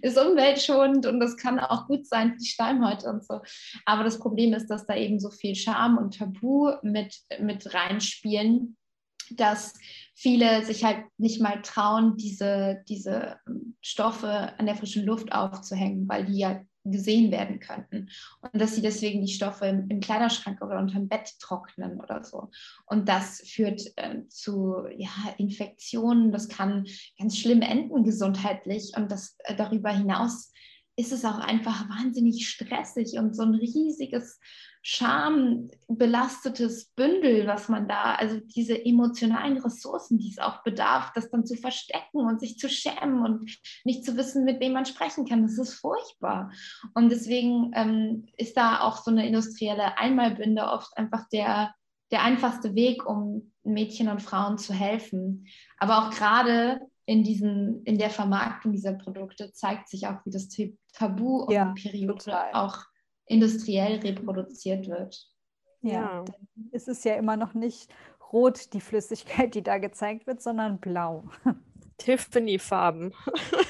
ist 0.00 0.18
umweltschonend 0.18 1.04
und 1.06 1.20
das 1.20 1.36
kann 1.36 1.60
auch 1.60 1.86
gut 1.86 2.06
sein 2.06 2.32
für 2.32 2.38
die 2.38 2.46
Schleimhäute 2.46 3.06
und 3.08 3.24
so. 3.24 3.40
Aber 3.84 4.02
das 4.02 4.18
Problem 4.18 4.54
ist, 4.54 4.68
dass 4.68 4.86
da 4.86 4.96
eben 4.96 5.20
so 5.20 5.30
viel 5.30 5.54
Scham 5.54 5.98
und 5.98 6.18
Tabu 6.18 6.72
mit, 6.82 7.14
mit 7.38 7.74
reinspielen, 7.74 8.76
dass 9.30 9.74
viele 10.14 10.64
sich 10.64 10.84
halt 10.84 11.04
nicht 11.18 11.40
mal 11.40 11.62
trauen, 11.62 12.16
diese, 12.16 12.82
diese 12.88 13.36
Stoffe 13.80 14.52
an 14.58 14.66
der 14.66 14.76
frischen 14.76 15.04
Luft 15.04 15.32
aufzuhängen, 15.32 16.08
weil 16.08 16.26
die 16.26 16.38
ja 16.38 16.60
gesehen 16.84 17.32
werden 17.32 17.60
könnten. 17.60 18.10
Und 18.40 18.60
dass 18.60 18.74
sie 18.74 18.82
deswegen 18.82 19.24
die 19.24 19.32
Stoffe 19.32 19.66
im, 19.66 19.88
im 19.88 20.00
Kleiderschrank 20.00 20.60
oder 20.62 20.78
unterm 20.78 21.08
Bett 21.08 21.32
trocknen 21.40 21.98
oder 21.98 22.22
so. 22.22 22.50
Und 22.86 23.08
das 23.08 23.40
führt 23.40 23.82
äh, 23.96 24.26
zu 24.28 24.84
ja, 24.96 25.10
Infektionen, 25.38 26.30
das 26.30 26.48
kann 26.48 26.86
ganz 27.18 27.38
schlimm 27.38 27.62
enden 27.62 28.04
gesundheitlich. 28.04 28.92
Und 28.96 29.10
das 29.10 29.36
äh, 29.44 29.56
darüber 29.56 29.90
hinaus 29.90 30.52
ist 30.96 31.12
es 31.12 31.24
auch 31.24 31.38
einfach 31.38 31.88
wahnsinnig 31.88 32.48
stressig 32.48 33.18
und 33.18 33.34
so 33.34 33.42
ein 33.42 33.54
riesiges 33.54 34.38
schambelastetes 34.86 36.92
Bündel, 36.94 37.46
was 37.46 37.70
man 37.70 37.88
da, 37.88 38.16
also 38.16 38.38
diese 38.38 38.84
emotionalen 38.84 39.56
Ressourcen, 39.56 40.18
die 40.18 40.28
es 40.28 40.38
auch 40.38 40.62
bedarf, 40.62 41.10
das 41.14 41.30
dann 41.30 41.46
zu 41.46 41.56
verstecken 41.56 42.18
und 42.18 42.38
sich 42.38 42.58
zu 42.58 42.68
schämen 42.68 43.24
und 43.24 43.50
nicht 43.84 44.04
zu 44.04 44.18
wissen, 44.18 44.44
mit 44.44 44.60
wem 44.60 44.74
man 44.74 44.84
sprechen 44.84 45.26
kann, 45.26 45.42
das 45.42 45.58
ist 45.58 45.72
furchtbar. 45.72 46.52
Und 46.92 47.10
deswegen 47.10 47.70
ähm, 47.74 48.26
ist 48.36 48.58
da 48.58 48.80
auch 48.80 48.98
so 48.98 49.10
eine 49.10 49.26
industrielle 49.26 49.96
Einmalbinde 49.96 50.64
oft 50.64 50.94
einfach 50.98 51.26
der, 51.30 51.74
der 52.10 52.22
einfachste 52.22 52.74
Weg, 52.74 53.06
um 53.06 53.52
Mädchen 53.62 54.08
und 54.08 54.20
Frauen 54.20 54.58
zu 54.58 54.74
helfen. 54.74 55.46
Aber 55.78 55.98
auch 55.98 56.10
gerade 56.10 56.80
in, 57.06 57.22
diesen, 57.22 57.82
in 57.84 57.98
der 57.98 58.10
Vermarktung 58.10 58.72
dieser 58.72 58.94
Produkte 58.94 59.52
zeigt 59.52 59.88
sich 59.88 60.06
auch, 60.06 60.24
wie 60.24 60.30
das 60.30 60.48
Tabu 60.92 61.42
um 61.42 61.52
ja, 61.52 61.74
Periode 61.80 62.24
total. 62.24 62.52
auch 62.52 62.78
industriell 63.26 64.00
reproduziert 64.00 64.88
wird. 64.88 65.30
Ja, 65.82 65.92
ja. 65.92 66.24
es 66.72 66.88
ist 66.88 67.04
ja 67.04 67.14
immer 67.14 67.36
noch 67.36 67.54
nicht 67.54 67.92
rot, 68.32 68.72
die 68.72 68.80
Flüssigkeit, 68.80 69.54
die 69.54 69.62
da 69.62 69.78
gezeigt 69.78 70.26
wird, 70.26 70.42
sondern 70.42 70.80
blau. 70.80 71.28
Tiffany-Farben. 71.98 73.14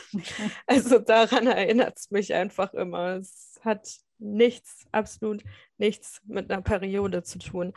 also 0.67 0.99
daran 0.99 1.47
erinnert 1.47 1.99
es 1.99 2.11
mich 2.11 2.33
einfach 2.33 2.73
immer. 2.73 3.17
Es 3.17 3.61
hat 3.63 3.89
nichts, 4.19 4.87
absolut 4.93 5.45
nichts 5.77 6.21
mit 6.25 6.51
einer 6.51 6.63
Periode 6.63 7.23
zu 7.23 7.39
tun. 7.39 7.73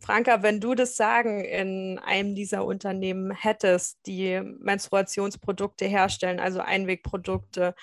Franka, 0.00 0.42
wenn 0.42 0.60
du 0.60 0.74
das 0.74 0.96
Sagen 0.96 1.44
in 1.44 1.98
einem 1.98 2.34
dieser 2.34 2.64
Unternehmen 2.64 3.30
hättest, 3.30 3.98
die 4.06 4.40
Menstruationsprodukte 4.60 5.84
herstellen, 5.86 6.40
also 6.40 6.60
Einwegprodukte, 6.60 7.74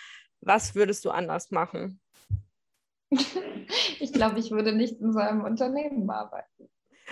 was 0.42 0.76
würdest 0.76 1.06
du 1.06 1.12
anders 1.12 1.52
machen? 1.52 2.00
Ich 4.00 4.14
glaube, 4.14 4.40
ich 4.40 4.52
würde 4.52 4.74
nicht 4.74 5.02
in 5.02 5.12
so 5.12 5.20
einem 5.20 5.44
Unternehmen 5.44 6.08
arbeiten. 6.10 6.70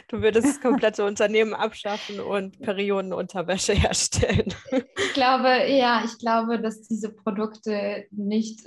Du 0.07 0.21
würdest 0.21 0.47
das 0.47 0.61
komplette 0.61 1.05
Unternehmen 1.05 1.53
abschaffen 1.53 2.19
und 2.19 2.59
Periodenunterwäsche 2.59 3.73
herstellen. 3.73 4.53
Ich 4.71 5.13
glaube, 5.13 5.71
ja, 5.71 6.03
ich 6.05 6.17
glaube, 6.19 6.59
dass 6.59 6.83
diese 6.83 7.09
Produkte 7.09 8.05
nicht, 8.11 8.61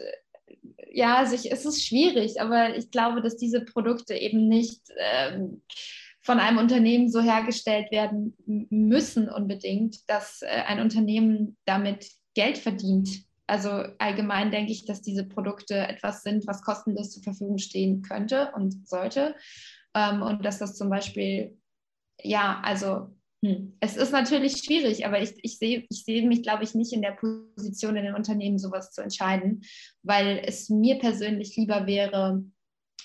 ja, 0.90 1.27
sich, 1.27 1.51
es 1.51 1.64
ist 1.64 1.85
schwierig, 1.87 2.40
aber 2.40 2.77
ich 2.77 2.90
glaube, 2.90 3.22
dass 3.22 3.37
diese 3.37 3.64
Produkte 3.64 4.14
eben 4.14 4.49
nicht 4.49 4.83
ähm, 4.99 5.62
von 6.26 6.40
einem 6.40 6.58
Unternehmen 6.58 7.08
so 7.08 7.22
hergestellt 7.22 7.90
werden 7.90 8.36
müssen 8.46 9.28
unbedingt, 9.28 10.08
dass 10.08 10.42
äh, 10.42 10.46
ein 10.66 10.80
Unternehmen 10.80 11.56
damit 11.64 12.10
Geld 12.34 12.58
verdient 12.58 13.26
also 13.46 13.70
allgemein 13.98 14.50
denke 14.50 14.72
ich, 14.72 14.84
dass 14.86 15.02
diese 15.02 15.24
Produkte 15.24 15.76
etwas 15.76 16.22
sind, 16.22 16.46
was 16.46 16.62
kostenlos 16.62 17.12
zur 17.12 17.22
Verfügung 17.22 17.58
stehen 17.58 18.02
könnte 18.02 18.52
und 18.56 18.88
sollte. 18.88 19.36
Ähm, 19.94 20.22
und 20.22 20.44
dass 20.44 20.58
das 20.58 20.76
zum 20.76 20.90
Beispiel, 20.90 21.56
ja, 22.20 22.60
also 22.64 23.14
hm, 23.44 23.76
es 23.80 23.96
ist 23.96 24.12
natürlich 24.12 24.58
schwierig, 24.64 25.06
aber 25.06 25.22
ich, 25.22 25.34
ich 25.42 25.58
sehe 25.58 25.86
ich 25.88 26.04
seh 26.04 26.22
mich, 26.22 26.42
glaube 26.42 26.64
ich, 26.64 26.74
nicht 26.74 26.92
in 26.92 27.02
der 27.02 27.12
Position 27.12 27.96
in 27.96 28.04
den 28.04 28.14
Unternehmen, 28.14 28.58
sowas 28.58 28.90
zu 28.90 29.00
entscheiden, 29.00 29.62
weil 30.02 30.42
es 30.44 30.68
mir 30.68 30.98
persönlich 30.98 31.56
lieber 31.56 31.86
wäre, 31.86 32.42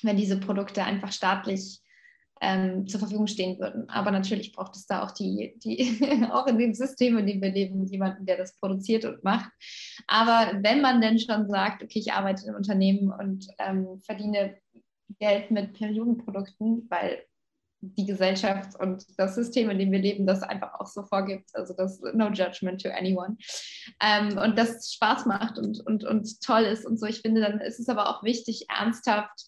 wenn 0.02 0.18
diese 0.18 0.40
Produkte 0.40 0.84
einfach 0.84 1.12
staatlich 1.12 1.81
ähm, 2.42 2.88
zur 2.88 3.00
Verfügung 3.00 3.28
stehen 3.28 3.60
würden. 3.60 3.88
Aber 3.90 4.12
natürlich 4.12 4.52
braucht 4.52 4.76
es 4.76 4.88
da 4.88 5.04
auch 5.04 5.12
die, 5.12 5.54
die 5.64 6.02
auch 6.32 6.48
in 6.48 6.58
dem 6.58 6.74
System, 6.74 7.18
in 7.20 7.28
dem 7.28 7.42
wir 7.42 7.52
leben, 7.52 7.86
jemanden, 7.86 8.26
der 8.26 8.38
das 8.38 8.58
produziert 8.58 9.06
und 9.06 9.24
macht. 9.24 9.52
Aber 10.08 10.52
wenn 10.62 10.82
man 10.82 11.02
denn 11.02 11.20
schon 11.20 11.48
sagt, 11.48 11.84
okay, 11.84 12.00
ich 12.00 12.14
arbeite 12.14 12.48
im 12.48 12.56
Unternehmen 12.56 13.12
und 13.12 13.48
ähm, 13.60 14.02
verdiene 14.02 14.58
Geld 15.20 15.52
mit 15.52 15.74
Periodenprodukten, 15.74 16.88
weil 16.90 17.24
die 17.84 18.06
Gesellschaft 18.06 18.80
und 18.80 19.06
das 19.18 19.36
System, 19.36 19.70
in 19.72 19.80
dem 19.80 19.92
wir 19.92 20.00
leben, 20.00 20.28
das 20.28 20.44
einfach 20.44 20.80
auch 20.80 20.86
so 20.86 21.04
vorgibt. 21.04 21.50
Also 21.54 21.74
das 21.76 22.00
No 22.14 22.30
Judgment 22.30 22.82
to 22.82 22.90
anyone. 22.90 23.38
Ähm, 24.02 24.38
und 24.38 24.58
das 24.58 24.94
Spaß 24.94 25.26
macht 25.26 25.58
und, 25.58 25.80
und, 25.86 26.04
und 26.04 26.42
toll 26.42 26.62
ist 26.62 26.86
und 26.86 27.00
so. 27.00 27.08
Ich 27.08 27.22
finde, 27.22 27.42
dann 27.42 27.60
ist 27.60 27.80
es 27.80 27.90
aber 27.90 28.10
auch 28.10 28.24
wichtig, 28.24 28.68
ernsthaft 28.70 29.46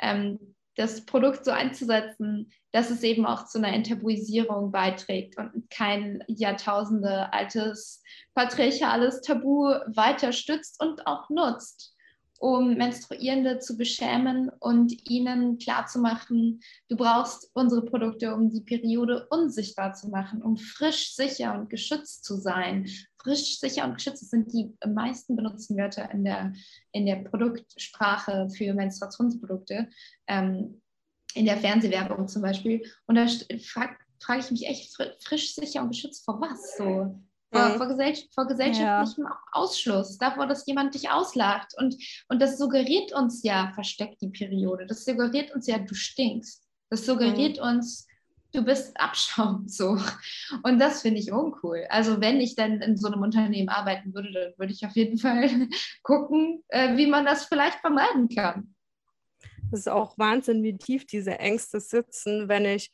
ähm, 0.00 0.55
das 0.76 1.04
Produkt 1.04 1.44
so 1.44 1.50
einzusetzen, 1.50 2.52
dass 2.72 2.90
es 2.90 3.02
eben 3.02 3.26
auch 3.26 3.46
zu 3.46 3.58
einer 3.58 3.72
Enttabuisierung 3.72 4.70
beiträgt 4.70 5.38
und 5.38 5.68
kein 5.70 6.22
Jahrtausende 6.28 7.32
altes 7.32 8.02
patriarchales 8.34 9.22
Tabu 9.22 9.64
weiter 9.94 10.32
stützt 10.32 10.80
und 10.82 11.06
auch 11.06 11.28
nutzt 11.30 11.96
um 12.38 12.74
Menstruierende 12.74 13.58
zu 13.58 13.76
beschämen 13.76 14.50
und 14.60 14.92
ihnen 15.08 15.58
klarzumachen, 15.58 16.60
du 16.88 16.96
brauchst 16.96 17.50
unsere 17.54 17.84
Produkte, 17.84 18.34
um 18.34 18.50
die 18.50 18.60
Periode 18.60 19.26
unsichtbar 19.30 19.94
zu 19.94 20.08
machen, 20.08 20.42
um 20.42 20.56
frisch, 20.56 21.14
sicher 21.14 21.54
und 21.58 21.70
geschützt 21.70 22.24
zu 22.24 22.36
sein. 22.36 22.88
Frisch, 23.26 23.58
sicher 23.58 23.84
und 23.84 23.94
geschützt 23.94 24.30
sind 24.30 24.52
die 24.52 24.72
meisten 24.86 25.34
benutzten 25.34 25.76
Wörter 25.76 26.08
in 26.12 26.24
der, 26.24 26.52
in 26.92 27.06
der 27.06 27.16
Produktsprache 27.16 28.48
für 28.50 28.72
Menstruationsprodukte, 28.72 29.88
ähm, 30.28 30.80
in 31.34 31.44
der 31.44 31.56
Fernsehwerbung 31.56 32.28
zum 32.28 32.42
Beispiel. 32.42 32.84
Und 33.06 33.16
da 33.16 33.26
frage 33.58 33.96
frag 34.20 34.38
ich 34.38 34.50
mich 34.50 34.66
echt, 34.66 34.96
frisch, 35.20 35.54
sicher 35.54 35.82
und 35.82 35.90
geschützt 35.90 36.24
vor 36.24 36.40
was? 36.40 36.76
So, 36.78 37.20
vor, 37.52 37.76
vor, 37.76 37.88
Gesell 37.88 38.14
vor 38.34 38.46
gesellschaftlichem 38.46 39.24
ja. 39.24 39.38
Ausschluss, 39.52 40.18
davor, 40.18 40.46
dass 40.46 40.66
jemand 40.66 40.94
dich 40.94 41.10
auslacht. 41.10 41.74
Und, 41.78 41.96
und 42.28 42.40
das 42.40 42.58
suggeriert 42.58 43.12
uns 43.12 43.42
ja, 43.42 43.72
versteckt 43.74 44.20
die 44.20 44.30
Periode. 44.30 44.86
Das 44.86 45.04
suggeriert 45.04 45.54
uns 45.54 45.66
ja, 45.66 45.78
du 45.78 45.94
stinkst. 45.94 46.64
Das 46.90 47.04
suggeriert 47.04 47.58
mhm. 47.58 47.62
uns, 47.62 48.05
du 48.56 48.62
bist 48.62 48.98
Abschaum. 48.98 49.68
So. 49.68 49.98
Und 50.62 50.78
das 50.78 51.02
finde 51.02 51.20
ich 51.20 51.32
uncool. 51.32 51.86
Also 51.88 52.20
wenn 52.20 52.40
ich 52.40 52.56
dann 52.56 52.80
in 52.80 52.96
so 52.96 53.08
einem 53.08 53.22
Unternehmen 53.22 53.68
arbeiten 53.68 54.14
würde, 54.14 54.32
dann 54.32 54.52
würde 54.56 54.72
ich 54.72 54.84
auf 54.86 54.96
jeden 54.96 55.18
Fall 55.18 55.48
gucken, 56.02 56.64
äh, 56.68 56.96
wie 56.96 57.06
man 57.06 57.24
das 57.24 57.44
vielleicht 57.44 57.80
vermeiden 57.80 58.28
kann. 58.28 58.74
Das 59.70 59.80
ist 59.80 59.88
auch 59.88 60.16
Wahnsinn, 60.16 60.62
wie 60.62 60.76
tief 60.76 61.06
diese 61.06 61.38
Ängste 61.38 61.80
sitzen, 61.80 62.48
wenn 62.48 62.64
ich 62.64 62.92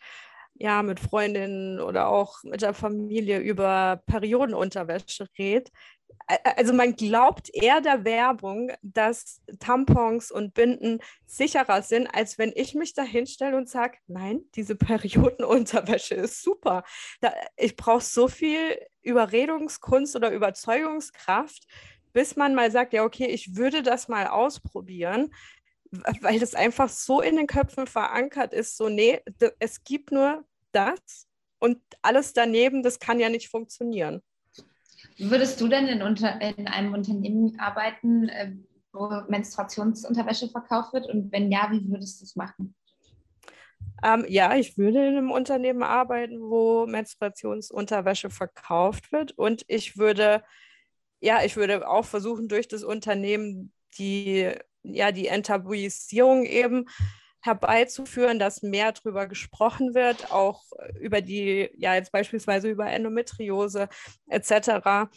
ja, 0.54 0.82
mit 0.82 1.00
Freundinnen 1.00 1.80
oder 1.80 2.08
auch 2.08 2.42
mit 2.44 2.62
der 2.62 2.74
Familie 2.74 3.38
über 3.38 4.02
Periodenunterwäsche 4.06 5.26
redet. 5.38 5.70
Also 6.56 6.72
man 6.72 6.96
glaubt 6.96 7.50
eher 7.52 7.80
der 7.80 8.04
Werbung, 8.04 8.72
dass 8.82 9.40
Tampons 9.58 10.30
und 10.30 10.54
Binden 10.54 11.00
sicherer 11.26 11.82
sind, 11.82 12.06
als 12.06 12.38
wenn 12.38 12.52
ich 12.54 12.74
mich 12.74 12.94
da 12.94 13.02
hinstelle 13.02 13.56
und 13.56 13.68
sage, 13.68 13.98
nein, 14.06 14.42
diese 14.54 14.76
Periodenunterwäsche 14.76 16.14
ist 16.14 16.42
super. 16.42 16.84
Da, 17.20 17.32
ich 17.56 17.76
brauche 17.76 18.02
so 18.02 18.28
viel 18.28 18.78
Überredungskunst 19.02 20.16
oder 20.16 20.30
Überzeugungskraft, 20.30 21.66
bis 22.12 22.36
man 22.36 22.54
mal 22.54 22.70
sagt, 22.70 22.92
ja, 22.92 23.04
okay, 23.04 23.26
ich 23.26 23.56
würde 23.56 23.82
das 23.82 24.08
mal 24.08 24.26
ausprobieren 24.26 25.30
weil 26.22 26.38
das 26.38 26.54
einfach 26.54 26.88
so 26.88 27.20
in 27.20 27.36
den 27.36 27.46
Köpfen 27.46 27.86
verankert 27.86 28.54
ist, 28.54 28.76
so, 28.76 28.88
nee, 28.88 29.20
es 29.58 29.84
gibt 29.84 30.10
nur 30.10 30.44
das 30.72 31.28
und 31.58 31.80
alles 32.00 32.32
daneben, 32.32 32.82
das 32.82 32.98
kann 32.98 33.20
ja 33.20 33.28
nicht 33.28 33.50
funktionieren. 33.50 34.22
Würdest 35.30 35.60
du 35.60 35.68
denn 35.68 35.86
in, 35.86 36.02
unter, 36.02 36.40
in 36.40 36.68
einem 36.68 36.94
Unternehmen 36.94 37.58
arbeiten, 37.58 38.28
äh, 38.28 38.52
wo 38.92 39.08
Menstruationsunterwäsche 39.28 40.48
verkauft 40.48 40.92
wird? 40.92 41.08
Und 41.08 41.32
wenn 41.32 41.50
ja, 41.50 41.68
wie 41.70 41.88
würdest 41.90 42.20
du 42.20 42.24
es 42.24 42.36
machen? 42.36 42.74
Ähm, 44.04 44.24
ja, 44.28 44.56
ich 44.56 44.76
würde 44.76 45.06
in 45.06 45.16
einem 45.16 45.30
Unternehmen 45.30 45.82
arbeiten, 45.82 46.40
wo 46.40 46.86
Menstruationsunterwäsche 46.86 48.30
verkauft 48.30 49.12
wird. 49.12 49.32
Und 49.32 49.64
ich 49.68 49.96
würde, 49.96 50.42
ja, 51.20 51.42
ich 51.44 51.56
würde 51.56 51.88
auch 51.88 52.04
versuchen, 52.04 52.48
durch 52.48 52.68
das 52.68 52.82
Unternehmen 52.82 53.72
die 53.98 54.52
ja, 54.82 55.12
die 55.12 55.28
Enttabuisierung 55.28 56.44
eben 56.44 56.86
herbeizuführen, 57.42 58.38
dass 58.38 58.62
mehr 58.62 58.92
darüber 58.92 59.26
gesprochen 59.26 59.94
wird, 59.94 60.30
auch 60.32 60.62
über 61.00 61.20
die, 61.20 61.70
ja, 61.76 61.94
jetzt 61.94 62.12
beispielsweise 62.12 62.68
über 62.68 62.86
Endometriose 62.86 63.88
etc. 64.28 65.10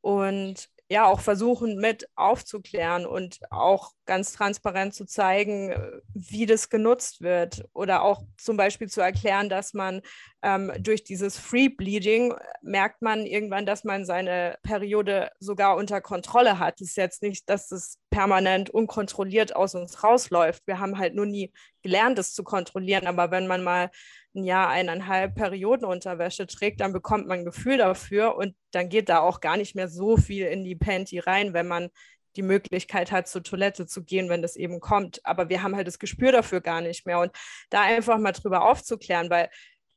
Und 0.00 0.68
ja 0.90 1.06
auch 1.06 1.20
versuchen 1.20 1.76
mit 1.76 2.08
aufzuklären 2.16 3.06
und 3.06 3.38
auch 3.50 3.92
ganz 4.06 4.32
transparent 4.32 4.92
zu 4.92 5.06
zeigen, 5.06 5.72
wie 6.12 6.46
das 6.46 6.68
genutzt 6.68 7.20
wird 7.20 7.64
oder 7.72 8.02
auch 8.02 8.22
zum 8.36 8.56
Beispiel 8.56 8.88
zu 8.88 9.00
erklären, 9.00 9.48
dass 9.48 9.72
man 9.72 10.02
ähm, 10.42 10.72
durch 10.78 11.04
dieses 11.04 11.38
Free 11.38 11.68
Bleeding 11.68 12.34
merkt 12.62 13.02
man 13.02 13.26
irgendwann, 13.26 13.66
dass 13.66 13.84
man 13.84 14.04
seine 14.04 14.56
Periode 14.62 15.30
sogar 15.38 15.76
unter 15.76 16.00
Kontrolle 16.00 16.58
hat. 16.58 16.80
Es 16.80 16.90
ist 16.90 16.96
jetzt 16.96 17.22
nicht, 17.22 17.48
dass 17.48 17.70
es 17.72 17.98
permanent 18.10 18.70
unkontrolliert 18.70 19.54
aus 19.54 19.74
uns 19.74 20.02
rausläuft. 20.02 20.66
Wir 20.66 20.78
haben 20.78 20.98
halt 20.98 21.14
nur 21.14 21.26
nie 21.26 21.52
gelernt, 21.82 22.18
es 22.18 22.34
zu 22.34 22.42
kontrollieren, 22.42 23.06
aber 23.06 23.30
wenn 23.30 23.46
man 23.46 23.62
mal 23.62 23.90
ein 24.34 24.44
Jahr, 24.44 24.68
eineinhalb 24.68 25.34
Periodenunterwäsche 25.34 26.46
trägt, 26.46 26.80
dann 26.80 26.92
bekommt 26.92 27.26
man 27.26 27.40
ein 27.40 27.44
Gefühl 27.44 27.78
dafür 27.78 28.36
und 28.36 28.54
dann 28.70 28.88
geht 28.88 29.08
da 29.08 29.20
auch 29.20 29.40
gar 29.40 29.56
nicht 29.56 29.74
mehr 29.74 29.88
so 29.88 30.16
viel 30.16 30.46
in 30.46 30.64
die 30.64 30.76
Panty 30.76 31.18
rein, 31.18 31.52
wenn 31.52 31.66
man 31.66 31.90
die 32.36 32.42
Möglichkeit 32.42 33.10
hat, 33.12 33.28
zur 33.28 33.42
Toilette 33.42 33.86
zu 33.86 34.04
gehen, 34.04 34.28
wenn 34.28 34.42
das 34.42 34.56
eben 34.56 34.80
kommt. 34.80 35.20
Aber 35.24 35.48
wir 35.48 35.62
haben 35.62 35.74
halt 35.74 35.88
das 35.88 35.98
Gespür 35.98 36.32
dafür 36.32 36.60
gar 36.60 36.80
nicht 36.80 37.06
mehr. 37.06 37.18
Und 37.18 37.32
da 37.70 37.82
einfach 37.82 38.18
mal 38.18 38.32
drüber 38.32 38.68
aufzuklären, 38.68 39.30
weil, 39.30 39.50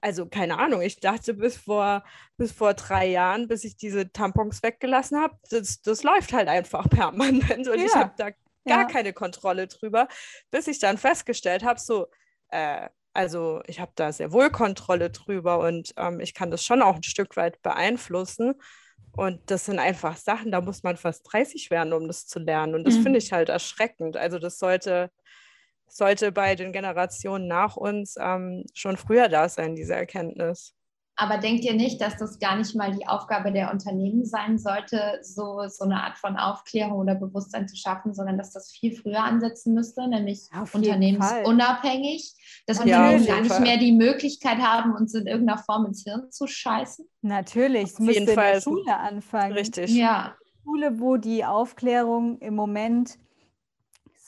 also 0.04 0.26
keine 0.26 0.60
Ahnung, 0.60 0.82
ich 0.82 0.99
dachte 0.99 1.34
bis 1.34 1.56
vor, 1.56 2.04
bis 2.36 2.51
vor 2.51 2.74
drei 2.74 3.08
Jahren, 3.08 3.47
bis 3.47 3.64
ich 3.64 3.78
diese 3.78 4.12
Tampons 4.12 4.62
weggelassen 4.62 5.18
habe, 5.18 5.38
das, 5.49 5.82
das 5.82 6.04
läuft 6.04 6.34
halt 6.34 6.49
einfach 6.49 6.89
permanent 6.89 7.68
und 7.70 7.80
ja. 7.80 7.86
ich 7.86 7.95
habe 7.95 8.12
da 8.18 8.32
gar 8.66 8.82
ja. 8.82 8.84
keine 8.84 9.14
Kontrolle 9.14 9.68
drüber, 9.68 10.10
bis 10.51 10.68
ich 10.68 10.80
dann 10.80 10.97
festgestellt 10.97 11.64
habe, 11.64 11.80
so, 11.80 12.08
äh, 12.49 12.89
also 13.14 13.62
ich 13.66 13.80
habe 13.80 13.93
da 13.95 14.12
sehr 14.12 14.34
wohl 14.34 14.49
Kontrolle 14.49 15.10
drüber 15.10 15.60
und 15.60 15.93
ähm, 15.95 16.20
ich 16.20 16.34
kann 16.34 16.51
das 16.51 16.66
schon 16.66 16.82
auch 16.82 16.95
ein 16.95 17.04
Stück 17.04 17.38
weit 17.38 17.62
beeinflussen. 17.62 18.56
Und 19.16 19.51
das 19.51 19.66
sind 19.66 19.78
einfach 19.78 20.18
Sachen, 20.18 20.51
da 20.51 20.60
muss 20.60 20.82
man 20.82 20.97
fast 20.97 21.22
30 21.32 21.70
werden, 21.70 21.93
um 21.93 22.08
das 22.08 22.26
zu 22.26 22.39
lernen. 22.39 22.74
Und 22.74 22.84
das 22.86 22.95
mhm. 22.95 23.04
finde 23.04 23.20
ich 23.20 23.32
halt 23.32 23.49
erschreckend. 23.49 24.18
Also 24.18 24.39
das 24.39 24.58
sollte, 24.58 25.12
sollte 25.94 26.32
bei 26.32 26.56
den 26.56 26.72
Generationen 26.72 27.48
nach 27.48 27.78
uns 27.78 28.16
ähm, 28.20 28.66
schon 28.74 28.98
früher 28.98 29.30
da 29.30 29.48
sein, 29.48 29.76
diese 29.76 29.96
Erkenntnis. 29.96 30.74
Aber 31.16 31.38
denkt 31.38 31.64
ihr 31.64 31.76
nicht, 31.76 32.02
dass 32.02 32.18
das 32.18 32.39
gar 32.39 32.56
nicht 32.58 32.74
mal 32.76 32.91
die 32.91 33.06
Aufgabe 33.06 33.52
der 33.52 33.72
Unternehmen 33.72 34.26
sein 34.26 34.58
sollte, 34.58 35.20
so, 35.22 35.68
so 35.68 35.84
eine 35.84 36.02
Art 36.02 36.18
von 36.18 36.38
Aufklärung 36.38 36.98
oder 36.98 37.14
Bewusstsein 37.14 37.68
zu 37.68 37.76
schaffen, 37.76 38.16
sondern 38.16 38.39
dass 38.39 38.52
das 38.52 38.72
viel 38.72 38.96
früher 38.96 39.24
ansetzen 39.24 39.76
müsste, 39.76 40.08
nämlich 40.08 40.50
unternehmensunabhängig, 40.74 42.34
dass 42.66 42.80
Unternehmen 42.80 43.24
ja, 43.26 43.36
gar 43.36 43.41
nicht 43.41 43.52
Fall. 43.52 43.62
mehr 43.62 43.78
die 43.78 43.91
Möglichkeit 43.91 44.58
haben, 44.58 44.96
uns 44.96 45.14
in 45.14 45.28
irgendeiner 45.28 45.60
Form 45.60 45.86
ins 45.86 46.04
Hirn 46.04 46.32
zu 46.32 46.48
scheißen? 46.48 47.06
Natürlich, 47.22 47.91
es 47.91 48.00
müsste 48.00 48.32
in 48.32 48.36
der 48.36 48.62
Schule 48.62 48.98
anfangen. 48.98 49.54
Richtig. 49.54 49.91
Ja. 49.91 50.36
Schule, 50.64 51.00
wo 51.00 51.18
die 51.18 51.46
Aufklärung 51.46 52.39
im 52.39 52.56
Moment 52.56 53.20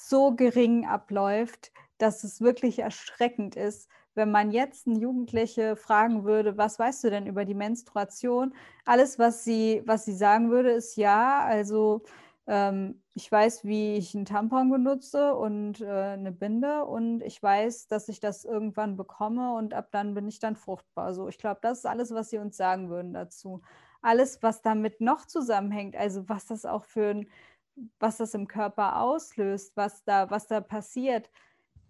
so 0.10 0.36
gering 0.36 0.86
abläuft, 0.86 1.72
dass 1.98 2.24
es 2.24 2.42
wirklich 2.42 2.80
erschreckend 2.80 3.56
ist, 3.56 3.90
wenn 4.16 4.32
man 4.32 4.52
jetzt 4.52 4.88
einen 4.88 5.00
Jugendliche 5.00 5.76
fragen 5.76 6.24
würde, 6.24 6.58
was 6.58 6.80
weißt 6.80 7.04
du 7.04 7.10
denn 7.10 7.28
über 7.28 7.46
die 7.46 7.54
Menstruation? 7.54 8.54
Alles, 8.86 9.20
was 9.20 9.44
sie, 9.44 9.84
was 9.86 10.06
sie 10.06 10.16
sagen 10.16 10.50
würde, 10.52 10.72
ist 10.72 10.96
ja, 10.96 11.40
also 11.46 12.04
ähm, 12.48 13.02
ich 13.14 13.32
weiß, 13.32 13.66
wie 13.66 13.96
ich 13.96 14.16
einen 14.16 14.26
Tampon 14.26 14.70
benutze 14.70 15.36
und 15.36 15.82
äh, 15.82 15.86
eine 15.86 16.32
Binde 16.32 16.86
und 16.86 17.22
ich 17.22 17.42
weiß, 17.42 17.88
dass 17.88 18.08
ich 18.08 18.20
das 18.20 18.46
irgendwann 18.46 18.98
bekomme 18.98 19.54
und 19.54 19.74
ab 19.74 19.90
dann 19.92 20.14
bin 20.14 20.28
ich 20.28 20.40
dann 20.40 20.56
fruchtbar. 20.56 21.06
Also 21.06 21.28
ich 21.28 21.38
glaube, 21.38 21.60
das 21.62 21.80
ist 21.80 21.86
alles, 21.86 22.14
was 22.14 22.30
sie 22.30 22.38
uns 22.38 22.56
sagen 22.58 22.90
würden 22.90 23.14
dazu. 23.14 23.62
Alles, 24.02 24.44
was 24.44 24.62
damit 24.62 25.02
noch 25.02 25.26
zusammenhängt, 25.26 25.96
also 25.96 26.30
was 26.30 26.46
das 26.46 26.66
auch 26.66 26.86
für 26.86 27.10
ein, 27.10 27.30
was 28.00 28.18
das 28.18 28.34
im 28.34 28.48
Körper 28.48 29.02
auslöst, 29.02 29.76
was 29.76 30.04
da, 30.04 30.30
was 30.30 30.48
da 30.48 30.62
passiert, 30.62 31.30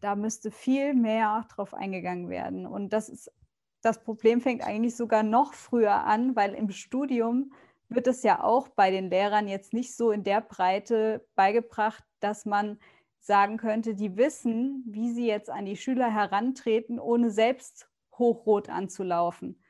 da 0.01 0.15
müsste 0.15 0.51
viel 0.51 0.93
mehr 0.93 1.45
drauf 1.53 1.73
eingegangen 1.73 2.29
werden. 2.29 2.65
Und 2.65 2.93
das 2.93 3.09
ist, 3.09 3.31
das 3.81 4.03
Problem 4.03 4.41
fängt 4.41 4.63
eigentlich 4.63 4.95
sogar 4.95 5.23
noch 5.23 5.53
früher 5.53 6.03
an, 6.03 6.35
weil 6.35 6.53
im 6.53 6.69
Studium 6.71 7.53
wird 7.89 8.07
es 8.07 8.23
ja 8.23 8.43
auch 8.43 8.67
bei 8.67 8.89
den 8.89 9.09
Lehrern 9.09 9.47
jetzt 9.47 9.73
nicht 9.73 9.95
so 9.95 10.11
in 10.11 10.23
der 10.23 10.41
Breite 10.41 11.25
beigebracht, 11.35 12.03
dass 12.19 12.45
man 12.45 12.79
sagen 13.19 13.57
könnte, 13.57 13.95
die 13.95 14.17
wissen, 14.17 14.83
wie 14.87 15.11
sie 15.11 15.27
jetzt 15.27 15.49
an 15.49 15.65
die 15.65 15.77
Schüler 15.77 16.11
herantreten, 16.11 16.99
ohne 16.99 17.31
selbst 17.31 17.89
hochrot 18.17 18.69
anzulaufen. 18.69 19.61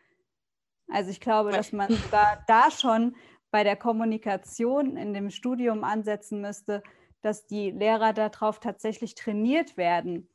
Also 0.89 1.09
ich 1.09 1.19
glaube, 1.19 1.51
dass 1.51 1.71
man 1.71 1.89
sogar 1.89 2.43
da 2.47 2.69
schon 2.69 3.15
bei 3.55 3.63
der 3.63 3.77
Kommunikation 3.77 4.97
in 4.97 5.13
dem 5.13 5.29
Studium 5.29 5.85
ansetzen 5.85 6.41
müsste, 6.41 6.83
dass 7.21 7.47
die 7.47 7.71
Lehrer 7.71 8.11
darauf 8.11 8.59
tatsächlich 8.59 9.15
trainiert 9.15 9.77
werden. 9.77 10.27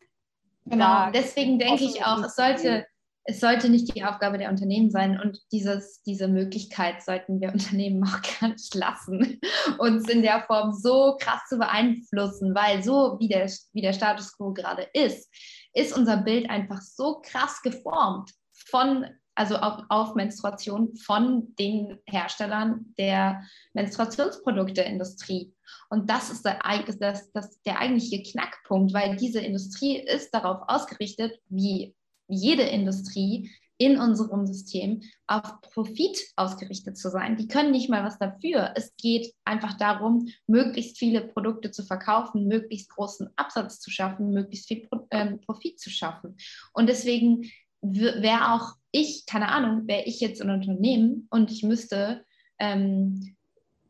Genau, 0.65 1.11
deswegen 1.11 1.59
denke 1.59 1.85
ich 1.85 2.03
auch, 2.03 2.25
es 2.25 2.35
sollte, 2.35 2.87
es 3.25 3.39
sollte 3.39 3.69
nicht 3.69 3.95
die 3.95 4.05
Aufgabe 4.05 4.39
der 4.39 4.49
Unternehmen 4.49 4.91
sein 4.91 5.21
und 5.21 5.39
dieses, 5.53 6.01
diese 6.01 6.29
Möglichkeit 6.29 7.03
sollten 7.03 7.43
wir 7.43 7.53
Unternehmen 7.53 8.03
auch 8.09 8.23
gar 8.41 8.49
nicht 8.49 8.75
lassen, 8.75 9.39
uns 9.77 10.09
in 10.09 10.23
der 10.23 10.41
Form 10.45 10.73
so 10.73 11.19
krass 11.21 11.43
zu 11.47 11.59
beeinflussen, 11.59 12.55
weil 12.55 12.83
so 12.83 13.19
wie 13.21 13.29
der, 13.29 13.53
wie 13.75 13.83
der 13.83 13.93
Status 13.93 14.35
quo 14.35 14.55
gerade 14.55 14.89
ist, 14.95 15.29
ist 15.75 15.95
unser 15.95 16.17
Bild 16.17 16.49
einfach 16.49 16.81
so 16.81 17.21
krass 17.23 17.61
geformt 17.61 18.31
von 18.71 19.05
also 19.41 19.57
auf, 19.57 19.85
auf 19.89 20.15
Menstruation 20.17 20.95
von 20.97 21.55
den 21.59 21.99
Herstellern 22.05 22.95
der 22.99 23.43
Menstruationsprodukteindustrie. 23.73 25.55
Und 25.89 26.11
das 26.11 26.29
ist 26.29 26.45
der, 26.45 26.59
das, 26.99 27.33
das, 27.33 27.63
der 27.63 27.79
eigentliche 27.79 28.23
Knackpunkt, 28.23 28.93
weil 28.93 29.17
diese 29.17 29.41
Industrie 29.41 29.97
ist 29.97 30.35
darauf 30.35 30.69
ausgerichtet, 30.69 31.41
wie 31.49 31.95
jede 32.29 32.65
Industrie 32.65 33.51
in 33.79 33.99
unserem 33.99 34.47
System 34.47 35.01
auf 35.27 35.63
Profit 35.63 36.21
ausgerichtet 36.37 36.99
zu 36.99 37.09
sein. 37.09 37.39
Die 37.39 37.49
können 37.49 37.71
nicht 37.71 37.89
mal 37.89 38.05
was 38.05 38.19
dafür. 38.19 38.73
Es 38.75 38.95
geht 38.97 39.33
einfach 39.45 39.79
darum, 39.79 40.29
möglichst 40.47 40.99
viele 40.99 41.23
Produkte 41.23 41.71
zu 41.71 41.83
verkaufen, 41.83 42.47
möglichst 42.47 42.91
großen 42.91 43.31
Absatz 43.37 43.81
zu 43.81 43.91
schaffen, 43.91 44.35
möglichst 44.35 44.69
viel 44.69 44.87
ähm, 45.11 45.41
Profit 45.41 45.81
zu 45.81 45.89
schaffen. 45.89 46.37
Und 46.75 46.91
deswegen 46.91 47.51
wäre 47.83 48.55
auch 48.55 48.75
ich, 48.93 49.25
keine 49.27 49.49
Ahnung, 49.49 49.87
wäre 49.87 50.05
ich 50.05 50.21
jetzt 50.21 50.43
ein 50.43 50.51
Unternehmen 50.51 51.29
und 51.31 51.51
ich 51.51 51.63
müsste, 51.63 52.25
ähm, 52.59 53.37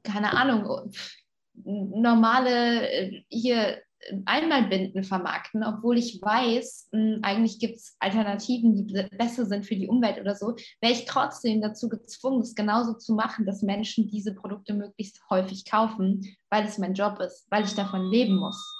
keine 0.02 0.36
Ahnung, 0.36 0.92
normale 1.64 2.90
äh, 2.90 3.22
hier 3.28 3.78
Einmalbinden 4.24 5.04
vermarkten, 5.04 5.62
obwohl 5.62 5.98
ich 5.98 6.20
weiß, 6.22 6.88
mh, 6.92 7.18
eigentlich 7.22 7.58
gibt 7.58 7.76
es 7.76 7.96
Alternativen, 7.98 8.74
die 8.74 9.06
besser 9.16 9.44
sind 9.44 9.66
für 9.66 9.76
die 9.76 9.88
Umwelt 9.88 10.18
oder 10.18 10.34
so, 10.34 10.56
wäre 10.80 10.92
ich 10.92 11.04
trotzdem 11.04 11.60
dazu 11.60 11.88
gezwungen, 11.88 12.40
es 12.40 12.54
genauso 12.54 12.94
zu 12.94 13.14
machen, 13.14 13.44
dass 13.44 13.62
Menschen 13.62 14.08
diese 14.08 14.34
Produkte 14.34 14.72
möglichst 14.72 15.20
häufig 15.28 15.64
kaufen, 15.64 16.22
weil 16.48 16.64
es 16.64 16.78
mein 16.78 16.94
Job 16.94 17.20
ist, 17.20 17.46
weil 17.50 17.64
ich 17.64 17.74
davon 17.74 18.10
leben 18.10 18.36
muss. 18.36 18.76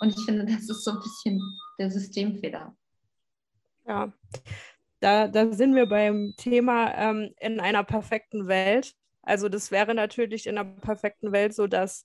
Und 0.00 0.10
ich 0.10 0.24
finde, 0.24 0.44
das 0.44 0.68
ist 0.68 0.84
so 0.84 0.92
ein 0.92 1.00
bisschen 1.00 1.40
der 1.78 1.90
Systemfehler. 1.90 2.74
Ja, 3.86 4.12
da, 5.00 5.28
da 5.28 5.52
sind 5.52 5.74
wir 5.74 5.86
beim 5.86 6.34
Thema 6.36 6.92
ähm, 6.96 7.34
in 7.40 7.60
einer 7.60 7.84
perfekten 7.84 8.48
Welt. 8.48 8.94
Also 9.22 9.48
das 9.48 9.70
wäre 9.70 9.94
natürlich 9.94 10.46
in 10.46 10.58
einer 10.58 10.70
perfekten 10.80 11.32
Welt 11.32 11.54
so, 11.54 11.66
dass, 11.66 12.04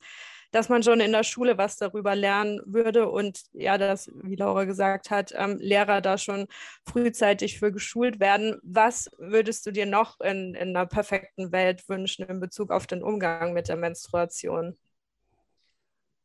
dass 0.51 0.69
man 0.69 0.84
schon 0.84 0.99
in 0.99 1.11
der 1.11 1.23
Schule 1.23 1.57
was 1.57 1.77
darüber 1.77 2.15
lernen 2.15 2.61
würde 2.65 3.09
und 3.09 3.43
ja, 3.53 3.77
dass, 3.77 4.11
wie 4.23 4.36
Laura 4.36 4.65
gesagt 4.65 5.11
hat, 5.11 5.34
ähm, 5.36 5.57
Lehrer 5.59 6.01
da 6.01 6.17
schon 6.17 6.47
frühzeitig 6.86 7.59
für 7.59 7.71
geschult 7.71 8.19
werden. 8.19 8.59
Was 8.63 9.09
würdest 9.17 9.65
du 9.65 9.71
dir 9.71 9.86
noch 9.86 10.19
in, 10.19 10.55
in 10.55 10.75
einer 10.75 10.86
perfekten 10.88 11.51
Welt 11.51 11.88
wünschen 11.89 12.25
in 12.27 12.39
Bezug 12.39 12.71
auf 12.71 12.88
den 12.88 13.03
Umgang 13.03 13.53
mit 13.53 13.69
der 13.69 13.77
Menstruation? 13.77 14.77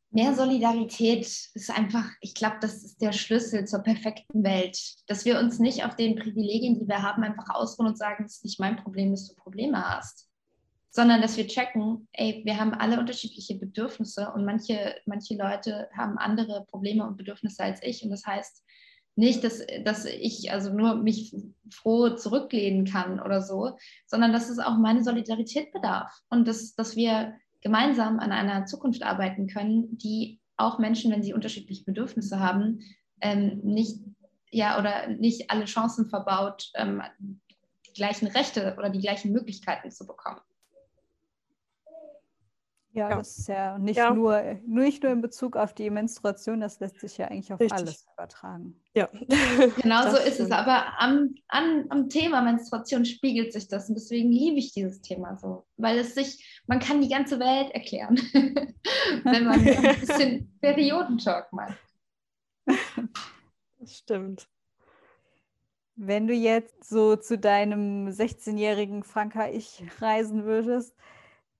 Mehr 0.09 0.33
Solidarität 0.33 1.25
ist 1.53 1.69
einfach, 1.69 2.09
ich 2.21 2.33
glaube, 2.33 2.57
das 2.61 2.83
ist 2.83 3.01
der 3.01 3.11
Schlüssel 3.11 3.65
zur 3.65 3.79
perfekten 3.79 4.43
Welt. 4.43 4.79
Dass 5.07 5.25
wir 5.25 5.37
uns 5.39 5.59
nicht 5.59 5.83
auf 5.83 5.95
den 5.95 6.15
Privilegien, 6.15 6.79
die 6.79 6.87
wir 6.87 7.01
haben, 7.01 7.23
einfach 7.23 7.53
ausruhen 7.53 7.89
und 7.89 7.97
sagen, 7.97 8.23
es 8.25 8.37
ist 8.37 8.45
nicht 8.45 8.59
mein 8.59 8.77
Problem, 8.77 9.11
dass 9.11 9.27
du 9.27 9.35
Probleme 9.35 9.83
hast. 9.83 10.29
Sondern 10.89 11.21
dass 11.21 11.35
wir 11.35 11.47
checken, 11.47 12.07
ey, 12.13 12.41
wir 12.45 12.57
haben 12.57 12.73
alle 12.73 12.99
unterschiedliche 12.99 13.55
Bedürfnisse 13.55 14.31
und 14.33 14.45
manche, 14.45 14.95
manche 15.05 15.35
Leute 15.35 15.89
haben 15.95 16.17
andere 16.17 16.65
Probleme 16.65 17.05
und 17.05 17.17
Bedürfnisse 17.17 17.63
als 17.63 17.83
ich. 17.83 18.01
Und 18.03 18.09
das 18.09 18.25
heißt 18.25 18.63
nicht, 19.17 19.43
dass, 19.43 19.65
dass 19.83 20.05
ich 20.05 20.51
also 20.51 20.71
nur 20.71 20.95
mich 20.95 21.35
froh 21.73 22.11
zurücklehnen 22.11 22.85
kann 22.85 23.19
oder 23.19 23.41
so, 23.41 23.77
sondern 24.05 24.31
dass 24.31 24.49
es 24.49 24.59
auch 24.59 24.77
meine 24.77 25.03
Solidarität 25.03 25.73
bedarf. 25.73 26.17
Und 26.29 26.47
dass, 26.47 26.75
dass 26.75 26.95
wir 26.95 27.33
gemeinsam 27.67 28.19
an 28.19 28.31
einer 28.31 28.65
Zukunft 28.65 29.03
arbeiten 29.03 29.47
können, 29.47 29.97
die 29.97 30.39
auch 30.55 30.79
Menschen, 30.79 31.11
wenn 31.11 31.21
sie 31.21 31.33
unterschiedliche 31.33 31.83
Bedürfnisse 31.83 32.39
haben, 32.39 32.79
ähm, 33.19 33.59
nicht, 33.61 33.99
ja, 34.51 34.79
oder 34.79 35.07
nicht 35.07 35.51
alle 35.51 35.65
Chancen 35.65 36.09
verbaut, 36.09 36.71
ähm, 36.75 37.01
die 37.19 37.93
gleichen 37.93 38.27
Rechte 38.27 38.75
oder 38.77 38.89
die 38.89 39.01
gleichen 39.01 39.33
Möglichkeiten 39.33 39.91
zu 39.91 40.07
bekommen. 40.07 40.39
Ja, 42.97 43.11
ja, 43.11 43.17
das 43.17 43.37
ist 43.37 43.47
ja 43.47 43.77
nicht, 43.77 43.97
ja. 43.97 44.11
Nur, 44.11 44.41
nicht 44.65 45.03
nur 45.03 45.11
in 45.11 45.21
Bezug 45.21 45.55
auf 45.55 45.75
die 45.75 45.91
Menstruation, 45.91 46.59
das 46.59 46.79
lässt 46.79 46.99
sich 46.99 47.15
ja 47.19 47.27
eigentlich 47.27 47.53
auf 47.53 47.59
Richtig. 47.59 47.77
alles 47.77 48.07
übertragen. 48.11 48.81
Ja. 48.95 49.07
Genau 49.81 50.09
so 50.09 50.17
ist 50.17 50.39
es. 50.39 50.49
Aber 50.49 50.99
am, 50.99 51.35
an, 51.47 51.85
am 51.89 52.09
Thema 52.09 52.41
Menstruation 52.41 53.05
spiegelt 53.05 53.53
sich 53.53 53.67
das 53.67 53.87
und 53.87 53.95
deswegen 53.95 54.31
liebe 54.31 54.57
ich 54.57 54.73
dieses 54.73 55.01
Thema 55.01 55.37
so, 55.37 55.67
weil 55.77 55.99
es 55.99 56.15
sich, 56.15 56.63
man 56.65 56.79
kann 56.79 56.99
die 57.01 57.09
ganze 57.09 57.39
Welt 57.39 57.69
erklären, 57.71 58.15
wenn 59.23 59.45
man 59.45 59.59
ein 59.59 59.99
bisschen 59.99 60.57
Periodentalk 60.61 61.53
macht. 61.53 61.77
Das 63.77 63.95
stimmt. 63.95 64.47
Wenn 65.95 66.25
du 66.25 66.33
jetzt 66.33 66.89
so 66.89 67.15
zu 67.15 67.37
deinem 67.37 68.07
16-jährigen 68.07 69.03
Franka 69.03 69.49
Ich 69.49 69.83
reisen 70.01 70.45
würdest, 70.45 70.95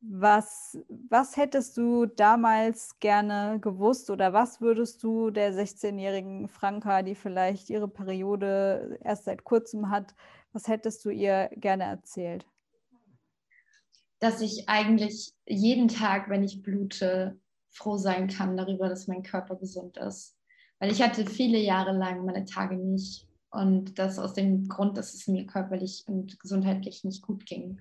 was, 0.02 0.78
was 1.10 1.38
hättest 1.38 1.78
du 1.78 2.06
damals 2.06 3.00
gerne 3.00 3.60
gewusst 3.60 4.10
oder 4.10 4.32
was 4.34 4.62
würdest 4.62 5.02
du 5.04 5.32
der 5.32 5.54
16-jährigen 5.54 6.48
Franka, 6.48 7.02
die 7.02 7.16
vielleicht 7.16 7.70
ihre 7.70 7.88
Periode 7.88 9.00
erst 9.04 9.26
seit 9.26 9.44
kurzem 9.44 9.90
hat, 9.90 10.16
was 10.54 10.68
hättest 10.68 11.04
du 11.06 11.10
ihr 11.10 11.50
gerne 11.56 11.84
erzählt? 11.86 12.46
Dass 14.20 14.42
ich 14.42 14.68
eigentlich 14.70 15.34
jeden 15.46 15.88
Tag, 15.88 16.30
wenn 16.30 16.44
ich 16.44 16.62
blute, 16.62 17.40
froh 17.70 17.98
sein 17.98 18.28
kann 18.28 18.58
darüber, 18.58 18.90
dass 18.90 19.08
mein 19.08 19.24
Körper 19.24 19.56
gesund 19.56 19.98
ist. 19.98 20.36
Weil 20.80 20.92
ich 20.92 21.02
hatte 21.02 21.26
viele 21.26 21.60
Jahre 21.60 21.92
lang 21.92 22.26
meine 22.26 22.46
Tage 22.46 22.76
nicht 22.76 23.28
und 23.50 23.98
das 24.00 24.20
aus 24.20 24.34
dem 24.34 24.68
Grund, 24.68 24.98
dass 24.98 25.14
es 25.14 25.28
mir 25.28 25.46
körperlich 25.46 26.04
und 26.08 26.40
gesundheitlich 26.40 27.04
nicht 27.04 27.22
gut 27.24 27.46
ging. 27.46 27.80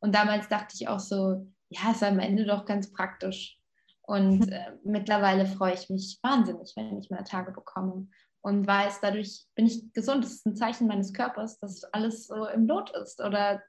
Und 0.00 0.14
damals 0.14 0.48
dachte 0.48 0.74
ich 0.74 0.88
auch 0.88 1.00
so, 1.00 1.46
ja, 1.68 1.90
ist 1.90 2.02
am 2.02 2.18
Ende 2.18 2.44
doch 2.44 2.64
ganz 2.64 2.92
praktisch. 2.92 3.58
Und 4.02 4.48
äh, 4.52 4.72
mittlerweile 4.84 5.46
freue 5.46 5.74
ich 5.74 5.90
mich 5.90 6.18
wahnsinnig, 6.22 6.72
wenn 6.76 6.98
ich 6.98 7.10
meine 7.10 7.24
Tage 7.24 7.50
bekomme 7.50 8.06
und 8.46 8.64
weiß, 8.64 9.00
dadurch 9.00 9.44
bin 9.56 9.66
ich 9.66 9.92
gesund. 9.92 10.22
Das 10.22 10.34
ist 10.34 10.46
ein 10.46 10.54
Zeichen 10.54 10.86
meines 10.86 11.12
Körpers, 11.12 11.58
dass 11.58 11.82
alles 11.92 12.28
so 12.28 12.46
im 12.46 12.68
Lot 12.68 12.90
ist 12.90 13.20
oder 13.20 13.60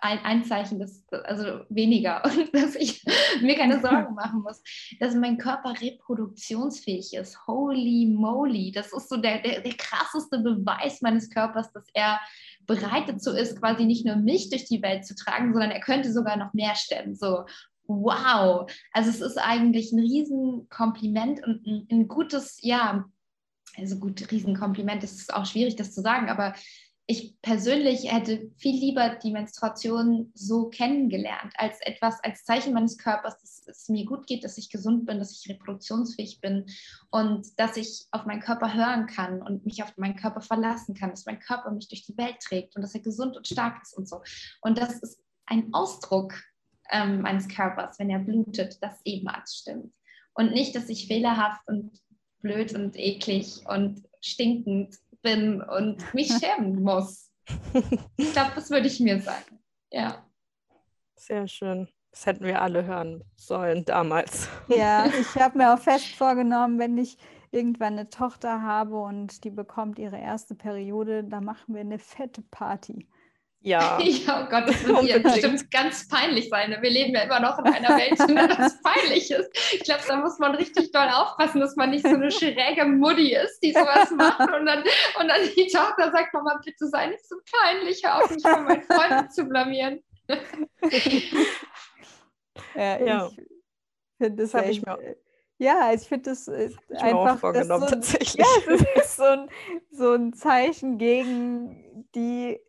ein, 0.00 0.18
ein 0.24 0.44
Zeichen, 0.44 0.80
dass, 0.80 1.04
also 1.12 1.60
weniger 1.68 2.24
und 2.36 2.52
dass 2.52 2.74
ich 2.74 3.04
mir 3.40 3.54
keine 3.54 3.80
Sorgen 3.80 4.12
machen 4.16 4.42
muss, 4.42 4.60
dass 4.98 5.14
mein 5.14 5.38
Körper 5.38 5.74
reproduktionsfähig 5.80 7.14
ist. 7.14 7.46
Holy 7.46 8.12
moly, 8.12 8.72
das 8.72 8.92
ist 8.92 9.08
so 9.08 9.18
der, 9.18 9.40
der, 9.40 9.60
der 9.60 9.74
krasseste 9.74 10.40
Beweis 10.40 11.00
meines 11.00 11.30
Körpers, 11.30 11.70
dass 11.72 11.86
er 11.94 12.18
bereit 12.66 13.08
dazu 13.08 13.30
ist, 13.30 13.60
quasi 13.60 13.84
nicht 13.84 14.06
nur 14.06 14.16
mich 14.16 14.50
durch 14.50 14.64
die 14.64 14.82
Welt 14.82 15.06
zu 15.06 15.14
tragen, 15.14 15.52
sondern 15.52 15.70
er 15.70 15.80
könnte 15.80 16.12
sogar 16.12 16.36
noch 16.36 16.52
mehr 16.54 16.74
stemmen. 16.74 17.14
So, 17.14 17.44
wow. 17.86 18.70
Also 18.92 19.10
es 19.10 19.20
ist 19.20 19.38
eigentlich 19.38 19.92
ein 19.92 20.00
Riesenkompliment 20.00 21.46
und 21.46 21.66
ein, 21.66 21.86
ein 21.90 22.08
gutes, 22.08 22.58
ja, 22.62 23.04
also 23.76 23.98
gut, 23.98 24.30
Riesenkompliment, 24.30 25.02
es 25.02 25.14
ist 25.14 25.34
auch 25.34 25.46
schwierig, 25.46 25.76
das 25.76 25.92
zu 25.92 26.00
sagen, 26.00 26.28
aber 26.28 26.54
ich 27.06 27.38
persönlich 27.42 28.10
hätte 28.10 28.50
viel 28.56 28.80
lieber 28.80 29.16
die 29.22 29.30
Menstruation 29.30 30.32
so 30.34 30.70
kennengelernt, 30.70 31.52
als 31.56 31.78
etwas, 31.82 32.22
als 32.24 32.44
Zeichen 32.44 32.72
meines 32.72 32.96
Körpers, 32.96 33.38
dass 33.40 33.66
es 33.66 33.88
mir 33.90 34.06
gut 34.06 34.26
geht, 34.26 34.42
dass 34.42 34.56
ich 34.56 34.70
gesund 34.70 35.04
bin, 35.04 35.18
dass 35.18 35.32
ich 35.32 35.50
reproduktionsfähig 35.50 36.40
bin 36.40 36.64
und 37.10 37.46
dass 37.58 37.76
ich 37.76 38.06
auf 38.10 38.24
meinen 38.24 38.40
Körper 38.40 38.72
hören 38.72 39.06
kann 39.06 39.42
und 39.42 39.66
mich 39.66 39.82
auf 39.82 39.94
meinen 39.98 40.16
Körper 40.16 40.40
verlassen 40.40 40.94
kann, 40.94 41.10
dass 41.10 41.26
mein 41.26 41.40
Körper 41.40 41.70
mich 41.72 41.88
durch 41.88 42.06
die 42.06 42.16
Welt 42.16 42.38
trägt 42.40 42.74
und 42.74 42.80
dass 42.80 42.94
er 42.94 43.02
gesund 43.02 43.36
und 43.36 43.46
stark 43.46 43.82
ist 43.82 43.96
und 43.96 44.08
so. 44.08 44.22
Und 44.62 44.78
das 44.78 44.98
ist 45.00 45.20
ein 45.44 45.74
Ausdruck 45.74 46.32
ähm, 46.90 47.20
meines 47.20 47.48
Körpers, 47.48 47.98
wenn 47.98 48.08
er 48.08 48.20
blutet, 48.20 48.82
dass 48.82 49.04
eben 49.04 49.28
alles 49.28 49.56
stimmt. 49.56 49.92
Und 50.32 50.52
nicht, 50.52 50.74
dass 50.74 50.88
ich 50.88 51.06
fehlerhaft 51.06 51.68
und 51.68 52.00
blöd 52.40 52.74
und 52.74 52.96
eklig 52.96 53.62
und 53.68 54.02
stinkend 54.20 54.96
bin 55.24 55.60
und 55.60 56.14
mich 56.14 56.28
schämen 56.38 56.84
muss. 56.84 57.32
Ich 58.16 58.32
glaube, 58.32 58.52
das 58.54 58.70
würde 58.70 58.86
ich 58.86 59.00
mir 59.00 59.20
sagen. 59.20 59.58
Ja. 59.90 60.24
Sehr 61.16 61.48
schön. 61.48 61.88
Das 62.12 62.26
hätten 62.26 62.44
wir 62.44 62.62
alle 62.62 62.84
hören 62.84 63.24
sollen 63.34 63.84
damals. 63.84 64.48
Ja, 64.68 65.06
ich 65.20 65.34
habe 65.34 65.58
mir 65.58 65.74
auch 65.74 65.80
fest 65.80 66.14
vorgenommen, 66.14 66.78
wenn 66.78 66.96
ich 66.96 67.18
irgendwann 67.50 67.94
eine 67.94 68.08
Tochter 68.08 68.62
habe 68.62 68.96
und 68.96 69.42
die 69.42 69.50
bekommt 69.50 69.98
ihre 69.98 70.18
erste 70.18 70.54
Periode, 70.54 71.24
da 71.24 71.40
machen 71.40 71.74
wir 71.74 71.80
eine 71.80 71.98
fette 71.98 72.42
Party. 72.42 73.08
Ja. 73.64 73.98
ja, 74.02 74.44
oh 74.44 74.50
Gott, 74.50 74.68
das 74.68 74.84
wird 74.86 75.04
ja 75.04 75.18
bestimmt 75.18 75.70
ganz 75.70 76.06
peinlich 76.06 76.50
sein. 76.50 76.76
Wir 76.82 76.90
leben 76.90 77.14
ja 77.14 77.22
immer 77.22 77.40
noch 77.40 77.58
in 77.58 77.66
einer 77.66 77.96
Welt, 77.96 78.20
in 78.28 78.36
der 78.36 78.48
das 78.48 78.78
peinlich 78.82 79.30
ist. 79.30 79.50
Ich 79.72 79.80
glaube, 79.84 80.02
da 80.06 80.16
muss 80.16 80.38
man 80.38 80.54
richtig 80.54 80.92
doll 80.92 81.08
aufpassen, 81.08 81.60
dass 81.60 81.74
man 81.74 81.88
nicht 81.88 82.06
so 82.06 82.12
eine 82.14 82.30
schräge 82.30 82.84
Mutti 82.84 83.34
ist, 83.34 83.60
die 83.60 83.72
sowas 83.72 84.10
macht 84.10 84.40
und 84.52 84.66
dann, 84.66 84.80
und 85.18 85.28
dann 85.28 85.40
die 85.56 85.66
Tochter 85.68 86.12
sagt, 86.12 86.34
Mama, 86.34 86.60
bitte 86.62 86.86
sei 86.88 87.06
nicht 87.06 87.26
so 87.26 87.36
peinlich, 87.50 88.02
hör 88.04 88.22
auf, 88.22 88.28
mich 88.30 88.42
von 88.42 88.64
meinen 88.64 88.82
Freunden 88.82 89.30
zu 89.30 89.44
blamieren. 89.46 90.04
ja, 92.74 92.98
ja. 92.98 93.28
ich 93.28 93.36
finde 94.18 94.42
das, 94.42 94.50
das 94.50 94.60
habe 94.60 94.70
ich 94.70 94.84
mir 94.84 95.16
ja, 95.56 95.92
ich 95.94 96.02
finde 96.02 96.30
das 96.30 96.48
äh, 96.48 96.70
einfach. 96.90 97.36
Auch 97.36 97.38
vorgenommen, 97.38 97.80
das 97.82 97.90
so 97.90 97.96
ein, 97.96 98.02
tatsächlich. 98.02 98.44
Ja, 98.44 98.46
das 98.66 99.06
ist 99.06 99.16
so 99.16 99.22
ein, 99.22 99.48
so 99.90 100.12
ein 100.12 100.32
Zeichen 100.34 100.98
gegen 100.98 102.06
die 102.14 102.60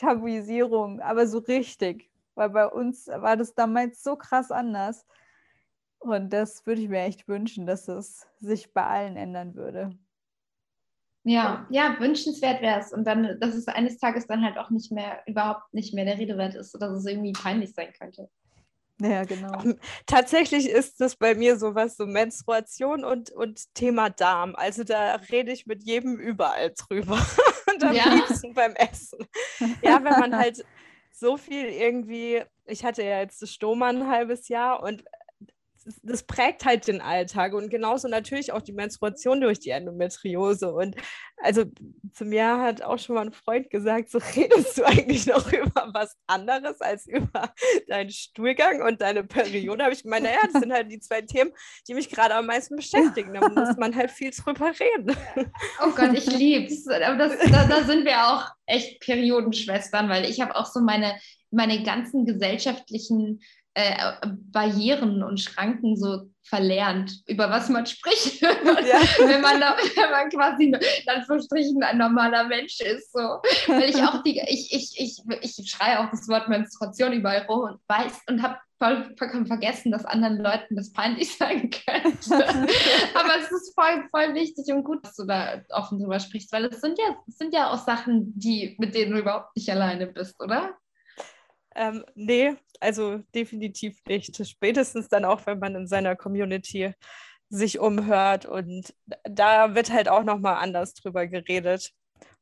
Tabuisierung, 0.00 1.00
aber 1.00 1.26
so 1.26 1.38
richtig. 1.38 2.10
Weil 2.34 2.50
bei 2.50 2.66
uns 2.66 3.06
war 3.08 3.36
das 3.36 3.54
damals 3.54 4.02
so 4.02 4.16
krass 4.16 4.50
anders. 4.50 5.06
Und 5.98 6.32
das 6.32 6.64
würde 6.66 6.80
ich 6.80 6.88
mir 6.88 7.00
echt 7.00 7.28
wünschen, 7.28 7.66
dass 7.66 7.86
es 7.88 8.26
sich 8.38 8.72
bei 8.72 8.84
allen 8.84 9.16
ändern 9.16 9.54
würde. 9.54 9.90
Ja, 11.24 11.66
ja, 11.68 11.96
wünschenswert 12.00 12.62
wäre 12.62 12.80
es. 12.80 12.94
Und 12.94 13.04
dann, 13.04 13.38
dass 13.40 13.54
es 13.54 13.68
eines 13.68 13.98
Tages 13.98 14.26
dann 14.26 14.42
halt 14.42 14.56
auch 14.56 14.70
nicht 14.70 14.90
mehr, 14.90 15.22
überhaupt 15.26 15.74
nicht 15.74 15.92
mehr 15.92 16.06
der 16.06 16.16
Rede 16.16 16.38
wert 16.38 16.54
ist, 16.54 16.72
dass 16.80 16.92
es 16.92 17.04
irgendwie 17.04 17.32
peinlich 17.32 17.74
sein 17.74 17.92
könnte. 17.92 18.30
Ja, 19.00 19.24
genau. 19.24 19.52
Ähm, 19.62 19.78
tatsächlich 20.06 20.68
ist 20.68 21.00
das 21.00 21.16
bei 21.16 21.34
mir 21.34 21.58
sowas, 21.58 21.96
so 21.96 22.06
Menstruation 22.06 23.04
und, 23.04 23.30
und 23.30 23.74
Thema 23.74 24.08
Darm. 24.08 24.54
Also 24.54 24.84
da 24.84 25.16
rede 25.30 25.52
ich 25.52 25.66
mit 25.66 25.84
jedem 25.84 26.18
überall 26.18 26.72
drüber. 26.76 27.18
und 27.72 27.84
am 27.84 27.94
ja. 27.94 28.14
liebsten 28.14 28.54
beim 28.54 28.74
Essen. 28.74 29.26
Ja, 29.82 30.02
wenn 30.02 30.18
man 30.18 30.36
halt 30.36 30.64
so 31.12 31.36
viel 31.36 31.66
irgendwie, 31.66 32.42
ich 32.66 32.84
hatte 32.84 33.02
ja 33.02 33.20
jetzt 33.20 33.46
Stoma 33.48 33.88
ein 33.88 34.08
halbes 34.08 34.48
Jahr 34.48 34.82
und 34.82 35.04
das 36.02 36.22
prägt 36.24 36.64
halt 36.64 36.86
den 36.86 37.00
Alltag 37.00 37.54
und 37.54 37.70
genauso 37.70 38.08
natürlich 38.08 38.52
auch 38.52 38.62
die 38.62 38.72
Menstruation 38.72 39.40
durch 39.40 39.58
die 39.58 39.70
Endometriose. 39.70 40.72
Und 40.72 40.96
also 41.38 41.64
zu 42.12 42.24
mir 42.24 42.58
hat 42.60 42.82
auch 42.82 42.98
schon 42.98 43.14
mal 43.14 43.26
ein 43.26 43.32
Freund 43.32 43.70
gesagt, 43.70 44.10
so 44.10 44.18
redest 44.36 44.76
du 44.78 44.84
eigentlich 44.84 45.26
noch 45.26 45.50
über 45.52 45.90
was 45.92 46.16
anderes 46.26 46.80
als 46.80 47.06
über 47.06 47.52
deinen 47.88 48.10
Stuhlgang 48.10 48.82
und 48.82 49.00
deine 49.00 49.24
Periode. 49.24 49.84
Habe 49.84 49.94
ich 49.94 50.02
gemeint, 50.02 50.24
naja, 50.24 50.40
das 50.52 50.60
sind 50.60 50.72
halt 50.72 50.90
die 50.90 51.00
zwei 51.00 51.22
Themen, 51.22 51.52
die 51.88 51.94
mich 51.94 52.10
gerade 52.10 52.34
am 52.34 52.46
meisten 52.46 52.76
beschäftigen. 52.76 53.32
Da 53.34 53.48
muss 53.48 53.76
man 53.76 53.96
halt 53.96 54.10
viel 54.10 54.30
drüber 54.30 54.72
reden. 54.78 55.16
Oh 55.82 55.90
Gott, 55.96 56.12
ich 56.12 56.26
lieb's. 56.26 56.86
Aber 56.88 57.16
das, 57.16 57.38
da, 57.50 57.66
da 57.66 57.84
sind 57.84 58.04
wir 58.04 58.26
auch 58.26 58.46
echt 58.66 59.00
Periodenschwestern, 59.00 60.08
weil 60.08 60.24
ich 60.24 60.40
habe 60.40 60.54
auch 60.56 60.66
so 60.66 60.80
meine, 60.80 61.18
meine 61.50 61.82
ganzen 61.82 62.26
gesellschaftlichen 62.26 63.40
äh, 63.74 64.12
Barrieren 64.50 65.22
und 65.22 65.40
Schranken 65.40 65.96
so 65.96 66.30
verlernt, 66.42 67.12
über 67.26 67.50
was 67.50 67.68
man 67.68 67.86
spricht, 67.86 68.40
ja. 68.40 68.50
wenn, 68.50 69.40
man 69.40 69.60
da, 69.60 69.76
wenn 69.94 70.10
man 70.10 70.28
quasi 70.30 70.64
in 70.64 71.08
Anführungsstrichen 71.08 71.82
ein 71.82 71.98
normaler 71.98 72.44
Mensch 72.44 72.80
ist. 72.80 73.12
So. 73.12 73.40
Weil 73.68 73.90
ich 73.90 73.96
auch 73.96 74.22
die, 74.22 74.40
ich, 74.48 74.72
ich, 74.72 74.94
ich, 74.98 75.58
ich 75.58 75.70
schreie 75.70 76.00
auch 76.00 76.10
das 76.10 76.26
Wort 76.28 76.48
Menstruation 76.48 77.12
überall 77.12 77.46
rum 77.48 77.60
und 77.60 77.80
weiß 77.86 78.22
und 78.28 78.42
habe 78.42 78.58
vollkommen 78.80 79.46
vergessen, 79.46 79.92
dass 79.92 80.06
anderen 80.06 80.38
Leuten 80.38 80.74
das 80.74 80.92
peinlich 80.92 81.36
sein 81.38 81.70
könnte. 81.70 82.48
Aber 83.14 83.36
es 83.38 83.52
ist 83.52 83.74
voll, 83.74 84.08
voll 84.10 84.34
wichtig 84.34 84.72
und 84.74 84.84
gut, 84.84 85.04
dass 85.04 85.16
du 85.16 85.26
da 85.26 85.60
offen 85.70 85.98
drüber 85.98 86.18
sprichst, 86.18 86.50
weil 86.52 86.64
es 86.64 86.80
sind 86.80 86.98
ja, 86.98 87.16
es 87.28 87.36
sind 87.36 87.54
ja 87.54 87.70
auch 87.70 87.78
Sachen, 87.78 88.32
die, 88.38 88.76
mit 88.78 88.94
denen 88.94 89.12
du 89.12 89.18
überhaupt 89.18 89.54
nicht 89.54 89.70
alleine 89.70 90.06
bist, 90.06 90.40
oder? 90.40 90.74
Ähm, 91.74 92.04
nee, 92.14 92.56
also 92.80 93.18
definitiv 93.34 93.98
nicht. 94.06 94.36
Spätestens 94.46 95.08
dann 95.08 95.24
auch, 95.24 95.46
wenn 95.46 95.58
man 95.58 95.74
in 95.74 95.86
seiner 95.86 96.16
Community 96.16 96.92
sich 97.48 97.78
umhört 97.80 98.46
und 98.46 98.94
da 99.24 99.74
wird 99.74 99.92
halt 99.92 100.08
auch 100.08 100.22
nochmal 100.24 100.56
anders 100.56 100.94
drüber 100.94 101.26
geredet 101.26 101.92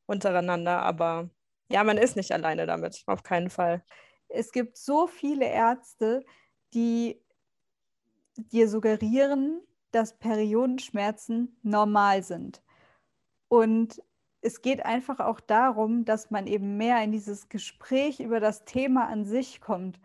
untereinander, 0.06 0.82
aber 0.82 1.30
ja, 1.70 1.84
man 1.84 1.98
ist 1.98 2.16
nicht 2.16 2.32
alleine 2.32 2.66
damit, 2.66 3.02
auf 3.06 3.22
keinen 3.22 3.50
Fall. 3.50 3.84
Es 4.28 4.52
gibt 4.52 4.76
so 4.76 5.06
viele 5.06 5.46
Ärzte, 5.46 6.24
die 6.74 7.20
dir 8.36 8.68
suggerieren, 8.68 9.60
dass 9.90 10.18
Periodenschmerzen 10.18 11.58
normal 11.62 12.22
sind. 12.22 12.62
Und 13.48 14.02
es 14.48 14.62
geht 14.62 14.84
einfach 14.86 15.20
auch 15.20 15.40
darum, 15.40 16.06
dass 16.06 16.30
man 16.30 16.46
eben 16.46 16.78
mehr 16.78 17.02
in 17.04 17.12
dieses 17.12 17.50
Gespräch 17.50 18.18
über 18.18 18.40
das 18.40 18.64
Thema 18.64 19.06
an 19.06 19.26
sich 19.26 19.60
kommt. 19.60 20.00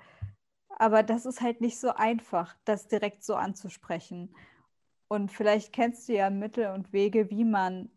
Aber 0.70 1.02
das 1.02 1.26
ist 1.26 1.40
halt 1.40 1.62
nicht 1.62 1.80
so 1.80 1.92
einfach, 1.94 2.56
das 2.66 2.90
direkt 2.90 3.24
so 3.24 3.36
anzusprechen. 3.36 4.36
Und 5.08 5.32
vielleicht 5.32 5.72
kennst 5.72 6.10
du 6.10 6.14
ja 6.14 6.30
Mittel 6.30 6.72
und 6.72 6.92
Wege, 6.92 7.30
wie 7.30 7.46
man 7.46 7.90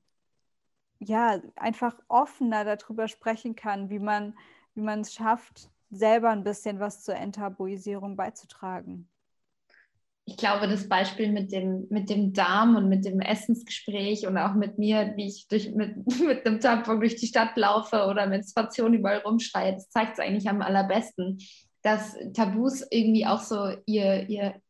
ja 1.01 1.41
einfach 1.57 1.97
offener 2.07 2.65
darüber 2.65 3.09
sprechen 3.09 3.57
kann, 3.57 3.91
wie 3.91 3.99
man, 3.99 4.37
wie 4.75 4.83
man 4.83 5.01
es 5.01 5.15
schafft, 5.15 5.69
selber 5.91 6.31
ein 6.31 6.45
bisschen 6.45 6.79
was 6.79 7.03
zur 7.03 7.17
Enttabuisierung 7.17 8.15
beizutragen. 8.15 9.09
Ich 10.29 10.37
glaube, 10.37 10.67
das 10.67 10.89
Beispiel 10.89 11.31
mit 11.31 11.53
dem, 11.53 11.87
mit 11.89 12.11
dem 12.11 12.33
Darm 12.33 12.75
und 12.75 12.89
mit 12.89 13.05
dem 13.05 13.21
Essensgespräch 13.21 14.27
und 14.27 14.37
auch 14.37 14.55
mit 14.55 14.77
mir, 14.77 15.13
wie 15.15 15.29
ich 15.29 15.47
durch, 15.47 15.73
mit, 15.73 15.97
mit 16.21 16.45
einem 16.45 16.61
Tampon 16.61 16.99
durch 16.99 17.15
die 17.15 17.29
Stadt 17.29 17.57
laufe 17.57 18.07
oder 18.07 18.27
Menstruation 18.27 18.95
überall 18.95 19.19
rumschreie, 19.19 19.75
das 19.75 19.89
zeigt 19.89 20.15
es 20.15 20.19
eigentlich 20.19 20.49
am 20.49 20.63
allerbesten, 20.63 21.39
dass 21.83 22.17
Tabus 22.35 22.85
irgendwie 22.91 23.25
auch 23.25 23.41
so 23.41 23.71
ihr, 23.87 24.29
ihr 24.29 24.61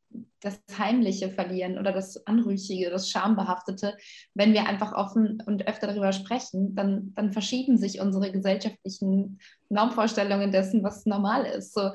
das 0.41 0.61
Heimliche 0.79 1.31
verlieren 1.31 1.79
oder 1.79 1.93
das 1.93 2.27
Anrüchige, 2.27 2.91
das 2.91 3.11
Schambehaftete. 3.11 3.97
Wenn 4.35 4.53
wir 4.53 4.67
einfach 4.67 4.93
offen 4.93 5.43
und 5.47 5.67
öfter 5.67 5.87
darüber 5.87 6.13
sprechen, 6.13 6.75
dann, 6.75 7.13
dann 7.15 7.33
verschieben 7.33 7.79
sich 7.79 8.01
unsere 8.01 8.31
gesellschaftlichen 8.31 9.39
Normvorstellungen 9.71 10.53
dessen, 10.53 10.83
was 10.83 11.07
normal 11.07 11.47
ist. 11.47 11.73
So, 11.73 11.93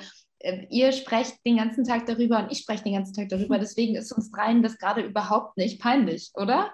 ihr 0.69 0.91
sprecht 0.91 1.45
den 1.45 1.57
ganzen 1.57 1.83
Tag 1.83 2.05
darüber 2.05 2.39
und 2.39 2.51
ich 2.51 2.59
spreche 2.59 2.83
den 2.83 2.95
ganzen 2.95 3.13
Tag 3.13 3.29
darüber. 3.29 3.59
Deswegen 3.59 3.95
ist 3.95 4.11
uns 4.11 4.31
dreien 4.31 4.63
das 4.63 4.77
gerade 4.77 5.01
überhaupt 5.01 5.57
nicht 5.57 5.81
peinlich, 5.81 6.31
oder? 6.35 6.71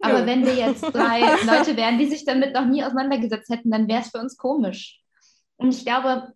Aber 0.00 0.20
ja. 0.20 0.26
wenn 0.26 0.44
wir 0.44 0.54
jetzt 0.54 0.82
drei 0.82 1.20
Leute 1.46 1.76
wären, 1.76 1.98
die 1.98 2.06
sich 2.06 2.24
damit 2.24 2.52
noch 2.54 2.66
nie 2.66 2.82
auseinandergesetzt 2.82 3.48
hätten, 3.50 3.70
dann 3.70 3.88
wäre 3.88 4.02
es 4.02 4.10
für 4.10 4.18
uns 4.18 4.36
komisch. 4.36 5.00
Und 5.56 5.74
ich 5.74 5.84
glaube, 5.84 6.32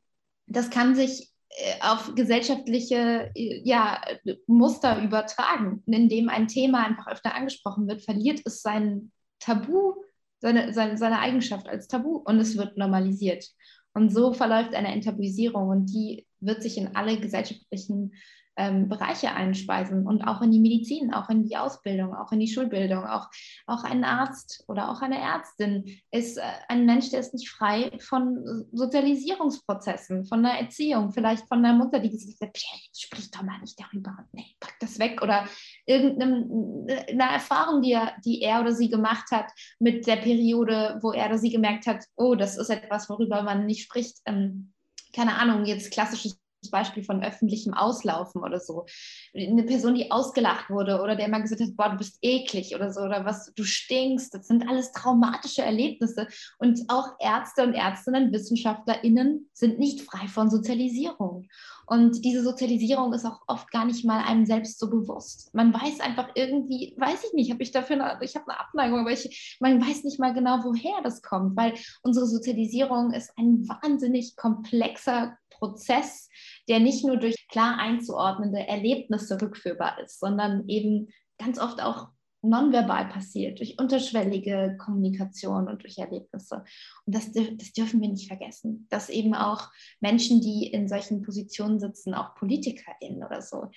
das 0.47 0.71
kann 0.71 0.95
sich 0.95 1.31
äh, 1.51 1.81
auf 1.81 2.15
gesellschaftliche 2.15 3.31
äh, 3.35 3.61
ja, 3.65 4.01
Muster 4.47 5.03
übertragen. 5.03 5.83
Indem 5.87 6.29
ein 6.29 6.49
Thema 6.49 6.85
einfach 6.87 7.09
öfter 7.09 7.35
angesprochen 7.35 7.89
wird, 7.89 8.03
verliert 8.03 8.41
es 8.45 8.63
sein 8.63 9.13
Tabu, 9.41 9.95
seine, 10.41 10.73
seine, 10.73 10.97
seine 10.97 11.19
Eigenschaft 11.19 11.69
als 11.69 11.89
Tabu 11.89 12.17
und 12.17 12.39
es 12.39 12.57
wird 12.57 12.77
normalisiert. 12.77 13.45
Und 13.93 14.11
so 14.11 14.33
verläuft 14.33 14.75
eine 14.75 14.93
Enttabuisierung 14.93 15.69
und 15.69 15.87
die 15.87 16.28
wird 16.41 16.63
sich 16.63 16.79
in 16.79 16.97
alle 16.97 17.19
gesellschaftlichen 17.19 18.13
ähm, 18.59 18.89
Bereiche 18.89 19.31
einspeisen 19.33 20.05
und 20.07 20.23
auch 20.23 20.43
in 20.43 20.51
die 20.51 20.59
Medizin, 20.59 21.15
auch 21.15 21.31
in 21.31 21.45
die 21.45 21.57
Ausbildung, 21.57 22.15
auch 22.15 22.33
in 22.33 22.41
die 22.41 22.49
Schulbildung. 22.49 23.07
Auch, 23.07 23.29
auch 23.67 23.85
ein 23.85 24.03
Arzt 24.03 24.65
oder 24.67 24.91
auch 24.91 25.01
eine 25.01 25.19
Ärztin 25.19 25.85
ist 26.11 26.39
äh, 26.39 26.43
ein 26.67 26.85
Mensch, 26.85 27.11
der 27.11 27.21
ist 27.21 27.33
nicht 27.33 27.49
frei 27.49 27.97
von 28.01 28.67
Sozialisierungsprozessen, 28.73 30.27
von 30.27 30.43
der 30.43 30.59
Erziehung, 30.59 31.13
vielleicht 31.13 31.47
von 31.47 31.63
der 31.63 31.73
Mutter, 31.73 32.01
die 32.01 32.11
gesagt 32.11 32.43
hat, 32.43 32.59
sprich 32.97 33.31
doch 33.31 33.43
mal 33.43 33.61
nicht 33.61 33.79
darüber, 33.81 34.27
nee, 34.33 34.57
pack 34.59 34.75
das 34.81 34.99
weg 34.99 35.23
oder 35.23 35.47
irgendeine 35.87 37.33
Erfahrung, 37.33 37.81
die 37.81 37.93
er, 37.93 38.15
die 38.25 38.43
er 38.43 38.61
oder 38.61 38.73
sie 38.73 38.91
gemacht 38.91 39.31
hat 39.31 39.53
mit 39.79 40.05
der 40.09 40.17
Periode, 40.17 40.99
wo 41.01 41.13
er 41.13 41.27
oder 41.27 41.39
sie 41.39 41.51
gemerkt 41.51 41.87
hat, 41.87 42.05
oh, 42.17 42.35
das 42.35 42.59
ist 42.59 42.71
etwas, 42.71 43.09
worüber 43.09 43.43
man 43.43 43.67
nicht 43.67 43.85
spricht. 43.85 44.19
Ähm, 44.27 44.73
keine 45.15 45.37
Ahnung, 45.37 45.65
jetzt 45.65 45.91
klassisches 45.93 46.39
Beispiel 46.71 47.05
von 47.05 47.23
öffentlichem 47.23 47.75
Auslaufen 47.75 48.43
oder 48.43 48.59
so. 48.59 48.87
Eine 49.35 49.63
Person, 49.63 49.95
die 49.95 50.11
ausgelacht 50.11 50.71
wurde 50.71 51.01
oder 51.01 51.17
der 51.17 51.29
mal 51.29 51.43
gesagt 51.43 51.61
hat, 51.61 51.77
boah, 51.77 51.91
du 51.91 51.97
bist 51.97 52.19
eklig 52.23 52.75
oder 52.75 52.93
so 52.93 53.01
oder 53.01 53.25
was, 53.25 53.53
du 53.55 53.65
stinkst. 53.65 54.35
Das 54.35 54.47
sind 54.47 54.69
alles 54.69 54.93
traumatische 54.93 55.63
Erlebnisse. 55.63 56.27
Und 56.59 56.81
auch 56.89 57.15
Ärzte 57.21 57.63
und 57.63 57.75
Ärztinnen, 57.75 58.33
WissenschaftlerInnen 58.33 59.49
sind 59.53 59.79
nicht 59.79 60.03
frei 60.03 60.27
von 60.27 60.51
Sozialisierung. 60.51 61.47
Und 61.87 62.23
diese 62.23 62.43
Sozialisierung 62.43 63.15
ist 63.15 63.25
auch 63.25 63.41
oft 63.47 63.71
gar 63.71 63.87
nicht 63.87 64.05
mal 64.05 64.23
einem 64.23 64.45
selbst 64.45 64.79
so 64.79 64.91
bewusst. 64.91 65.55
Man 65.55 65.73
weiß 65.73 66.01
einfach 66.01 66.29
irgendwie, 66.35 66.95
weiß 66.99 67.25
ich 67.25 67.33
nicht, 67.33 67.51
habe 67.51 67.63
ich 67.63 67.71
dafür 67.71 67.97
eine, 67.97 68.23
ich 68.23 68.35
habe 68.35 68.51
eine 68.51 68.61
Abneigung, 68.61 69.01
aber 69.01 69.13
ich, 69.13 69.57
man 69.61 69.81
weiß 69.81 70.05
nicht 70.05 70.19
mal 70.19 70.35
genau, 70.35 70.59
woher 70.65 71.01
das 71.03 71.23
kommt, 71.23 71.57
weil 71.57 71.73
unsere 72.03 72.27
Sozialisierung 72.27 73.13
ist 73.13 73.33
ein 73.39 73.67
wahnsinnig 73.69 74.37
komplexer 74.37 75.39
Prozess, 75.59 76.29
der 76.69 76.81
nicht 76.81 77.05
nur 77.05 77.17
durch 77.17 77.49
klar 77.49 77.79
einzuordnende 77.79 78.67
Erlebnisse 78.67 79.41
rückführbar 79.41 80.01
ist, 80.01 80.21
sondern 80.21 80.69
eben 80.69 81.09
ganz 81.39 81.59
oft 81.59 81.83
auch 81.83 82.09
nonverbal 82.43 83.09
passiert, 83.09 83.59
durch 83.59 83.79
unterschwellige 83.79 84.77
Kommunikation 84.79 85.69
und 85.69 85.83
durch 85.83 85.99
Erlebnisse. 85.99 86.65
Und 87.05 87.15
das, 87.15 87.33
das 87.33 87.73
dürfen 87.73 88.01
wir 88.01 88.09
nicht 88.09 88.29
vergessen, 88.29 88.87
dass 88.91 89.09
eben 89.09 89.35
auch 89.35 89.71
Menschen, 90.01 90.41
die 90.41 90.69
in 90.69 90.89
solchen 90.89 91.23
Positionen 91.23 91.81
sitzen, 91.81 92.15
auch 92.15 92.35
PolitikerInnen 92.37 93.25
oder 93.25 93.43
so, 93.43 93.71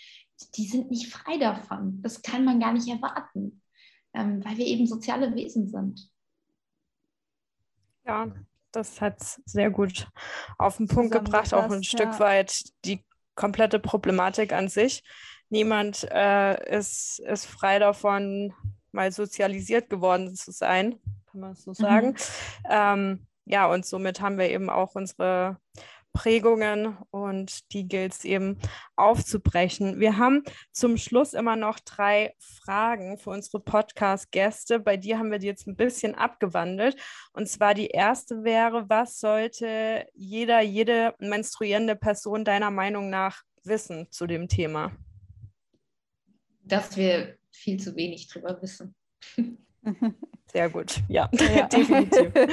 die 0.56 0.66
sind 0.66 0.92
nicht 0.92 1.12
frei 1.12 1.38
davon. 1.38 2.02
Das 2.02 2.22
kann 2.22 2.46
man 2.46 2.60
gar 2.60 2.74
nicht 2.74 2.88
erwarten, 2.88 3.62
ähm, 4.14 4.44
weil 4.46 4.58
wir 4.58 4.66
eben 4.66 4.86
soziale 4.86 5.34
Wesen 5.36 5.68
sind. 5.68 6.10
Ja, 8.06 8.32
das 8.72 9.02
hat 9.02 9.22
es 9.22 9.42
sehr 9.46 9.70
gut 9.70 10.08
auf 10.58 10.78
den 10.78 10.88
Punkt 10.88 11.12
gebracht, 11.12 11.54
auch 11.54 11.70
ein 11.70 11.82
ja. 11.82 11.84
Stück 11.84 12.20
weit 12.20 12.64
die 12.86 13.04
komplette 13.36 13.80
Problematik 13.80 14.54
an 14.54 14.68
sich. 14.68 15.04
Niemand 15.50 16.08
äh, 16.12 16.78
ist, 16.78 17.20
ist 17.20 17.46
frei 17.46 17.80
davon, 17.80 18.54
mal 18.92 19.12
sozialisiert 19.12 19.90
geworden 19.90 20.36
zu 20.36 20.52
sein, 20.52 21.00
kann 21.32 21.42
man 21.42 21.56
so 21.56 21.74
sagen. 21.74 22.10
Mhm. 22.10 22.16
Ähm, 22.70 23.28
ja, 23.46 23.66
und 23.68 23.86
somit 23.86 24.22
haben 24.22 24.38
wir 24.38 24.50
eben 24.50 24.70
auch 24.70 24.96
unsere 24.96 25.58
Prägungen 26.14 26.98
und 27.10 27.72
die 27.74 27.88
gilt 27.88 28.14
es 28.14 28.26
eben 28.26 28.60
aufzubrechen. 28.96 30.00
Wir 30.00 30.18
haben 30.18 30.44
zum 30.72 30.98
Schluss 30.98 31.34
immer 31.34 31.56
noch 31.56 31.80
drei 31.80 32.34
Fragen 32.40 33.18
für 33.18 33.30
unsere 33.32 33.60
Podcast-Gäste. 33.60 34.80
Bei 34.80 34.98
dir 34.98 35.18
haben 35.18 35.32
wir 35.32 35.40
die 35.40 35.48
jetzt 35.48 35.68
ein 35.68 35.76
bisschen 35.76 36.16
abgewandelt. 36.16 36.96
Und 37.34 37.48
zwar 37.48 37.74
die 37.74 37.88
erste 37.88 38.44
wäre, 38.44 38.90
was 38.90 39.20
sollte 39.20 40.06
jeder, 40.14 40.62
jede 40.62 41.16
menstruierende 41.20 41.96
Person 41.96 42.46
deiner 42.46 42.72
Meinung 42.72 43.10
nach 43.10 43.44
wissen 43.64 44.08
zu 44.12 44.28
dem 44.28 44.48
Thema? 44.48 44.92
Dass 46.64 46.96
wir 46.98 47.38
viel 47.52 47.80
zu 47.80 47.96
wenig 47.96 48.28
drüber 48.28 48.62
wissen. 48.62 48.96
Sehr 50.52 50.70
gut, 50.70 51.02
ja, 51.08 51.30
ja. 51.34 51.68
definitiv. 51.68 52.32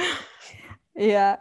ja, 0.95 1.39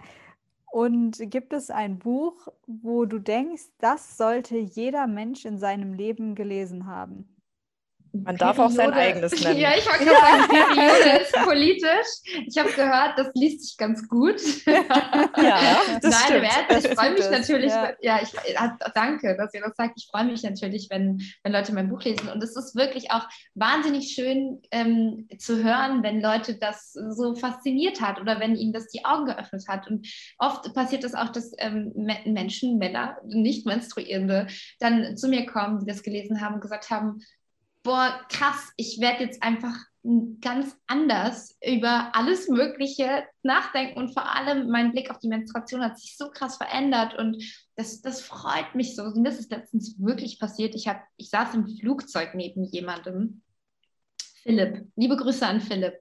und 0.70 1.18
gibt 1.30 1.52
es 1.52 1.70
ein 1.70 1.98
Buch, 1.98 2.48
wo 2.66 3.04
du 3.06 3.18
denkst, 3.18 3.64
das 3.78 4.16
sollte 4.16 4.56
jeder 4.58 5.06
Mensch 5.06 5.44
in 5.44 5.58
seinem 5.58 5.92
Leben 5.94 6.34
gelesen 6.34 6.86
haben? 6.86 7.28
Man 8.12 8.36
darf 8.36 8.56
Periode. 8.56 8.62
auch 8.62 8.76
sein 8.76 8.92
eigenes 8.92 9.40
nennen. 9.44 9.58
Ja, 9.58 9.70
ich 9.76 9.86
wollte 9.86 10.04
gerade 10.04 10.20
sagen, 10.20 10.48
Periode 10.48 11.22
ist 11.22 11.32
politisch. 11.32 12.46
Ich 12.46 12.58
habe 12.58 12.70
gehört, 12.70 13.18
das 13.18 13.30
liest 13.34 13.64
sich 13.64 13.76
ganz 13.76 14.08
gut. 14.08 14.40
ja, 14.66 15.80
das 16.00 16.02
Nein, 16.02 16.12
stimmt. 16.24 16.42
Wert, 16.42 16.84
ich 16.84 16.94
freue 16.94 17.12
mich 17.12 17.30
natürlich, 17.30 17.72
ja. 17.72 17.92
ja, 18.00 18.20
ich 18.22 18.30
danke, 18.94 19.36
dass 19.36 19.52
ihr 19.54 19.60
das 19.60 19.74
sagt. 19.76 19.94
Ich 19.96 20.08
freue 20.10 20.24
mich 20.24 20.42
natürlich, 20.42 20.88
wenn, 20.90 21.20
wenn 21.42 21.52
Leute 21.52 21.72
mein 21.72 21.88
Buch 21.88 22.02
lesen. 22.02 22.28
Und 22.28 22.42
es 22.42 22.56
ist 22.56 22.76
wirklich 22.76 23.10
auch 23.10 23.26
wahnsinnig 23.54 24.12
schön 24.12 24.62
ähm, 24.70 25.28
zu 25.38 25.62
hören, 25.62 26.02
wenn 26.02 26.20
Leute 26.20 26.58
das 26.58 26.92
so 26.92 27.34
fasziniert 27.34 28.00
hat 28.00 28.20
oder 28.20 28.40
wenn 28.40 28.56
ihnen 28.56 28.72
das 28.72 28.88
die 28.88 29.04
Augen 29.04 29.26
geöffnet 29.26 29.64
hat. 29.68 29.88
Und 29.88 30.06
oft 30.38 30.72
passiert 30.74 31.04
es 31.04 31.08
das 31.12 31.20
auch, 31.20 31.32
dass 31.32 31.52
ähm, 31.58 31.92
Menschen, 32.26 32.78
Männer, 32.78 33.18
nicht 33.24 33.66
menstruierende, 33.66 34.46
dann 34.78 35.16
zu 35.16 35.28
mir 35.28 35.46
kommen, 35.46 35.80
die 35.80 35.86
das 35.86 36.02
gelesen 36.02 36.40
haben 36.40 36.54
und 36.54 36.60
gesagt 36.60 36.90
haben, 36.90 37.20
boah, 37.88 38.20
krass, 38.28 38.70
ich 38.76 39.00
werde 39.00 39.24
jetzt 39.24 39.42
einfach 39.42 39.74
ganz 40.42 40.76
anders 40.86 41.56
über 41.66 42.14
alles 42.14 42.46
Mögliche 42.48 43.24
nachdenken 43.42 43.98
und 43.98 44.12
vor 44.12 44.30
allem 44.30 44.68
mein 44.68 44.92
Blick 44.92 45.10
auf 45.10 45.18
die 45.20 45.28
Menstruation 45.28 45.82
hat 45.82 45.98
sich 45.98 46.14
so 46.18 46.30
krass 46.30 46.58
verändert 46.58 47.18
und 47.18 47.42
das, 47.76 48.02
das 48.02 48.20
freut 48.20 48.74
mich 48.74 48.94
so. 48.94 49.04
Und 49.04 49.24
das 49.24 49.38
ist 49.38 49.50
letztens 49.50 49.96
wirklich 49.98 50.38
passiert. 50.38 50.74
Ich, 50.74 50.86
hab, 50.86 51.02
ich 51.16 51.30
saß 51.30 51.54
im 51.54 51.66
Flugzeug 51.66 52.34
neben 52.34 52.64
jemandem, 52.64 53.40
Philipp. 54.42 54.86
Liebe 54.96 55.16
Grüße 55.16 55.46
an 55.46 55.62
Philipp. 55.62 55.94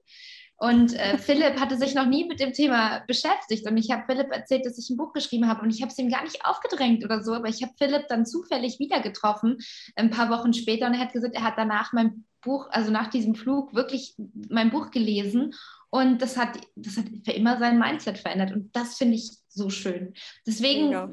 Und 0.60 0.92
äh, 0.94 1.18
Philipp 1.18 1.60
hatte 1.60 1.76
sich 1.76 1.94
noch 1.94 2.06
nie 2.06 2.26
mit 2.26 2.40
dem 2.40 2.52
Thema 2.52 3.04
beschäftigt. 3.06 3.68
Und 3.70 3.76
ich 3.76 3.92
habe 3.92 4.02
Philipp 4.06 4.32
erzählt, 4.32 4.66
dass 4.66 4.76
ich 4.76 4.90
ein 4.90 4.96
Buch 4.96 5.12
geschrieben 5.12 5.46
habe. 5.46 5.62
Und 5.62 5.70
ich 5.70 5.82
habe 5.82 5.92
es 5.92 5.98
ihm 5.98 6.10
gar 6.10 6.24
nicht 6.24 6.44
aufgedrängt 6.44 7.04
oder 7.04 7.22
so. 7.22 7.32
Aber 7.34 7.48
ich 7.48 7.62
habe 7.62 7.72
Philipp 7.78 8.08
dann 8.08 8.26
zufällig 8.26 8.80
wieder 8.80 9.00
getroffen, 9.00 9.58
ein 9.94 10.10
paar 10.10 10.30
Wochen 10.30 10.52
später. 10.52 10.86
Und 10.86 10.94
er 10.94 11.00
hat 11.00 11.12
gesagt, 11.12 11.36
er 11.36 11.44
hat 11.44 11.54
danach 11.56 11.92
mein 11.92 12.24
Buch, 12.42 12.66
also 12.70 12.90
nach 12.90 13.08
diesem 13.08 13.36
Flug, 13.36 13.72
wirklich 13.72 14.16
mein 14.48 14.70
Buch 14.70 14.90
gelesen. 14.90 15.54
Und 15.90 16.20
das 16.20 16.36
hat, 16.36 16.58
das 16.74 16.96
hat 16.96 17.06
für 17.24 17.32
immer 17.32 17.58
sein 17.58 17.78
Mindset 17.78 18.18
verändert. 18.18 18.52
Und 18.52 18.74
das 18.74 18.96
finde 18.96 19.14
ich 19.14 19.30
so 19.48 19.70
schön. 19.70 20.12
Deswegen 20.44 20.90
ja. 20.90 21.08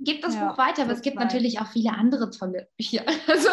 gibt 0.00 0.24
das 0.24 0.34
ja, 0.34 0.48
Buch 0.48 0.58
weiter. 0.58 0.82
Aber 0.82 0.92
es 0.92 1.02
gibt 1.02 1.16
natürlich 1.16 1.60
auch 1.60 1.68
viele 1.68 1.92
andere 1.92 2.30
tolle 2.30 2.68
Bücher. 2.76 3.04
Also, 3.28 3.48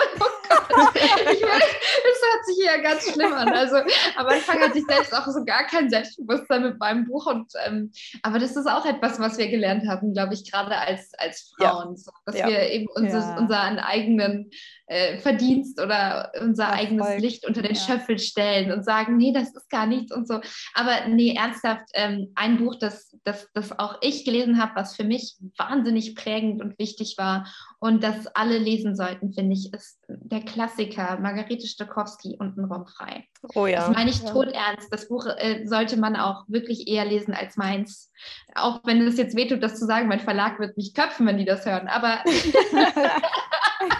ich 1.34 1.42
das 1.42 2.22
hört 2.22 2.46
sich 2.46 2.66
ja 2.66 2.78
ganz 2.78 3.12
schlimm 3.12 3.34
an. 3.34 3.50
Also 3.50 3.78
am 4.16 4.28
Anfang 4.28 4.60
hatte 4.60 4.78
ich 4.78 4.86
selbst 4.86 5.14
auch 5.14 5.26
so 5.28 5.44
gar 5.46 5.66
kein 5.66 5.90
Selbstbewusstsein 5.90 6.64
mit 6.64 6.80
meinem 6.80 7.06
Buch. 7.06 7.26
Und, 7.26 7.52
ähm, 7.66 7.92
aber 8.24 8.40
das 8.40 8.56
ist 8.56 8.68
auch 8.68 8.86
etwas, 8.86 9.20
was 9.20 9.38
wir 9.38 9.48
gelernt 9.48 9.88
haben, 9.88 10.14
glaube 10.14 10.34
ich, 10.34 10.50
gerade 10.50 10.78
als, 10.78 11.14
als 11.18 11.54
Frauen. 11.58 11.92
Ja. 11.92 11.98
So, 11.98 12.12
dass 12.26 12.38
ja. 12.38 12.48
wir 12.48 12.70
eben 12.70 12.88
unser, 12.94 13.20
ja. 13.20 13.38
unseren 13.38 13.80
eigenen 13.80 14.50
äh, 14.88 15.18
Verdienst 15.18 15.82
oder 15.82 16.32
unser 16.42 16.66
Erfolg. 16.66 16.80
eigenes 16.80 17.20
Licht 17.20 17.48
unter 17.48 17.62
den 17.62 17.76
Schöffel 17.76 18.20
stellen 18.20 18.72
und 18.72 18.84
sagen, 18.84 19.18
nee, 19.18 19.34
das 19.34 19.56
ist 19.56 19.70
gar 19.70 19.88
nichts 19.88 20.12
und 20.12 20.28
so. 20.28 20.42
Aber 20.74 21.08
nee, 21.08 21.36
ernsthaft, 21.36 21.90
ähm, 21.94 22.32
ein 22.36 22.58
Buch, 22.58 22.76
das, 22.76 23.16
das, 23.24 23.50
das 23.54 23.78
auch 23.80 23.98
ich 24.02 24.26
gelesen 24.26 24.62
habe, 24.62 24.76
was 24.76 24.96
für 24.96 25.04
mich 25.04 25.36
wahnsinnig 25.58 26.16
prägend 26.16 26.62
und 26.62 26.78
wichtig 26.78 27.16
war 27.18 27.48
und 27.86 28.04
das 28.04 28.26
alle 28.34 28.58
lesen 28.58 28.96
sollten, 28.96 29.32
finde 29.32 29.54
ich, 29.54 29.72
ist 29.72 30.00
der 30.08 30.42
Klassiker 30.42 31.20
Margarete 31.20 31.68
Stokowski 31.68 32.36
und 32.40 32.58
ein 32.58 32.66
Raum 32.66 32.88
frei. 32.88 33.28
Oh 33.54 33.68
ja. 33.68 33.82
Das 33.86 33.96
meine 33.96 34.10
ich 34.10 34.24
ja. 34.24 34.32
todernst. 34.32 34.92
Das 34.92 35.08
Buch 35.08 35.28
äh, 35.38 35.68
sollte 35.68 35.96
man 35.96 36.16
auch 36.16 36.46
wirklich 36.48 36.88
eher 36.88 37.06
lesen 37.06 37.36
als 37.36 37.58
meins. 37.58 38.12
Auch 38.56 38.80
wenn 38.86 39.06
es 39.06 39.20
jetzt 39.20 39.36
wehtut, 39.36 39.62
das 39.62 39.78
zu 39.78 39.86
sagen, 39.86 40.08
mein 40.08 40.20
Verlag 40.20 40.60
wird 40.60 40.76
mich 40.78 40.96
köpfen, 40.96 41.28
wenn 41.28 41.38
die 41.38 41.46
das 41.46 41.64
hören. 41.64 41.88
Aber 41.88 42.24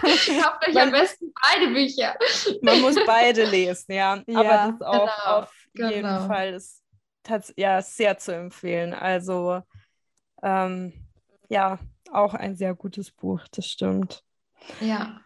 kauft 0.02 0.68
euch 0.68 0.80
am 0.82 0.90
besten 0.90 1.32
beide 1.48 1.72
Bücher. 1.72 2.16
Man 2.62 2.80
muss 2.80 2.96
beide 3.06 3.44
lesen, 3.44 3.92
ja. 3.92 4.20
ja 4.26 4.40
Aber 4.40 4.48
das 4.48 4.70
ist 4.70 4.82
auch 4.82 5.06
genau, 5.06 5.36
auf 5.38 5.52
jeden 5.74 6.02
genau. 6.02 6.26
Fall 6.26 6.54
ist, 6.54 6.82
ja, 7.54 7.80
sehr 7.80 8.18
zu 8.18 8.34
empfehlen. 8.34 8.92
Also 8.94 9.62
ähm, 10.42 10.92
ja, 11.48 11.78
auch 12.12 12.34
ein 12.34 12.56
sehr 12.56 12.74
gutes 12.74 13.10
Buch, 13.10 13.46
das 13.50 13.66
stimmt. 13.66 14.24
Ja. 14.80 15.25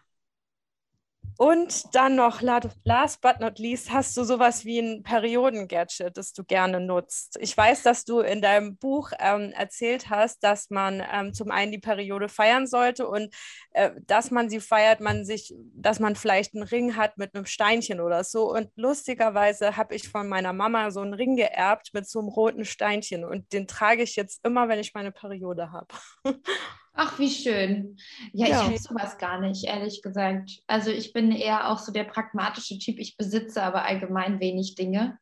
Und 1.37 1.95
dann 1.95 2.15
noch, 2.15 2.41
last 2.43 3.21
but 3.21 3.39
not 3.39 3.57
least, 3.57 3.91
hast 3.91 4.15
du 4.15 4.23
sowas 4.23 4.63
wie 4.63 4.77
ein 4.77 5.01
Perioden-Gadget, 5.01 6.15
das 6.15 6.33
du 6.33 6.43
gerne 6.43 6.79
nutzt. 6.79 7.35
Ich 7.41 7.57
weiß, 7.57 7.81
dass 7.81 8.05
du 8.05 8.19
in 8.19 8.43
deinem 8.43 8.77
Buch 8.77 9.11
ähm, 9.17 9.51
erzählt 9.51 10.11
hast, 10.11 10.43
dass 10.43 10.69
man 10.69 11.01
ähm, 11.11 11.33
zum 11.33 11.49
einen 11.49 11.71
die 11.71 11.79
Periode 11.79 12.29
feiern 12.29 12.67
sollte 12.67 13.07
und 13.07 13.33
äh, 13.71 13.89
dass 14.05 14.29
man 14.29 14.51
sie 14.51 14.59
feiert, 14.59 14.99
man 14.99 15.25
sich, 15.25 15.51
dass 15.73 15.99
man 15.99 16.15
vielleicht 16.15 16.53
einen 16.53 16.63
Ring 16.63 16.95
hat 16.95 17.17
mit 17.17 17.33
einem 17.33 17.47
Steinchen 17.47 18.01
oder 18.01 18.23
so. 18.23 18.53
Und 18.53 18.69
lustigerweise 18.75 19.77
habe 19.77 19.95
ich 19.95 20.09
von 20.09 20.29
meiner 20.29 20.53
Mama 20.53 20.91
so 20.91 20.99
einen 20.99 21.15
Ring 21.15 21.37
geerbt 21.37 21.89
mit 21.93 22.07
so 22.07 22.19
einem 22.19 22.27
roten 22.27 22.65
Steinchen 22.65 23.25
und 23.25 23.51
den 23.51 23.65
trage 23.65 24.03
ich 24.03 24.15
jetzt 24.15 24.45
immer, 24.45 24.69
wenn 24.69 24.77
ich 24.77 24.93
meine 24.93 25.11
Periode 25.11 25.71
habe. 25.71 25.87
Ach, 26.93 27.17
wie 27.19 27.29
schön. 27.29 27.97
Ja, 28.33 28.47
ja. 28.47 28.55
ich 28.55 28.63
habe 28.63 28.77
sowas 28.77 29.17
gar 29.17 29.39
nicht, 29.39 29.65
ehrlich 29.65 30.01
gesagt. 30.01 30.61
Also 30.67 30.91
ich 30.91 31.13
bin 31.13 31.31
eher 31.31 31.69
auch 31.69 31.79
so 31.79 31.91
der 31.91 32.03
pragmatische 32.03 32.77
Typ. 32.79 32.99
Ich 32.99 33.17
besitze 33.17 33.63
aber 33.63 33.85
allgemein 33.85 34.39
wenig 34.39 34.75
Dinge. 34.75 35.17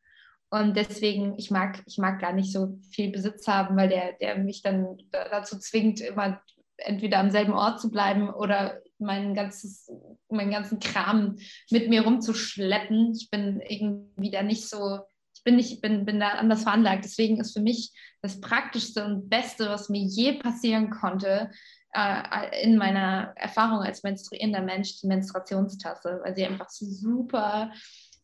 Und 0.50 0.76
deswegen, 0.76 1.38
ich 1.38 1.50
mag, 1.52 1.80
ich 1.86 1.98
mag 1.98 2.20
gar 2.20 2.32
nicht 2.32 2.52
so 2.52 2.76
viel 2.90 3.12
Besitz 3.12 3.46
haben, 3.46 3.76
weil 3.76 3.88
der, 3.88 4.14
der 4.14 4.36
mich 4.36 4.62
dann 4.62 4.98
dazu 5.12 5.58
zwingt, 5.58 6.00
immer 6.00 6.42
entweder 6.76 7.18
am 7.18 7.30
selben 7.30 7.52
Ort 7.52 7.80
zu 7.80 7.90
bleiben 7.90 8.30
oder 8.30 8.80
mein 8.98 9.34
ganzes, 9.34 9.90
meinen 10.28 10.50
ganzen 10.50 10.80
Kram 10.80 11.36
mit 11.70 11.88
mir 11.88 12.02
rumzuschleppen. 12.02 13.14
Ich 13.14 13.30
bin 13.30 13.60
irgendwie 13.60 14.30
da 14.30 14.42
nicht 14.42 14.68
so 14.68 15.00
ich 15.40 15.44
bin 15.44 15.56
nicht, 15.56 15.80
bin, 15.80 16.04
bin 16.04 16.20
da 16.20 16.30
anders 16.30 16.64
veranlagt. 16.64 17.04
Deswegen 17.04 17.40
ist 17.40 17.54
für 17.54 17.62
mich 17.62 17.92
das 18.20 18.40
Praktischste 18.40 19.04
und 19.06 19.30
Beste, 19.30 19.70
was 19.70 19.88
mir 19.88 20.02
je 20.02 20.34
passieren 20.34 20.90
konnte, 20.90 21.50
äh, 21.94 22.62
in 22.62 22.76
meiner 22.76 23.32
Erfahrung 23.36 23.80
als 23.80 24.02
menstruierender 24.02 24.60
Mensch, 24.60 25.00
die 25.00 25.06
Menstruationstasse, 25.06 26.20
weil 26.22 26.36
sie 26.36 26.44
einfach 26.44 26.68
so 26.68 26.84
super 26.84 27.72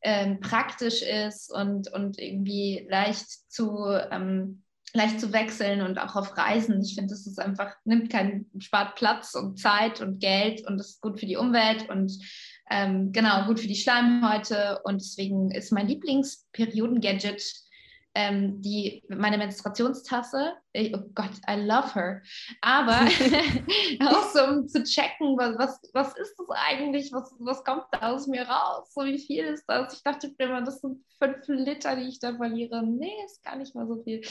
ähm, 0.02 0.40
praktisch 0.40 1.00
ist 1.00 1.50
und, 1.50 1.90
und 1.92 2.18
irgendwie 2.18 2.86
leicht 2.90 3.26
zu 3.50 3.86
ähm, 4.10 4.62
leicht 4.92 5.20
zu 5.20 5.32
wechseln 5.32 5.82
und 5.82 5.98
auch 5.98 6.16
auf 6.16 6.36
Reisen. 6.36 6.80
Ich 6.80 6.94
finde, 6.94 7.12
das 7.12 7.26
ist 7.26 7.38
einfach, 7.38 7.74
nimmt 7.84 8.10
keinen, 8.10 8.50
spart 8.58 8.94
Platz 8.94 9.34
und 9.34 9.58
Zeit 9.58 10.00
und 10.00 10.20
Geld 10.20 10.66
und 10.66 10.78
ist 10.78 11.02
gut 11.02 11.20
für 11.20 11.26
die 11.26 11.36
Umwelt 11.36 11.88
und 11.90 12.12
ähm, 12.70 13.12
genau, 13.12 13.46
gut 13.46 13.60
für 13.60 13.68
die 13.68 13.76
Schleimhäute 13.76 14.80
und 14.84 15.00
deswegen 15.00 15.50
ist 15.50 15.72
mein 15.72 15.88
Lieblingsperioden-Gadget 15.88 17.42
ähm, 18.16 18.62
die, 18.62 19.04
meine 19.10 19.36
Menstruationstasse. 19.36 20.54
oh 20.74 21.02
Gott, 21.14 21.32
I 21.48 21.60
love 21.60 21.94
her. 21.94 22.22
Aber 22.62 23.00
auch 24.06 24.30
so, 24.32 24.42
um 24.44 24.66
zu 24.66 24.82
checken, 24.84 25.36
was, 25.36 25.58
was, 25.58 25.80
was 25.92 26.16
ist 26.16 26.34
das 26.38 26.46
eigentlich? 26.66 27.12
Was, 27.12 27.30
was 27.38 27.62
kommt 27.62 27.84
da 27.92 28.10
aus 28.12 28.26
mir 28.26 28.48
raus? 28.48 28.90
So 28.94 29.04
wie 29.04 29.18
viel 29.18 29.44
ist 29.44 29.64
das? 29.68 29.92
Ich 29.92 30.02
dachte 30.02 30.32
immer, 30.38 30.62
das 30.62 30.80
sind 30.80 31.04
fünf 31.18 31.46
Liter, 31.46 31.94
die 31.94 32.08
ich 32.08 32.18
da 32.18 32.34
verliere. 32.34 32.82
Nee, 32.86 33.12
ist 33.26 33.44
gar 33.44 33.56
nicht 33.56 33.74
mal 33.74 33.86
so 33.86 34.02
viel. 34.02 34.22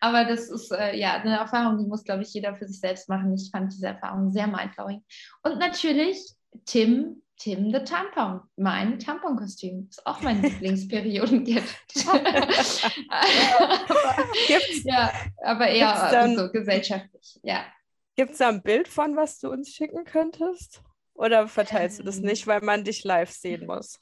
Aber 0.00 0.26
das 0.26 0.50
ist 0.50 0.70
äh, 0.70 0.94
ja 0.98 1.14
eine 1.14 1.38
Erfahrung, 1.38 1.78
die 1.78 1.86
muss, 1.86 2.04
glaube 2.04 2.22
ich, 2.22 2.34
jeder 2.34 2.54
für 2.56 2.68
sich 2.68 2.78
selbst 2.78 3.08
machen. 3.08 3.34
Ich 3.34 3.50
fand 3.50 3.72
diese 3.72 3.86
Erfahrung 3.86 4.30
sehr 4.30 4.48
mindblowing. 4.48 5.02
Und 5.42 5.58
natürlich 5.58 6.18
Tim 6.66 7.22
Tim 7.40 7.72
the 7.72 7.78
Tampon, 7.78 8.42
mein 8.56 8.98
Tamponkostüm. 8.98 9.86
Ist 9.88 10.06
auch 10.06 10.20
mein 10.20 10.42
Lieblingsperiodengift. 10.42 12.04
ja, 14.84 15.10
aber 15.42 15.68
eher 15.68 16.10
dann, 16.10 16.36
so 16.36 16.50
gesellschaftlich, 16.50 17.40
ja. 17.42 17.64
Gibt 18.14 18.32
es 18.32 18.38
da 18.38 18.50
ein 18.50 18.62
Bild 18.62 18.88
von, 18.88 19.16
was 19.16 19.38
du 19.38 19.50
uns 19.50 19.70
schicken 19.70 20.04
könntest? 20.04 20.82
Oder 21.14 21.48
verteilst 21.48 22.00
ähm, 22.00 22.04
du 22.04 22.10
das 22.10 22.18
ähm. 22.18 22.24
nicht, 22.24 22.46
weil 22.46 22.60
man 22.60 22.84
dich 22.84 23.04
live 23.04 23.30
sehen 23.30 23.66
muss? 23.66 23.98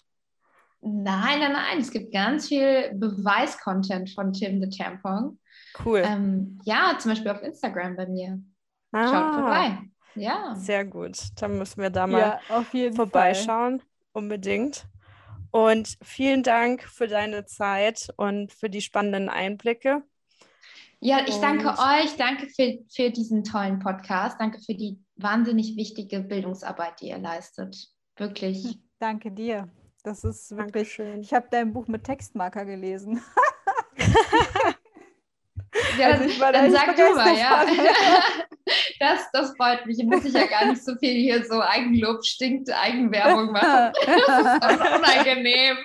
Nein, 0.81 1.39
nein, 1.39 1.53
nein. 1.53 1.79
Es 1.79 1.93
gibt 1.93 2.13
ganz 2.13 2.49
viel 2.49 2.91
Beweiscontent 2.95 4.11
von 4.11 4.33
Tim 4.33 4.61
the 4.61 4.69
Tampon. 4.69 5.39
Cool. 5.85 6.03
Ähm, 6.05 6.59
ja, 6.65 6.97
zum 6.99 7.13
Beispiel 7.13 7.31
auf 7.31 7.43
Instagram 7.43 7.95
bei 7.95 8.07
mir. 8.07 8.43
Ah. 8.91 9.07
Schaut 9.07 9.35
vorbei. 9.35 9.79
Ja. 10.15 10.55
Sehr 10.57 10.85
gut. 10.85 11.19
Dann 11.41 11.59
müssen 11.59 11.81
wir 11.81 11.91
da 11.91 12.07
mal 12.07 12.41
ja, 12.49 12.93
vorbeischauen. 12.93 13.81
Fall. 13.81 13.89
Unbedingt. 14.13 14.87
Und 15.51 15.97
vielen 16.03 16.43
Dank 16.43 16.83
für 16.83 17.07
deine 17.07 17.47
Zeit 17.47 18.13
und 18.17 18.53
für 18.53 18.69
die 18.69 18.81
spannenden 18.81 19.29
Einblicke. 19.29 20.03
Ja, 21.01 21.21
ich 21.27 21.37
und 21.37 21.43
danke 21.43 21.69
euch. 21.69 22.17
Danke 22.17 22.49
für, 22.49 22.79
für 22.91 23.11
diesen 23.11 23.45
tollen 23.45 23.79
Podcast. 23.79 24.41
Danke 24.41 24.61
für 24.61 24.75
die 24.75 24.99
wahnsinnig 25.17 25.77
wichtige 25.77 26.21
Bildungsarbeit, 26.21 27.01
die 27.01 27.09
ihr 27.09 27.19
leistet. 27.19 27.77
Wirklich. 28.17 28.65
Hm, 28.65 28.83
danke 28.99 29.31
dir. 29.31 29.69
Das 30.03 30.25
ist 30.25 30.57
wirklich 30.57 30.93
schön. 30.93 31.21
Ich 31.21 31.33
habe 31.33 31.47
dein 31.51 31.73
Buch 31.73 31.87
mit 31.87 32.05
Textmarker 32.05 32.65
gelesen. 32.65 33.23
Ja, 35.99 36.09
also 36.09 36.25
ich 36.25 36.41
war 36.41 36.53
dann 36.53 36.71
sag 36.71 36.97
du 36.97 37.15
mal, 37.15 37.37
ja. 37.37 37.65
Das, 39.01 39.31
das 39.33 39.57
freut 39.57 39.87
mich. 39.87 40.03
Muss 40.05 40.25
ich 40.25 40.33
ja 40.33 40.47
gar 40.47 40.67
nicht 40.67 40.85
so 40.85 40.95
viel 40.97 41.15
hier 41.15 41.45
so 41.45 41.61
Eigenlob 41.61 42.25
stinkt, 42.25 42.71
Eigenwerbung 42.71 43.53
machen. 43.53 43.93
Das 44.27 44.75
ist 44.75 44.81
unangenehm. 44.81 45.77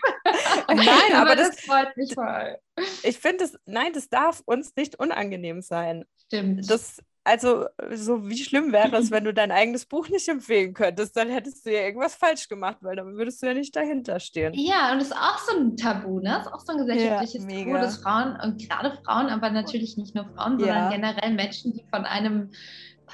Nein, 0.67 0.87
aber, 1.13 1.21
aber 1.21 1.35
das, 1.35 1.55
das, 1.55 1.59
freut 1.61 1.95
mich 1.97 2.13
voll. 2.13 2.57
Ich 3.03 3.17
finde 3.17 3.45
es, 3.45 3.57
nein, 3.65 3.93
das 3.93 4.09
darf 4.09 4.41
uns 4.45 4.75
nicht 4.75 4.99
unangenehm 4.99 5.61
sein. 5.61 6.05
Stimmt. 6.25 6.69
Das, 6.69 6.97
also, 7.25 7.67
so 7.91 8.27
wie 8.27 8.37
schlimm 8.37 8.73
wäre 8.73 8.97
es, 8.97 9.09
wenn 9.09 9.23
du 9.23 9.33
dein 9.33 9.51
eigenes 9.51 9.85
Buch 9.85 10.09
nicht 10.09 10.27
empfehlen 10.27 10.73
könntest, 10.73 11.15
dann 11.15 11.29
hättest 11.29 11.65
du 11.65 11.71
ja 11.71 11.81
irgendwas 11.81 12.15
falsch 12.15 12.49
gemacht, 12.49 12.77
weil 12.81 12.97
dann 12.97 13.15
würdest 13.15 13.41
du 13.41 13.47
ja 13.47 13.53
nicht 13.53 13.75
dahinter 13.75 14.19
stehen. 14.19 14.53
Ja, 14.55 14.91
und 14.91 14.99
das 14.99 15.09
ist 15.09 15.15
auch 15.15 15.37
so 15.37 15.57
ein 15.57 15.77
Tabu, 15.77 16.19
ne? 16.19 16.31
Das 16.37 16.47
ist 16.47 16.53
auch 16.53 16.59
so 16.59 16.73
ein 16.73 16.79
gesellschaftliches 16.79 17.45
ja, 17.49 17.59
Tabu, 17.59 17.73
dass 17.73 17.97
Frauen, 17.97 18.37
und 18.43 18.67
gerade 18.67 18.97
Frauen, 19.05 19.27
aber 19.27 19.51
natürlich 19.51 19.95
nicht 19.95 20.15
nur 20.15 20.25
Frauen, 20.35 20.59
sondern 20.59 20.77
ja. 20.77 20.89
generell 20.89 21.33
Menschen, 21.33 21.73
die 21.73 21.85
von 21.89 22.03
einem 22.05 22.51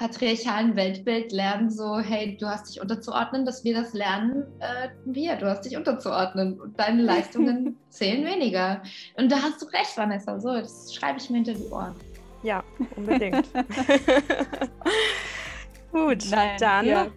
patriarchalen 0.00 0.74
Weltbild 0.76 1.30
lernen, 1.30 1.68
so, 1.68 1.98
hey, 1.98 2.38
du 2.40 2.46
hast 2.46 2.70
dich 2.70 2.80
unterzuordnen, 2.80 3.44
dass 3.44 3.64
wir 3.64 3.74
das 3.74 3.92
lernen, 3.92 4.44
äh, 4.60 4.88
wir, 5.04 5.36
du 5.36 5.44
hast 5.44 5.66
dich 5.66 5.76
unterzuordnen 5.76 6.58
und 6.58 6.80
deine 6.80 7.02
Leistungen 7.02 7.76
zählen 7.90 8.24
weniger. 8.24 8.82
Und 9.18 9.30
da 9.30 9.42
hast 9.42 9.60
du 9.60 9.66
recht, 9.66 9.94
Vanessa, 9.98 10.40
so, 10.40 10.54
das 10.54 10.94
schreibe 10.94 11.18
ich 11.18 11.28
mir 11.28 11.36
hinter 11.36 11.52
die 11.52 11.68
Ohren. 11.70 11.94
Ja, 12.42 12.64
unbedingt. 12.96 13.46
Gut, 15.92 16.24
Nein, 16.30 16.56
dann. 16.58 16.86
Ja. 16.86 17.08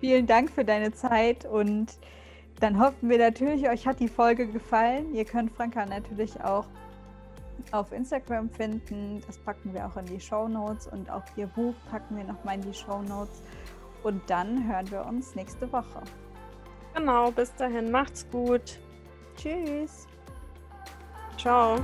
Vielen 0.00 0.26
Dank 0.26 0.50
für 0.50 0.64
deine 0.64 0.92
Zeit 0.92 1.44
und 1.44 1.88
dann 2.60 2.80
hoffen 2.80 3.10
wir 3.10 3.18
natürlich, 3.18 3.68
euch 3.68 3.86
hat 3.86 4.00
die 4.00 4.08
Folge 4.08 4.46
gefallen. 4.46 5.14
Ihr 5.14 5.26
könnt 5.26 5.52
Franka 5.52 5.84
natürlich 5.84 6.42
auch 6.42 6.64
auf 7.70 7.92
Instagram 7.92 8.50
finden. 8.50 9.22
Das 9.26 9.38
packen 9.38 9.72
wir 9.72 9.86
auch 9.86 9.96
in 9.96 10.06
die 10.06 10.20
Show 10.20 10.48
Notes 10.48 10.86
und 10.86 11.10
auch 11.10 11.24
ihr 11.36 11.46
Buch 11.46 11.74
packen 11.90 12.16
wir 12.16 12.24
nochmal 12.24 12.56
in 12.56 12.62
die 12.62 12.74
Show 12.74 13.02
Notes. 13.02 13.42
Und 14.02 14.28
dann 14.28 14.68
hören 14.68 14.90
wir 14.90 15.04
uns 15.06 15.34
nächste 15.34 15.70
Woche. 15.72 16.02
Genau, 16.94 17.30
bis 17.30 17.54
dahin, 17.54 17.90
macht's 17.90 18.26
gut. 18.30 18.80
Tschüss. 19.36 20.06
Ciao. 21.38 21.78